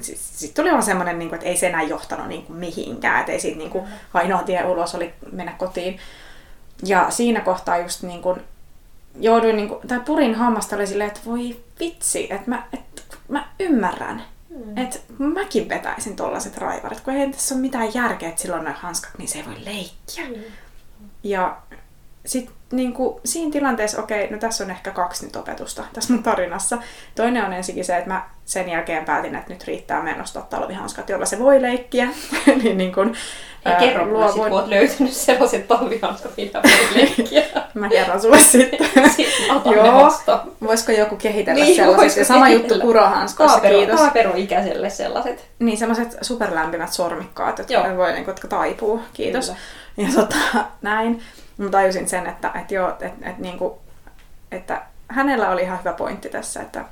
sitten 0.00 0.24
sit 0.38 0.54
tuli 0.54 0.70
vaan 0.70 0.82
semmoinen, 0.82 1.18
niin 1.18 1.28
kuin, 1.28 1.36
että 1.36 1.48
ei 1.48 1.56
se 1.56 1.66
enää 1.66 1.82
johtanut 1.82 2.28
niin 2.28 2.46
kuin 2.46 2.58
mihinkään. 2.58 3.20
Että 3.20 3.32
ei 3.32 3.40
siitä 3.40 3.58
niin 3.58 3.70
kuin, 3.70 3.84
ainoa 4.14 4.42
tie 4.42 4.64
ulos 4.64 4.94
oli 4.94 5.14
mennä 5.32 5.52
kotiin. 5.58 5.98
Ja 6.84 7.10
siinä 7.10 7.40
kohtaa 7.40 7.78
just 7.78 8.02
niin 8.02 8.22
kuin, 8.22 8.40
jouduin, 9.20 9.56
niin 9.56 9.68
kuin, 9.68 9.88
tai 9.88 10.00
purin 10.00 10.34
hammasta 10.34 10.76
oli 10.76 10.86
silleen, 10.86 11.08
että 11.08 11.20
voi 11.26 11.56
vitsi, 11.80 12.32
että 12.32 12.50
mä, 12.50 12.66
että 12.72 13.02
mä 13.28 13.48
ymmärrän. 13.60 14.22
Mm. 14.50 14.76
Että 14.78 14.98
mäkin 15.18 15.68
vetäisin 15.68 16.16
tollaset 16.16 16.58
raivarit, 16.58 17.00
kun 17.00 17.14
ei 17.14 17.30
tässä 17.30 17.54
ole 17.54 17.60
mitään 17.60 17.94
järkeä, 17.94 18.28
että 18.28 18.42
silloin 18.42 18.64
noin 18.64 18.76
hanskat, 18.76 19.18
niin 19.18 19.28
se 19.28 19.38
ei 19.38 19.46
voi 19.46 19.64
leikkiä. 19.64 20.24
Mm. 20.28 20.42
Ja 21.22 21.56
sitten 22.26 22.54
niin 22.72 22.94
siinä 23.24 23.52
tilanteessa, 23.52 24.02
okei, 24.02 24.30
no 24.30 24.38
tässä 24.38 24.64
on 24.64 24.70
ehkä 24.70 24.90
kaksi 24.90 25.24
nyt 25.24 25.36
opetusta 25.36 25.84
tässä 25.92 26.12
mun 26.12 26.22
tarinassa. 26.22 26.78
Toinen 27.14 27.44
on 27.44 27.52
ensinnäkin 27.52 27.84
se, 27.84 27.96
että 27.96 28.10
mä 28.10 28.22
sen 28.44 28.68
jälkeen 28.68 29.04
päätin, 29.04 29.34
että 29.34 29.52
nyt 29.52 29.64
riittää 29.64 30.02
meidän 30.02 30.22
ostaa 30.22 30.42
talvihanskat, 30.42 31.08
jolla 31.08 31.26
se 31.26 31.38
voi 31.38 31.62
leikkiä. 31.62 32.08
niin, 32.62 32.78
niin 32.78 32.94
kun, 32.94 33.16
Ei 33.66 33.74
kerro 33.78 34.06
mulle 34.06 34.26
sit, 34.32 34.42
kun 34.42 34.52
oot 34.52 34.66
löytänyt 34.66 35.12
sellaiset 35.12 35.68
talvihanskat, 35.68 36.32
mitä 36.36 36.60
voi 36.62 36.94
leikkiä. 36.96 37.42
mä 37.74 37.88
kerron 37.88 38.20
sulle 38.20 38.38
sitten. 38.38 39.10
sitten 39.16 39.74
Joo, 39.74 40.10
voisiko 40.62 40.92
joku 40.92 41.16
kehitellä 41.16 41.64
niin, 41.64 41.76
sellaiset. 41.76 42.18
Ja 42.18 42.24
sama 42.24 42.48
juttu 42.48 42.80
kurohanskoissa, 42.80 43.60
Kaapero, 43.60 43.78
kiitos. 43.78 44.00
Kaapero-ikäiselle 44.00 44.90
sellaiset. 44.90 45.46
Niin, 45.58 45.78
sellaiset 45.78 46.18
superlämpimät 46.22 46.92
sormikkaat, 46.92 47.58
jotka 47.58 47.74
Joo. 47.74 47.96
voi, 47.96 48.12
niin, 48.12 48.26
jotka 48.26 48.48
taipuu. 48.48 49.00
Kiitos. 49.12 49.46
Kyllä. 49.46 49.58
Ja 49.96 50.14
tota, 50.14 50.36
näin. 50.82 51.22
Mä 51.58 51.70
tajusin 51.70 52.08
sen, 52.08 52.26
että, 52.26 52.50
että, 52.60 52.74
joo, 52.74 52.88
että, 52.88 53.06
että, 53.06 53.42
niin 53.42 53.58
kuin, 53.58 53.74
että 54.52 54.82
hänellä 55.08 55.50
oli 55.50 55.62
ihan 55.62 55.78
hyvä 55.78 55.92
pointti 55.92 56.28
tässä, 56.28 56.62
että, 56.62 56.84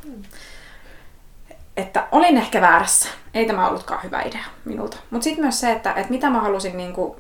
että 1.77 2.07
olin 2.13 2.37
ehkä 2.37 2.61
väärässä. 2.61 3.09
Ei 3.35 3.47
tämä 3.47 3.69
ollutkaan 3.69 4.03
hyvä 4.03 4.23
idea 4.23 4.45
minulta. 4.65 4.97
Mutta 5.11 5.25
sitten 5.25 5.45
myös 5.45 5.61
se, 5.61 5.73
että, 5.73 5.93
että 5.93 6.11
mitä 6.11 6.31
mä 6.31 6.41
halusin, 6.41 6.77
niin 6.77 6.93
kuin, 6.93 7.15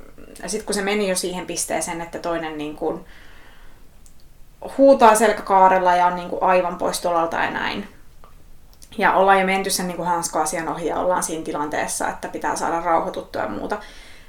sit 0.47 0.63
kun 0.63 0.75
se 0.75 0.83
meni 0.83 1.09
jo 1.09 1.17
siihen 1.17 1.47
pisteeseen, 1.47 2.01
että 2.01 2.19
toinen 2.19 2.59
niin 2.59 2.77
kuin, 2.77 3.05
huutaa 4.79 5.15
selkäkaarella 5.15 5.97
ja 5.97 6.07
on 6.07 6.17
niin 6.17 6.29
kuin 6.29 6.43
aivan 6.43 6.79
pois 6.79 7.01
tolalta 7.01 7.37
ja 7.37 7.51
näin. 7.51 7.89
Ja 8.99 9.13
ollaan 9.13 9.41
jo 9.41 9.47
menty 9.47 9.71
sen 9.71 9.89
niin 9.89 10.05
hanska-asian 10.05 10.69
ohi 10.69 10.87
ja 10.87 10.97
ollaan 10.97 11.23
siinä 11.23 11.45
tilanteessa, 11.45 12.09
että 12.09 12.29
pitää 12.29 12.57
saada 12.57 12.81
rauhoituttua 12.81 13.43
ja 13.43 13.49
muuta. 13.49 13.79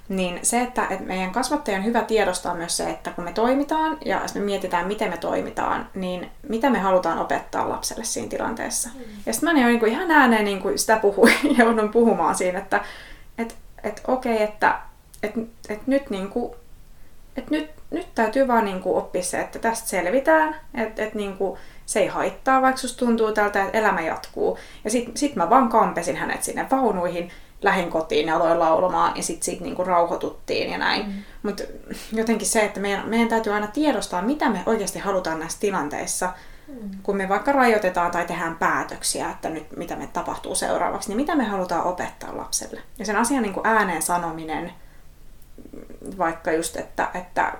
Niin 0.10 0.40
se, 0.42 0.62
että, 0.62 0.88
että 0.90 1.06
meidän 1.06 1.32
kasvattajan 1.32 1.86
hyvä 1.86 2.02
tiedostaa 2.02 2.56
myös 2.56 2.78
se, 2.78 2.90
että 2.90 3.12
kun 3.12 3.24
me 3.24 3.34
toimitaan 3.34 3.98
ja 4.06 4.22
me 4.36 4.42
mietitään, 4.42 4.88
miten 4.88 5.10
me 5.10 5.18
toimitaan, 5.18 5.90
niin 5.96 6.32
mitä 6.50 6.70
me 6.70 6.80
halutaan 6.80 7.20
opettaa 7.20 7.70
lapselle 7.70 8.04
siinä 8.04 8.30
tilanteessa. 8.30 8.90
Mm. 8.96 9.02
Ja 9.26 9.34
sitten 9.34 9.50
mä 9.50 9.54
niin, 9.54 9.68
niin 9.68 9.80
kuin 9.80 9.92
ihan 9.92 10.12
ääneen 10.12 10.46
niin 10.46 10.62
kuin 10.62 10.80
sitä 10.80 10.98
puhuin 10.98 11.34
ja 11.44 11.66
joudun 11.66 11.90
puhumaan 11.90 12.36
siinä, 12.36 12.60
että 12.60 12.82
et, 13.38 13.56
et, 13.84 14.02
okei, 14.08 14.34
okay, 14.34 14.48
että 14.48 14.80
et, 15.24 15.34
et 15.70 15.88
nyt, 15.88 16.10
niin 16.10 16.30
kuin, 16.30 16.56
et 17.38 17.50
nyt, 17.50 17.70
nyt 17.92 18.08
täytyy 18.16 18.48
vaan 18.48 18.66
niin 18.66 18.82
kuin 18.82 18.98
oppia 18.98 19.24
se, 19.24 19.40
että 19.40 19.60
tästä 19.60 19.88
selvitään, 19.88 20.56
että 20.74 21.04
et, 21.04 21.14
niin 21.14 21.38
kuin, 21.38 21.60
se 21.86 22.00
ei 22.00 22.08
haittaa, 22.08 22.62
vaikka 22.62 22.82
susta 22.82 23.06
tuntuu 23.06 23.32
tältä, 23.32 23.64
että 23.64 23.78
elämä 23.78 24.02
jatkuu. 24.02 24.58
Ja 24.84 24.90
sitten 24.90 25.18
sit 25.18 25.36
mä 25.36 25.50
vaan 25.50 25.70
kampesin 25.70 26.16
hänet 26.16 26.44
sinne 26.44 26.68
vaunuihin, 26.72 27.32
lähin 27.64 27.90
kotiin 27.90 28.28
ja 28.28 28.36
aloin 28.36 28.60
laulamaan 28.60 29.18
ja 29.18 29.24
sitten 29.24 29.46
sit 29.46 29.60
niinku 29.60 29.84
rauhoituttiin 29.84 30.72
ja 30.72 30.78
näin. 30.78 31.06
Mm. 31.06 31.14
Mutta 31.44 31.64
jotenkin 32.12 32.48
se, 32.48 32.66
että 32.66 32.80
meidän, 32.80 33.10
meidän 33.10 33.28
täytyy 33.28 33.54
aina 33.54 33.68
tiedostaa, 33.68 34.22
mitä 34.22 34.50
me 34.50 34.64
oikeasti 34.66 35.00
halutaan 35.00 35.40
näissä 35.40 35.60
tilanteissa, 35.60 36.34
mm. 36.68 36.90
kun 37.04 37.18
me 37.18 37.30
vaikka 37.30 37.52
rajoitetaan 37.52 38.12
tai 38.12 38.26
tehdään 38.26 38.56
päätöksiä, 38.56 39.30
että 39.30 39.50
nyt 39.50 39.78
mitä 39.78 39.96
me 39.96 40.08
tapahtuu 40.14 40.56
seuraavaksi, 40.56 41.10
niin 41.10 41.18
mitä 41.18 41.36
me 41.36 41.44
halutaan 41.44 41.84
opettaa 41.84 42.38
lapselle. 42.38 42.82
Ja 43.00 43.06
sen 43.06 43.16
asian 43.16 43.44
niinku 43.44 43.62
ääneen 43.64 44.02
sanominen, 44.02 44.72
vaikka 46.18 46.52
just, 46.52 46.76
että, 46.76 47.08
että, 47.14 47.54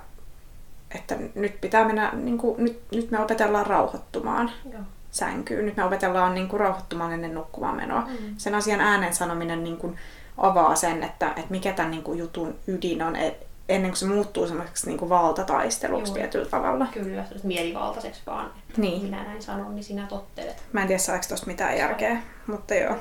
että 0.94 1.16
nyt 1.34 1.60
pitää 1.60 1.84
mennä, 1.84 2.12
niinku, 2.12 2.54
nyt, 2.58 2.82
nyt 2.92 3.10
me 3.10 3.18
opetellaan 3.18 3.66
rauhoittumaan. 3.66 4.50
Joo 4.72 4.82
sänkyyn. 5.14 5.66
Nyt 5.66 5.76
me 5.76 5.84
opetellaan 5.84 6.34
niin 6.34 6.48
kuin 6.48 6.60
rauhoittumaan 6.60 7.12
ennen 7.12 7.34
nukkumaan 7.34 7.76
menoa. 7.76 8.00
Mm. 8.00 8.34
Sen 8.36 8.54
asian 8.54 8.80
äänen 8.80 9.14
sanominen 9.14 9.64
niin 9.64 9.76
kuin 9.76 9.96
avaa 10.38 10.74
sen, 10.74 11.02
että, 11.02 11.28
että 11.28 11.50
mikä 11.50 11.72
tämän 11.72 11.90
niin 11.90 12.02
kuin 12.02 12.18
jutun 12.18 12.54
ydin 12.66 13.02
on, 13.02 13.16
et, 13.16 13.46
ennen 13.68 13.90
kuin 13.90 13.98
se 13.98 14.06
muuttuu 14.06 14.46
semmoiseksi 14.46 14.86
niin 14.86 14.98
kuin 14.98 15.08
valtataisteluksi 15.08 16.10
Joo. 16.10 16.14
tietyllä 16.14 16.46
tavalla. 16.46 16.86
Kyllä, 16.92 17.24
se 17.24 17.46
mielivaltaiseksi 17.46 18.22
vaan. 18.26 18.46
Että 18.46 18.80
Niin. 18.80 19.02
Minä 19.02 19.24
näin 19.24 19.42
sanon, 19.42 19.74
niin 19.74 19.84
sinä 19.84 20.06
tottelet. 20.06 20.62
Mä 20.72 20.80
en 20.80 20.86
tiedä 20.86 20.98
saako 20.98 21.24
tosta 21.28 21.46
mitään 21.46 21.78
järkeä, 21.78 22.22
mutta 22.46 22.74
joo. 22.74 22.96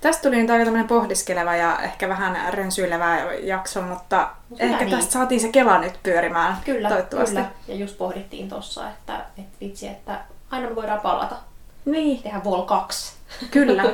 Tästä 0.00 0.22
tuli 0.22 0.36
nyt 0.36 0.50
aika 0.50 0.64
tämmöinen 0.64 0.88
pohdiskeleva 0.88 1.56
ja 1.56 1.78
ehkä 1.78 2.08
vähän 2.08 2.54
rönsyilevä 2.54 3.18
jakso, 3.42 3.82
mutta 3.82 4.30
Mut 4.48 4.60
hyvä 4.60 4.72
ehkä 4.72 4.84
niin. 4.84 4.96
tästä 4.96 5.12
saatiin 5.12 5.40
se 5.40 5.48
Kela 5.48 5.78
nyt 5.78 6.02
pyörimään 6.02 6.56
Kyllä, 6.64 6.88
toivottavasti. 6.88 7.36
kyllä. 7.36 7.50
Ja 7.68 7.74
just 7.74 7.98
pohdittiin 7.98 8.48
tossa, 8.48 8.88
että, 8.90 9.16
että 9.38 9.56
vitsi, 9.60 9.88
että 9.88 10.20
aina 10.50 10.68
me 10.68 10.76
voidaan 10.76 11.00
palata. 11.00 11.36
Niin, 11.84 12.22
Tehdä 12.22 12.44
Vol 12.44 12.62
2. 12.62 13.12
Kyllä. 13.50 13.82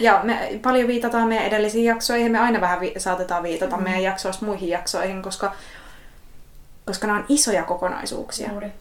Ja 0.00 0.20
me 0.22 0.60
paljon 0.62 0.88
viitataan 0.88 1.28
meidän 1.28 1.46
edellisiin 1.46 1.84
jaksoihin. 1.84 2.32
Me 2.32 2.38
aina 2.38 2.60
vähän 2.60 2.80
vi- 2.80 2.94
saatetaan 2.98 3.42
viitata 3.42 3.76
mm. 3.76 3.82
meidän 3.82 4.02
jaksoista 4.02 4.46
muihin 4.46 4.68
jaksoihin, 4.68 5.22
koska, 5.22 5.52
koska 6.86 7.06
nämä 7.06 7.18
on 7.18 7.24
isoja 7.28 7.62
kokonaisuuksia. 7.64 8.50
Juuri. 8.50 8.72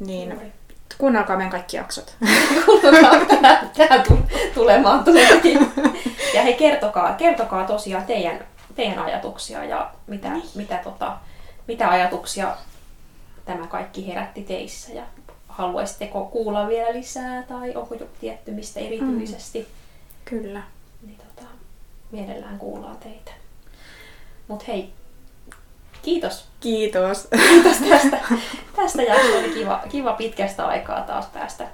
Niin 0.00 0.30
Juuri. 0.30 0.52
Kuunnelkaa 0.98 1.36
meidän 1.36 1.50
kaikki 1.50 1.76
jaksot. 1.76 2.16
Tähän 3.76 4.04
tulemaan 4.54 5.04
tuleekin. 5.04 5.72
Ja 6.34 6.42
hei, 6.42 6.54
kertokaa, 6.54 7.12
kertokaa 7.14 7.66
tosiaan 7.66 8.04
teidän, 8.04 8.46
teidän 8.74 8.98
ajatuksia 8.98 9.64
ja 9.64 9.90
mitä, 10.06 10.32
Niin. 10.32 10.48
mitä, 10.54 10.80
tota, 10.84 11.16
mitä 11.68 11.88
ajatuksia 11.88 12.56
tämä 13.44 13.66
kaikki 13.66 14.06
herätti 14.06 14.42
teissä. 14.42 14.92
Ja 14.92 15.02
haluaisitteko 15.48 16.24
kuulla 16.24 16.68
vielä 16.68 16.92
lisää 16.92 17.42
tai 17.42 17.74
onko 17.74 17.94
joku 17.94 18.12
tietty 18.20 18.50
mistä 18.50 18.80
erityisesti, 18.80 19.68
Kyllä. 20.24 20.62
niin 21.06 21.18
tota, 21.18 21.48
mielellään 22.10 22.58
kuullaan 22.58 22.96
teitä. 22.96 23.30
Mut 24.48 24.68
hei, 24.68 24.92
kiitos. 26.02 26.49
Kiitos. 26.60 27.28
Kiitos 27.48 27.76
tästä, 27.88 28.18
tästä 28.76 29.02
jaksosta. 29.02 29.38
Oli 29.38 29.48
kiva, 29.54 29.80
kiva 29.88 30.12
pitkästä 30.12 30.66
aikaa 30.66 31.00
taas 31.00 31.26
päästä, 31.26 31.66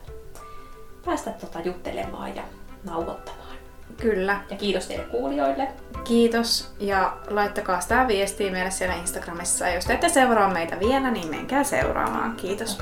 päästä 1.04 1.30
tota 1.30 1.60
juttelemaan 1.64 2.36
ja 2.36 2.42
nauhoittamaan. 2.84 3.46
Kyllä. 3.96 4.40
Ja 4.50 4.56
kiitos 4.56 4.86
teille 4.86 5.04
kuulijoille. 5.04 5.68
Kiitos 6.04 6.72
ja 6.78 7.16
laittakaa 7.30 7.80
sitä 7.80 8.04
viestiä 8.08 8.52
meille 8.52 8.70
siellä 8.70 8.94
Instagramissa. 8.94 9.66
Ja 9.68 9.74
jos 9.74 9.84
te 9.84 9.92
ette 9.92 10.08
seuraa 10.08 10.50
meitä 10.52 10.80
vielä, 10.80 11.10
niin 11.10 11.28
menkää 11.30 11.64
seuraamaan. 11.64 12.36
Kiitos. 12.36 12.78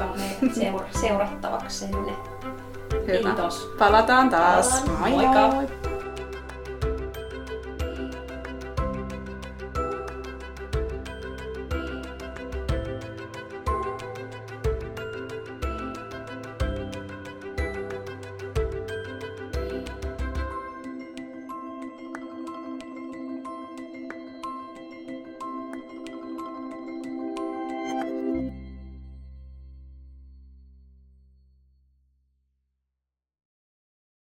Seura- 0.52 1.00
seurattavaksenne. 1.00 2.12
Hyvä. 3.06 3.22
Kiitos. 3.34 3.74
Palataan 3.78 4.30
taas. 4.30 4.68
Palataan. 4.68 5.00
Moi 5.00 5.10
Moikka. 5.10 5.48
moi. 5.48 5.93